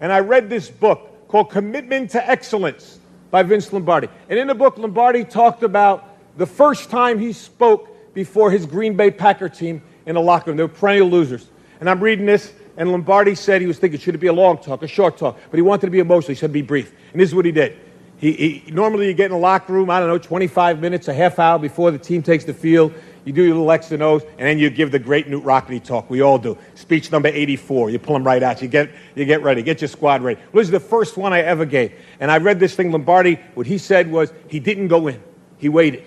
And 0.00 0.12
I 0.12 0.20
read 0.20 0.48
this 0.48 0.70
book 0.70 1.26
called 1.26 1.50
Commitment 1.50 2.10
to 2.10 2.30
Excellence 2.30 3.00
by 3.32 3.42
Vince 3.42 3.72
Lombardi. 3.72 4.08
And 4.28 4.38
in 4.38 4.46
the 4.46 4.54
book, 4.54 4.78
Lombardi 4.78 5.24
talked 5.24 5.64
about 5.64 6.08
the 6.38 6.46
first 6.46 6.88
time 6.88 7.18
he 7.18 7.32
spoke 7.32 8.14
before 8.14 8.50
his 8.50 8.64
Green 8.64 8.96
Bay 8.96 9.10
Packer 9.10 9.48
team 9.48 9.82
in 10.06 10.14
the 10.14 10.20
locker 10.20 10.50
room. 10.50 10.56
They 10.56 10.62
were 10.62 10.68
perennial 10.68 11.08
losers. 11.08 11.46
And 11.80 11.90
I'm 11.90 12.00
reading 12.00 12.26
this, 12.26 12.52
and 12.76 12.90
Lombardi 12.90 13.34
said 13.34 13.60
he 13.60 13.66
was 13.66 13.78
thinking, 13.78 14.00
should 14.00 14.14
it 14.14 14.18
be 14.18 14.28
a 14.28 14.32
long 14.32 14.58
talk, 14.58 14.82
a 14.82 14.88
short 14.88 15.18
talk? 15.18 15.38
But 15.50 15.56
he 15.56 15.62
wanted 15.62 15.86
to 15.86 15.90
be 15.90 15.98
emotional. 15.98 16.30
He 16.30 16.34
said, 16.36 16.52
be 16.52 16.62
brief. 16.62 16.92
And 17.12 17.20
this 17.20 17.28
is 17.28 17.34
what 17.34 17.44
he 17.44 17.52
did. 17.52 17.76
He, 18.18 18.32
he, 18.32 18.70
normally, 18.70 19.06
you 19.06 19.14
get 19.14 19.26
in 19.26 19.32
the 19.32 19.38
locker 19.38 19.72
room, 19.72 19.90
I 19.90 20.00
don't 20.00 20.08
know, 20.08 20.18
25 20.18 20.80
minutes, 20.80 21.06
a 21.06 21.14
half 21.14 21.38
hour 21.38 21.58
before 21.58 21.90
the 21.90 21.98
team 21.98 22.22
takes 22.22 22.44
the 22.44 22.54
field. 22.54 22.92
You 23.24 23.32
do 23.32 23.42
your 23.42 23.54
little 23.54 23.70
X 23.70 23.92
and 23.92 24.02
O's, 24.02 24.22
and 24.22 24.40
then 24.40 24.58
you 24.58 24.70
give 24.70 24.90
the 24.90 24.98
great 24.98 25.28
Knute 25.28 25.44
Rockne 25.44 25.84
talk. 25.84 26.08
We 26.08 26.22
all 26.22 26.38
do. 26.38 26.56
Speech 26.74 27.12
number 27.12 27.28
84. 27.28 27.90
You 27.90 27.98
pull 27.98 28.14
them 28.14 28.24
right 28.24 28.42
out. 28.42 28.62
You 28.62 28.68
get, 28.68 28.90
you 29.14 29.24
get 29.24 29.42
ready. 29.42 29.62
Get 29.62 29.80
your 29.80 29.88
squad 29.88 30.22
ready. 30.22 30.40
Well, 30.52 30.60
this 30.60 30.68
is 30.68 30.72
the 30.72 30.80
first 30.80 31.16
one 31.16 31.32
I 31.32 31.40
ever 31.40 31.64
gave. 31.64 31.92
And 32.20 32.30
I 32.30 32.38
read 32.38 32.58
this 32.58 32.74
thing, 32.74 32.90
Lombardi. 32.90 33.38
What 33.54 33.66
he 33.66 33.78
said 33.78 34.10
was 34.10 34.32
he 34.48 34.58
didn't 34.58 34.88
go 34.88 35.08
in. 35.08 35.22
He 35.58 35.68
waited. 35.68 36.04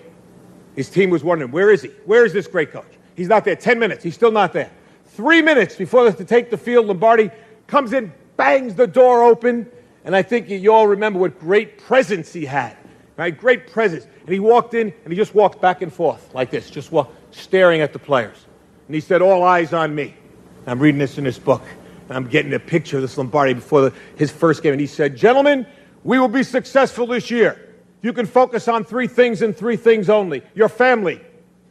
His 0.76 0.88
team 0.88 1.10
was 1.10 1.22
wondering, 1.22 1.50
where 1.50 1.70
is 1.70 1.82
he? 1.82 1.88
Where 2.06 2.24
is 2.24 2.32
this 2.32 2.46
great 2.46 2.72
coach? 2.72 2.84
He's 3.14 3.28
not 3.28 3.44
there. 3.44 3.56
10 3.56 3.78
minutes. 3.78 4.02
He's 4.02 4.14
still 4.14 4.30
not 4.30 4.52
there. 4.52 4.70
Three 5.06 5.42
minutes 5.42 5.76
before 5.76 6.10
to 6.10 6.24
take 6.24 6.50
the 6.50 6.56
field, 6.56 6.86
Lombardi 6.86 7.30
comes 7.66 7.92
in, 7.92 8.12
bangs 8.36 8.74
the 8.74 8.86
door 8.86 9.22
open, 9.22 9.70
and 10.04 10.16
I 10.16 10.22
think 10.22 10.48
you 10.48 10.72
all 10.72 10.86
remember 10.86 11.18
what 11.18 11.38
great 11.38 11.78
presence 11.78 12.32
he 12.32 12.44
had. 12.44 12.76
Right? 13.16 13.36
Great 13.36 13.70
presence. 13.70 14.06
And 14.20 14.30
he 14.30 14.40
walked 14.40 14.74
in 14.74 14.92
and 15.04 15.12
he 15.12 15.16
just 15.16 15.34
walked 15.34 15.60
back 15.60 15.82
and 15.82 15.92
forth 15.92 16.34
like 16.34 16.50
this, 16.50 16.70
just 16.70 16.90
walk, 16.90 17.12
staring 17.30 17.82
at 17.82 17.92
the 17.92 17.98
players. 17.98 18.46
And 18.86 18.94
he 18.94 19.00
said, 19.00 19.20
All 19.22 19.44
eyes 19.44 19.72
on 19.72 19.94
me. 19.94 20.14
And 20.60 20.68
I'm 20.68 20.80
reading 20.80 20.98
this 20.98 21.18
in 21.18 21.24
this 21.24 21.38
book. 21.38 21.62
And 22.08 22.16
I'm 22.16 22.26
getting 22.26 22.52
a 22.54 22.58
picture 22.58 22.96
of 22.96 23.02
this 23.02 23.16
Lombardi 23.16 23.54
before 23.54 23.82
the, 23.82 23.94
his 24.16 24.30
first 24.30 24.62
game. 24.62 24.72
And 24.72 24.80
he 24.80 24.86
said, 24.86 25.16
Gentlemen, 25.16 25.66
we 26.04 26.18
will 26.18 26.28
be 26.28 26.42
successful 26.42 27.06
this 27.06 27.30
year. 27.30 27.71
You 28.02 28.12
can 28.12 28.26
focus 28.26 28.68
on 28.68 28.84
three 28.84 29.06
things 29.06 29.42
and 29.42 29.56
three 29.56 29.76
things 29.76 30.10
only 30.10 30.42
your 30.54 30.68
family, 30.68 31.20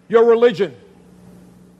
your 0.07 0.25
religion, 0.25 0.75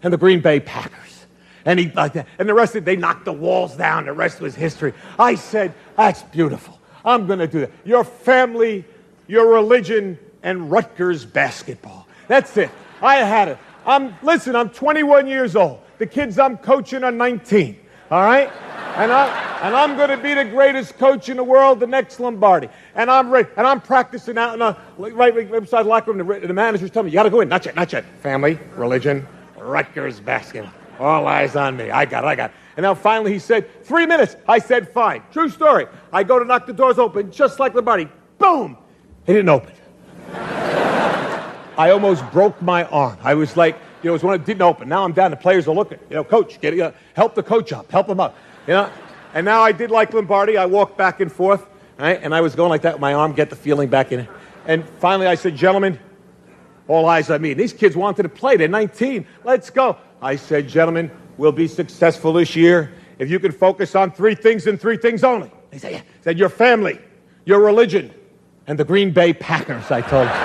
and 0.04 0.14
the 0.14 0.18
Green 0.18 0.42
Bay 0.42 0.60
Packers. 0.60 1.26
And 1.66 1.80
he 1.80 1.92
like 1.92 2.14
that. 2.14 2.28
And 2.40 2.50
the 2.50 2.54
rest 2.54 2.76
of 2.76 2.84
it, 2.84 2.86
they 2.86 2.96
knocked 2.96 3.26
the 3.26 3.34
walls 3.34 3.76
down. 3.76 4.06
The 4.06 4.14
rest 4.14 4.42
was 4.42 4.56
history. 4.56 4.94
I 5.18 5.36
said, 5.36 5.74
That's 5.96 6.24
beautiful. 6.24 6.80
I'm 7.06 7.28
going 7.28 7.40
to 7.40 7.48
do 7.48 7.62
that. 7.62 7.72
Your 7.86 8.04
family, 8.04 8.86
your 9.28 9.48
religion, 9.48 10.20
and 10.44 10.72
Rutgers 10.72 11.26
basketball. 11.26 12.08
That's 12.28 12.56
it. 12.58 12.70
I 13.02 13.18
had 13.18 13.48
it. 13.48 13.58
I'm 13.86 14.16
listen, 14.22 14.56
I'm 14.56 14.70
21 14.70 15.28
years 15.28 15.56
old. 15.56 15.82
The 15.98 16.06
kids 16.06 16.40
I'm 16.40 16.58
coaching 16.58 17.04
are 17.04 17.12
19. 17.12 17.78
All 18.12 18.24
right? 18.24 18.52
And 18.98 19.12
I 19.12 19.50
and 19.62 19.76
I'm 19.76 19.96
going 19.96 20.10
to 20.10 20.18
be 20.18 20.34
the 20.34 20.46
greatest 20.46 20.98
coach 20.98 21.30
in 21.30 21.38
the 21.38 21.44
world, 21.44 21.80
the 21.80 21.88
next 21.88 22.20
Lombardi. 22.20 22.68
And 22.96 23.10
I'm 23.10 23.30
ready. 23.30 23.50
And 23.56 23.66
I'm 23.66 23.80
practicing 23.80 24.38
out 24.38 24.54
in 24.54 24.60
the 24.60 24.76
right, 24.98 25.34
right 25.34 25.62
beside 25.62 25.84
the 25.84 25.90
locker 25.90 26.12
room. 26.12 26.28
The, 26.28 26.48
the 26.48 26.54
manager's 26.54 26.92
telling 26.92 27.06
me, 27.06 27.12
"You 27.12 27.16
got 27.16 27.24
to 27.24 27.30
go 27.30 27.42
in. 27.42 27.50
Not 27.50 27.66
yet. 27.66 27.76
Not 27.76 27.94
yet. 27.94 28.06
Family, 28.22 28.60
religion, 28.76 29.26
Rutgers 29.58 30.20
basketball. 30.20 30.74
All 31.00 31.26
eyes 31.26 31.56
on 31.56 31.78
me. 31.78 31.90
I 31.90 32.06
got 32.06 32.24
it. 32.26 32.28
I 32.28 32.36
got 32.36 32.50
it." 32.50 32.56
And 32.78 32.84
now 32.84 32.96
finally 32.96 33.34
he 33.34 33.40
said, 33.40 33.68
three 33.84 34.06
minutes. 34.06 34.36
I 34.48 34.60
said, 34.60 34.92
fine. 34.92 35.24
True 35.32 35.50
story. 35.50 35.88
I 36.14 36.24
go 36.24 36.40
to 36.40 36.46
knock 36.46 36.66
the 36.66 36.74
doors 36.74 37.00
open, 37.00 37.32
just 37.32 37.60
like 37.60 37.74
Lombardi. 37.74 38.08
Boom! 38.38 38.78
It 39.28 39.34
didn't 39.34 39.50
open. 39.50 39.74
I 40.34 41.90
almost 41.92 42.30
broke 42.32 42.62
my 42.62 42.86
arm. 42.86 43.18
I 43.22 43.34
was 43.34 43.58
like, 43.58 43.78
you 44.02 44.08
know, 44.08 44.12
it 44.12 44.14
was 44.14 44.24
when 44.24 44.40
it 44.40 44.46
didn't 44.46 44.62
open. 44.62 44.90
Now 44.90 45.04
I'm 45.04 45.14
down. 45.14 45.32
The 45.32 45.38
players 45.38 45.68
are 45.68 45.76
looking. 45.76 46.00
You 46.10 46.16
know, 46.16 46.24
coach, 46.24 46.60
get 46.60 46.80
uh, 46.80 46.92
help 47.14 47.36
the 47.36 47.44
coach 47.44 47.72
up, 47.72 47.92
help 47.92 48.10
him 48.10 48.20
up. 48.20 48.36
You 48.68 48.74
know, 48.74 48.92
and 49.34 49.46
now 49.46 49.62
I 49.62 49.72
did 49.72 49.92
like 49.92 50.14
Lombardi. 50.14 50.58
I 50.58 50.66
walked 50.66 50.98
back 50.98 51.20
and 51.20 51.32
forth, 51.32 51.66
right? 51.98 52.20
and 52.22 52.34
I 52.34 52.42
was 52.42 52.56
going 52.56 52.70
like 52.70 52.82
that 52.82 52.96
with 52.96 53.02
my 53.02 53.14
arm, 53.14 53.34
get 53.34 53.50
the 53.50 53.56
feeling 53.56 53.90
back 53.90 54.12
in. 54.12 54.28
And 54.66 54.88
finally, 54.88 55.28
I 55.28 55.36
said, 55.36 55.56
gentlemen, 55.56 56.00
all 56.88 57.06
eyes 57.06 57.30
on 57.30 57.42
me. 57.42 57.52
And 57.52 57.60
these 57.60 57.74
kids 57.74 57.96
wanted 57.96 58.24
to 58.24 58.30
play. 58.30 58.58
They're 58.58 58.68
19. 58.68 59.26
Let's 59.44 59.70
go. 59.70 59.98
I 60.22 60.36
said, 60.36 60.68
gentlemen, 60.68 61.12
we'll 61.38 61.52
be 61.52 61.68
successful 61.68 62.34
this 62.34 62.56
year 62.56 62.92
if 63.18 63.30
you 63.30 63.40
can 63.40 63.52
focus 63.52 63.96
on 63.96 64.12
three 64.12 64.36
things 64.36 64.68
and 64.68 64.80
three 64.80 64.98
things 64.98 65.24
only. 65.24 65.52
They 65.70 65.78
said, 65.78 65.92
yeah. 65.94 66.02
said 66.22 66.38
your 66.38 66.50
family, 66.50 67.00
your 67.46 67.62
religion, 67.62 68.14
and 68.68 68.78
the 68.78 68.84
Green 68.84 69.12
Bay 69.12 69.34
Packers. 69.34 69.90
I 69.90 70.02
told. 70.02 70.28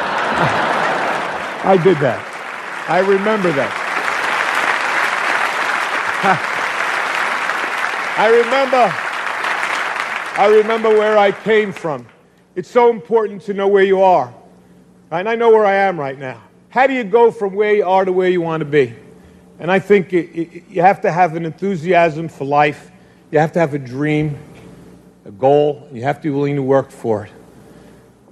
I 1.67 1.77
did 1.83 1.97
that. 1.99 2.36
I 2.89 3.01
remember 3.01 3.51
that. 3.53 3.82
I 8.18 8.28
remember. 8.28 8.95
I 10.41 10.47
remember 10.47 10.91
where 10.91 11.18
I 11.18 11.32
came 11.32 11.72
from. 11.72 12.07
It's 12.55 12.70
so 12.70 12.91
important 12.91 13.43
to 13.43 13.55
know 13.55 13.68
where 13.68 13.82
you 13.82 14.03
are. 14.03 14.32
And 15.11 15.28
I 15.28 15.34
know 15.34 15.51
where 15.51 15.66
I 15.66 15.74
am 15.74 15.99
right 15.99 16.18
now. 16.18 16.43
How 16.68 16.87
do 16.87 16.95
you 16.95 17.05
go 17.05 17.30
from 17.30 17.55
where 17.55 17.74
you 17.74 17.87
are 17.87 18.05
to 18.05 18.12
where 18.12 18.28
you 18.28 18.41
want 18.41 18.61
to 18.61 18.64
be? 18.64 18.95
And 19.59 19.70
I 19.70 19.78
think 19.78 20.12
it, 20.12 20.39
it, 20.39 20.64
you 20.68 20.82
have 20.82 21.01
to 21.03 21.12
have 21.12 21.37
an 21.37 21.45
enthusiasm 21.45 22.28
for 22.28 22.45
life. 22.45 22.91
You 23.30 23.39
have 23.39 23.53
to 23.53 23.59
have 23.59 23.74
a 23.74 23.78
dream, 23.78 24.39
a 25.24 25.30
goal, 25.30 25.87
and 25.89 25.97
you 25.97 26.03
have 26.05 26.16
to 26.16 26.22
be 26.22 26.30
willing 26.30 26.57
to 26.57 26.62
work 26.62 26.91
for 26.91 27.24
it. 27.24 27.32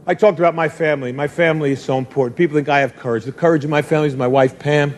I 0.07 0.15
talked 0.15 0.39
about 0.39 0.55
my 0.55 0.69
family. 0.69 1.13
My 1.13 1.29
family 1.29 1.73
is 1.73 1.83
so 1.83 1.97
important. 1.97 2.37
People 2.37 2.57
think 2.57 2.69
I 2.69 2.81
have 2.81 2.95
courage. 2.95 3.25
The 3.25 3.33
courage 3.33 3.65
of 3.65 3.71
my 3.71 3.81
family 3.81 4.09
is 4.09 4.17
my 4.17 4.27
wife, 4.27 4.59
Pam, 4.59 4.95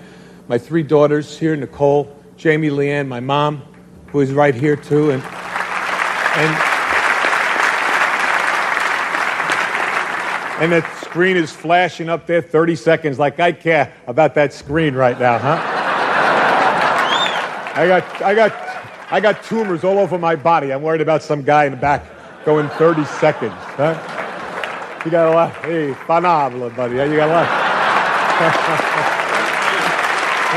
my 0.48 0.58
three 0.58 0.82
daughters 0.82 1.38
here, 1.38 1.54
Nicole, 1.54 2.12
Jamie, 2.36 2.70
Leanne, 2.70 3.06
my 3.06 3.20
mom, 3.20 3.62
who 4.08 4.20
is 4.20 4.32
right 4.32 4.54
here 4.54 4.74
too, 4.74 5.12
and, 5.12 5.22
and, 6.32 6.56
and 10.60 10.72
that 10.72 11.04
screen 11.04 11.36
is 11.36 11.52
flashing 11.52 12.08
up 12.08 12.26
there 12.26 12.42
30 12.42 12.74
seconds 12.74 13.16
like 13.16 13.38
I 13.38 13.52
care 13.52 13.94
about 14.08 14.34
that 14.34 14.52
screen 14.52 14.96
right 14.96 15.18
now, 15.20 15.38
huh? 15.38 15.72
I 17.76 17.86
got, 17.86 18.22
I 18.22 18.34
got, 18.34 18.52
I 19.12 19.20
got 19.20 19.44
tumors 19.44 19.84
all 19.84 19.98
over 19.98 20.18
my 20.18 20.34
body. 20.34 20.72
I'm 20.72 20.82
worried 20.82 21.00
about 21.00 21.22
some 21.22 21.42
guy 21.42 21.66
in 21.66 21.72
the 21.72 21.78
back 21.78 22.04
going 22.44 22.68
30 22.70 23.04
seconds. 23.04 23.52
Huh? 23.54 24.15
You 25.06 25.12
got 25.12 25.28
a 25.28 25.34
lot. 25.36 25.54
Hey, 25.64 25.94
phenomenal, 25.94 26.68
buddy. 26.70 26.96
You 26.96 27.16
got 27.16 27.28
a 27.28 27.32
lot. 27.32 27.46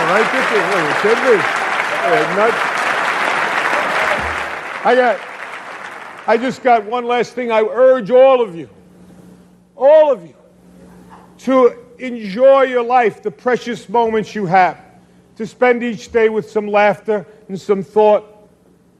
right 0.09 0.25
there. 0.31 0.65
Look, 0.73 0.89
it 0.89 0.97
should 1.03 1.21
be. 1.21 1.37
Hey, 2.01 2.21
nuts. 2.35 2.57
I 4.83 4.95
got. 4.95 5.19
I 6.27 6.35
just 6.37 6.63
got 6.63 6.83
one 6.83 7.05
last 7.05 7.33
thing. 7.33 7.51
I 7.51 7.61
urge 7.61 8.09
all 8.09 8.41
of 8.41 8.55
you, 8.55 8.67
all 9.75 10.11
of 10.11 10.25
you, 10.25 10.33
to 11.41 11.77
enjoy 11.99 12.63
your 12.63 12.81
life, 12.83 13.21
the 13.21 13.29
precious 13.29 13.87
moments 13.87 14.33
you 14.33 14.47
have 14.47 14.83
to 15.35 15.45
spend 15.45 15.83
each 15.83 16.11
day 16.11 16.29
with 16.29 16.49
some 16.49 16.65
laughter 16.67 17.27
and 17.49 17.61
some 17.61 17.83
thought, 17.83 18.25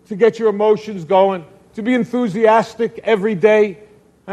to 0.10 0.16
get 0.16 0.38
your 0.38 0.50
emotions 0.50 1.06
going, 1.06 1.44
to 1.74 1.82
be 1.82 1.96
enthusiastic 1.96 3.00
every 3.04 3.34
day. 3.34 3.80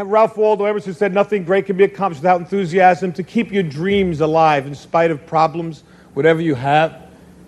Ralph 0.05 0.37
Waldo 0.37 0.65
Emerson 0.65 0.93
said, 0.93 1.13
Nothing 1.13 1.43
great 1.43 1.65
can 1.65 1.75
be 1.75 1.83
accomplished 1.83 2.21
without 2.21 2.39
enthusiasm, 2.39 3.11
to 3.13 3.23
keep 3.23 3.51
your 3.51 3.63
dreams 3.63 4.21
alive 4.21 4.67
in 4.67 4.75
spite 4.75 5.09
of 5.09 5.25
problems, 5.25 5.83
whatever 6.13 6.39
you 6.41 6.53
have, 6.55 7.01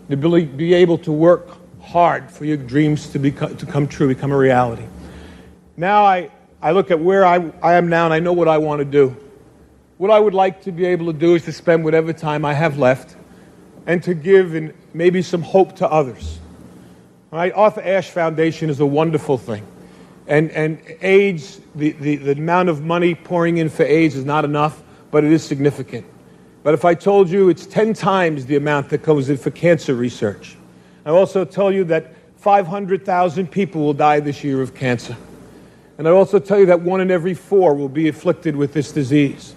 to 0.09 0.17
be 0.17 0.73
able 0.73 0.97
to 0.99 1.11
work 1.11 1.57
hard 1.79 2.31
for 2.31 2.45
your 2.45 2.57
dreams 2.57 3.09
to, 3.09 3.19
become, 3.19 3.55
to 3.57 3.65
come 3.65 3.87
true, 3.87 4.07
become 4.07 4.31
a 4.31 4.37
reality. 4.37 4.85
Now 5.77 6.03
I, 6.03 6.31
I 6.61 6.71
look 6.71 6.91
at 6.91 6.99
where 6.99 7.25
I, 7.25 7.51
I 7.61 7.75
am 7.75 7.87
now 7.87 8.05
and 8.05 8.13
I 8.13 8.19
know 8.19 8.33
what 8.33 8.47
I 8.47 8.57
want 8.57 8.79
to 8.79 8.85
do. 8.85 9.15
What 9.97 10.11
I 10.11 10.19
would 10.19 10.33
like 10.33 10.63
to 10.63 10.71
be 10.71 10.85
able 10.85 11.07
to 11.07 11.17
do 11.17 11.35
is 11.35 11.45
to 11.45 11.51
spend 11.51 11.83
whatever 11.83 12.13
time 12.13 12.45
I 12.45 12.53
have 12.53 12.77
left 12.77 13.15
and 13.85 14.01
to 14.03 14.13
give 14.13 14.55
and 14.55 14.73
maybe 14.93 15.21
some 15.21 15.41
hope 15.41 15.75
to 15.77 15.89
others. 15.89 16.39
All 17.31 17.39
right, 17.39 17.53
Arthur 17.53 17.81
Ashe 17.81 18.09
Foundation 18.09 18.69
is 18.69 18.79
a 18.79 18.85
wonderful 18.85 19.37
thing. 19.37 19.65
And, 20.29 20.51
and 20.51 20.79
AIDS, 21.01 21.59
the, 21.75 21.91
the, 21.93 22.15
the 22.15 22.31
amount 22.33 22.69
of 22.69 22.83
money 22.83 23.15
pouring 23.15 23.57
in 23.57 23.67
for 23.67 23.83
AIDS 23.83 24.15
is 24.15 24.25
not 24.25 24.45
enough, 24.45 24.81
but 25.11 25.23
it 25.23 25.31
is 25.31 25.43
significant. 25.43 26.05
But 26.61 26.75
if 26.75 26.85
I 26.85 26.93
told 26.93 27.29
you 27.29 27.49
it's 27.49 27.65
10 27.65 27.93
times 27.93 28.45
the 28.45 28.55
amount 28.55 28.89
that 28.89 29.01
comes 29.01 29.29
in 29.29 29.37
for 29.37 29.49
cancer 29.49 29.95
research, 29.95 30.55
I 31.03 31.09
also 31.09 31.45
tell 31.45 31.71
you 31.71 31.83
that 31.85 32.13
500,000 32.37 33.49
people 33.49 33.81
will 33.81 33.93
die 33.93 34.19
this 34.19 34.43
year 34.43 34.61
of 34.61 34.75
cancer. 34.75 35.17
And 35.97 36.07
I 36.07 36.11
also 36.11 36.39
tell 36.39 36.59
you 36.59 36.67
that 36.67 36.79
one 36.79 37.01
in 37.01 37.11
every 37.11 37.33
four 37.33 37.73
will 37.73 37.89
be 37.89 38.07
afflicted 38.07 38.55
with 38.55 38.71
this 38.71 38.91
disease. 38.91 39.55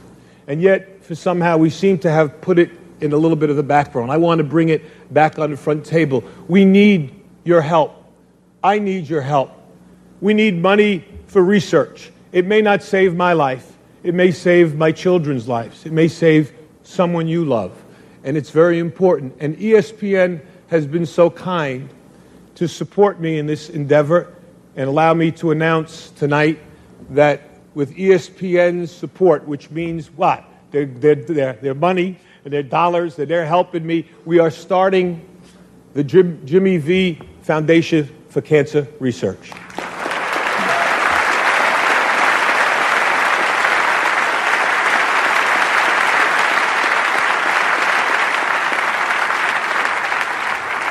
And 0.49 0.61
yet, 0.61 1.05
for 1.05 1.15
somehow, 1.15 1.59
we 1.59 1.71
seem 1.71 1.99
to 1.99 2.11
have 2.11 2.41
put 2.41 2.59
it 2.59 2.71
in 3.01 3.13
a 3.13 3.17
little 3.17 3.37
bit 3.37 3.51
of 3.51 3.57
the 3.57 3.63
background. 3.63 4.11
I 4.11 4.17
want 4.17 4.39
to 4.39 4.45
bring 4.45 4.71
it 4.71 5.13
back 5.13 5.39
on 5.39 5.51
the 5.51 5.57
front 5.57 5.85
table. 5.85 6.25
We 6.49 6.65
need 6.65 7.15
your 7.45 7.61
help. 7.61 7.95
I 8.65 8.79
need 8.79 9.09
your 9.09 9.21
help. 9.21 9.53
We 10.23 10.35
need 10.35 10.63
money 10.63 11.05
for 11.27 11.43
research. 11.43 12.13
It 12.31 12.47
may 12.47 12.63
not 12.63 12.85
save 12.85 13.17
my 13.17 13.33
life, 13.33 13.77
it 14.05 14.15
may 14.15 14.31
save 14.31 14.77
my 14.77 14.93
children's 14.93 15.49
lives, 15.49 15.85
it 15.85 15.91
may 15.91 16.07
save 16.07 16.53
someone 16.85 17.27
you 17.27 17.45
love. 17.45 17.73
And 18.23 18.37
it's 18.37 18.51
very 18.51 18.79
important. 18.79 19.35
And 19.41 19.57
ESPN 19.57 20.41
has 20.69 20.87
been 20.87 21.07
so 21.07 21.29
kind 21.29 21.91
to 22.55 22.69
support 22.69 23.19
me 23.19 23.41
in 23.41 23.47
this 23.47 23.69
endeavor 23.69 24.33
and 24.77 24.89
allow 24.89 25.13
me 25.13 25.33
to 25.33 25.51
announce 25.51 26.11
tonight 26.11 26.61
that 27.11 27.43
with 27.75 27.93
ESPN's 27.97 28.93
support, 28.93 29.45
which 29.49 29.73
means 29.73 30.07
what? 30.13 30.45
Their, 30.71 30.87
their, 30.87 31.17
their, 31.17 31.53
their 31.55 31.75
money 31.75 32.17
and 32.45 32.53
their 32.53 32.63
dollars 32.63 33.17
that 33.17 33.27
they're 33.27 33.45
helping 33.45 33.85
me. 33.85 34.07
We 34.25 34.39
are 34.39 34.53
starting 34.53 35.27
the 35.95 36.05
Jim, 36.05 36.47
Jimmy 36.47 36.77
V 36.77 37.19
Foundation 37.43 38.09
for 38.29 38.41
Cancer 38.41 38.87
Research. 39.01 39.51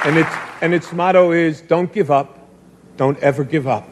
And 0.03 0.17
its, 0.17 0.29
and 0.61 0.73
its 0.73 0.91
motto 0.91 1.31
is 1.31 1.61
don't 1.61 1.93
give 1.93 2.09
up, 2.09 2.49
don't 2.97 3.19
ever 3.19 3.43
give 3.43 3.67
up. 3.67 3.87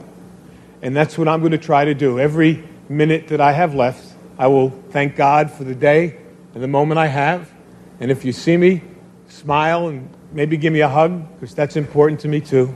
And 0.82 0.96
that's 0.96 1.18
what 1.18 1.28
I'm 1.28 1.40
going 1.40 1.52
to 1.52 1.58
try 1.58 1.86
to 1.86 1.94
do. 1.94 2.20
Every 2.20 2.64
minute 2.88 3.28
that 3.28 3.40
I 3.40 3.52
have 3.52 3.76
left, 3.76 4.14
I 4.38 4.48
will 4.48 4.72
thank 4.90 5.16
God 5.16 5.52
for 5.52 5.64
the 5.64 5.76
day 5.76 6.18
and 6.54 6.64
the 6.64 6.68
moment 6.68 6.98
I 6.98 7.08
have. 7.08 7.52
And 8.00 8.10
if 8.10 8.26
you 8.26 8.32
see 8.32 8.58
me, 8.58 8.82
smile 9.28 9.90
and 9.90 10.10
maybe 10.32 10.58
give 10.58 10.74
me 10.74 10.80
a 10.82 10.88
hug, 10.88 11.28
because 11.36 11.54
that's 11.54 11.76
important 11.76 12.22
to 12.22 12.28
me 12.28 12.42
too. 12.42 12.74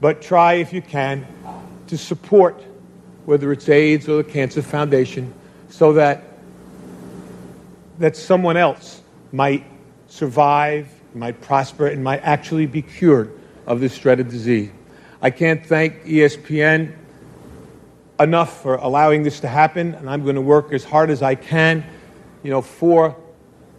But 0.00 0.22
try, 0.22 0.54
if 0.54 0.72
you 0.72 0.82
can, 0.82 1.26
to 1.88 1.98
support 1.98 2.62
whether 3.24 3.52
it's 3.52 3.68
AIDS 3.68 4.08
or 4.08 4.22
the 4.22 4.24
Cancer 4.24 4.62
Foundation 4.62 5.32
so 5.68 5.94
that, 5.94 6.22
that 7.98 8.16
someone 8.16 8.56
else 8.56 9.02
might 9.32 9.64
survive, 10.08 10.88
might 11.14 11.40
prosper, 11.40 11.86
and 11.86 12.02
might 12.02 12.20
actually 12.22 12.66
be 12.66 12.82
cured 12.82 13.38
of 13.66 13.80
this 13.80 13.96
dreaded 13.98 14.28
disease. 14.28 14.70
I 15.22 15.30
can't 15.30 15.64
thank 15.64 16.04
ESPN 16.04 16.94
enough 18.18 18.62
for 18.62 18.76
allowing 18.76 19.22
this 19.22 19.40
to 19.40 19.48
happen, 19.48 19.94
and 19.94 20.08
I'm 20.08 20.22
going 20.22 20.34
to 20.34 20.42
work 20.42 20.72
as 20.72 20.84
hard 20.84 21.10
as 21.10 21.22
I 21.22 21.34
can, 21.34 21.84
you 22.42 22.50
know, 22.50 22.62
for 22.62 23.16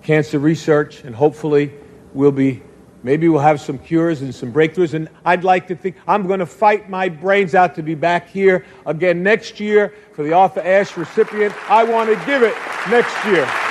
cancer 0.03 0.39
research, 0.39 1.03
and 1.03 1.15
hopefully 1.15 1.71
we'll 2.13 2.31
be 2.31 2.61
maybe 3.03 3.27
we'll 3.27 3.41
have 3.41 3.59
some 3.59 3.79
cures 3.79 4.21
and 4.21 4.33
some 4.33 4.53
breakthroughs. 4.53 4.93
And 4.93 5.09
I'd 5.25 5.43
like 5.43 5.67
to 5.67 5.75
think 5.75 5.95
I'm 6.07 6.27
going 6.27 6.39
to 6.39 6.45
fight 6.45 6.89
my 6.89 7.09
brains 7.09 7.55
out 7.55 7.75
to 7.75 7.83
be 7.83 7.95
back 7.95 8.29
here 8.29 8.65
again 8.85 9.23
next 9.23 9.59
year 9.59 9.95
for 10.13 10.23
the 10.23 10.33
Arthur 10.33 10.61
Ashe 10.61 10.97
recipient. 10.97 11.53
I 11.69 11.83
want 11.83 12.09
to 12.09 12.25
give 12.25 12.43
it 12.43 12.55
next 12.89 13.25
year. 13.25 13.70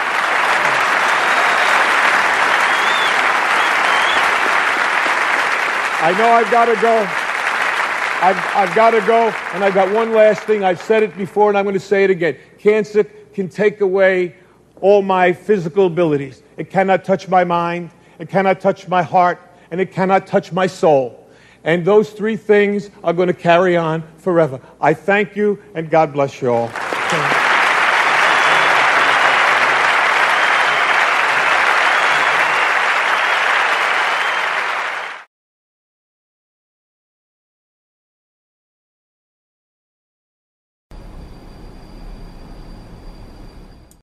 I 6.03 6.13
know 6.17 6.31
I've 6.31 6.51
got 6.51 6.65
to 6.65 6.75
go. 6.81 7.07
I've, 8.23 8.37
I've 8.57 8.75
got 8.75 8.91
to 8.93 9.01
go. 9.01 9.29
And 9.55 9.63
I've 9.63 9.75
got 9.75 9.93
one 9.95 10.13
last 10.13 10.43
thing. 10.43 10.65
I've 10.65 10.81
said 10.81 11.03
it 11.03 11.17
before 11.17 11.51
and 11.51 11.59
I'm 11.59 11.65
going 11.65 11.75
to 11.75 11.81
say 11.81 12.05
it 12.05 12.11
again. 12.11 12.39
Cancer 12.59 13.05
can 13.05 13.49
take 13.49 13.83
away 13.83 14.35
all 14.81 15.03
my 15.03 15.33
physical 15.33 15.87
abilities. 15.87 16.43
It 16.57 16.71
cannot 16.71 17.05
touch 17.05 17.29
my 17.29 17.45
mind, 17.45 17.91
it 18.19 18.29
cannot 18.29 18.61
touch 18.61 18.89
my 18.89 19.03
heart, 19.03 19.39
and 19.71 19.81
it 19.81 19.93
cannot 19.93 20.27
touch 20.27 20.53
my 20.53 20.67
soul. 20.67 21.29
And 21.65 21.85
those 21.85 22.11
three 22.11 22.37
things 22.37 22.91
are 23.05 23.13
going 23.13 23.29
to 23.29 23.35
carry 23.35 23.77
on 23.77 24.03
forever. 24.17 24.61
I 24.81 24.95
thank 24.95 25.37
you, 25.37 25.63
and 25.75 25.91
God 25.91 26.13
bless 26.13 26.41
you 26.41 26.51
all. 26.51 26.90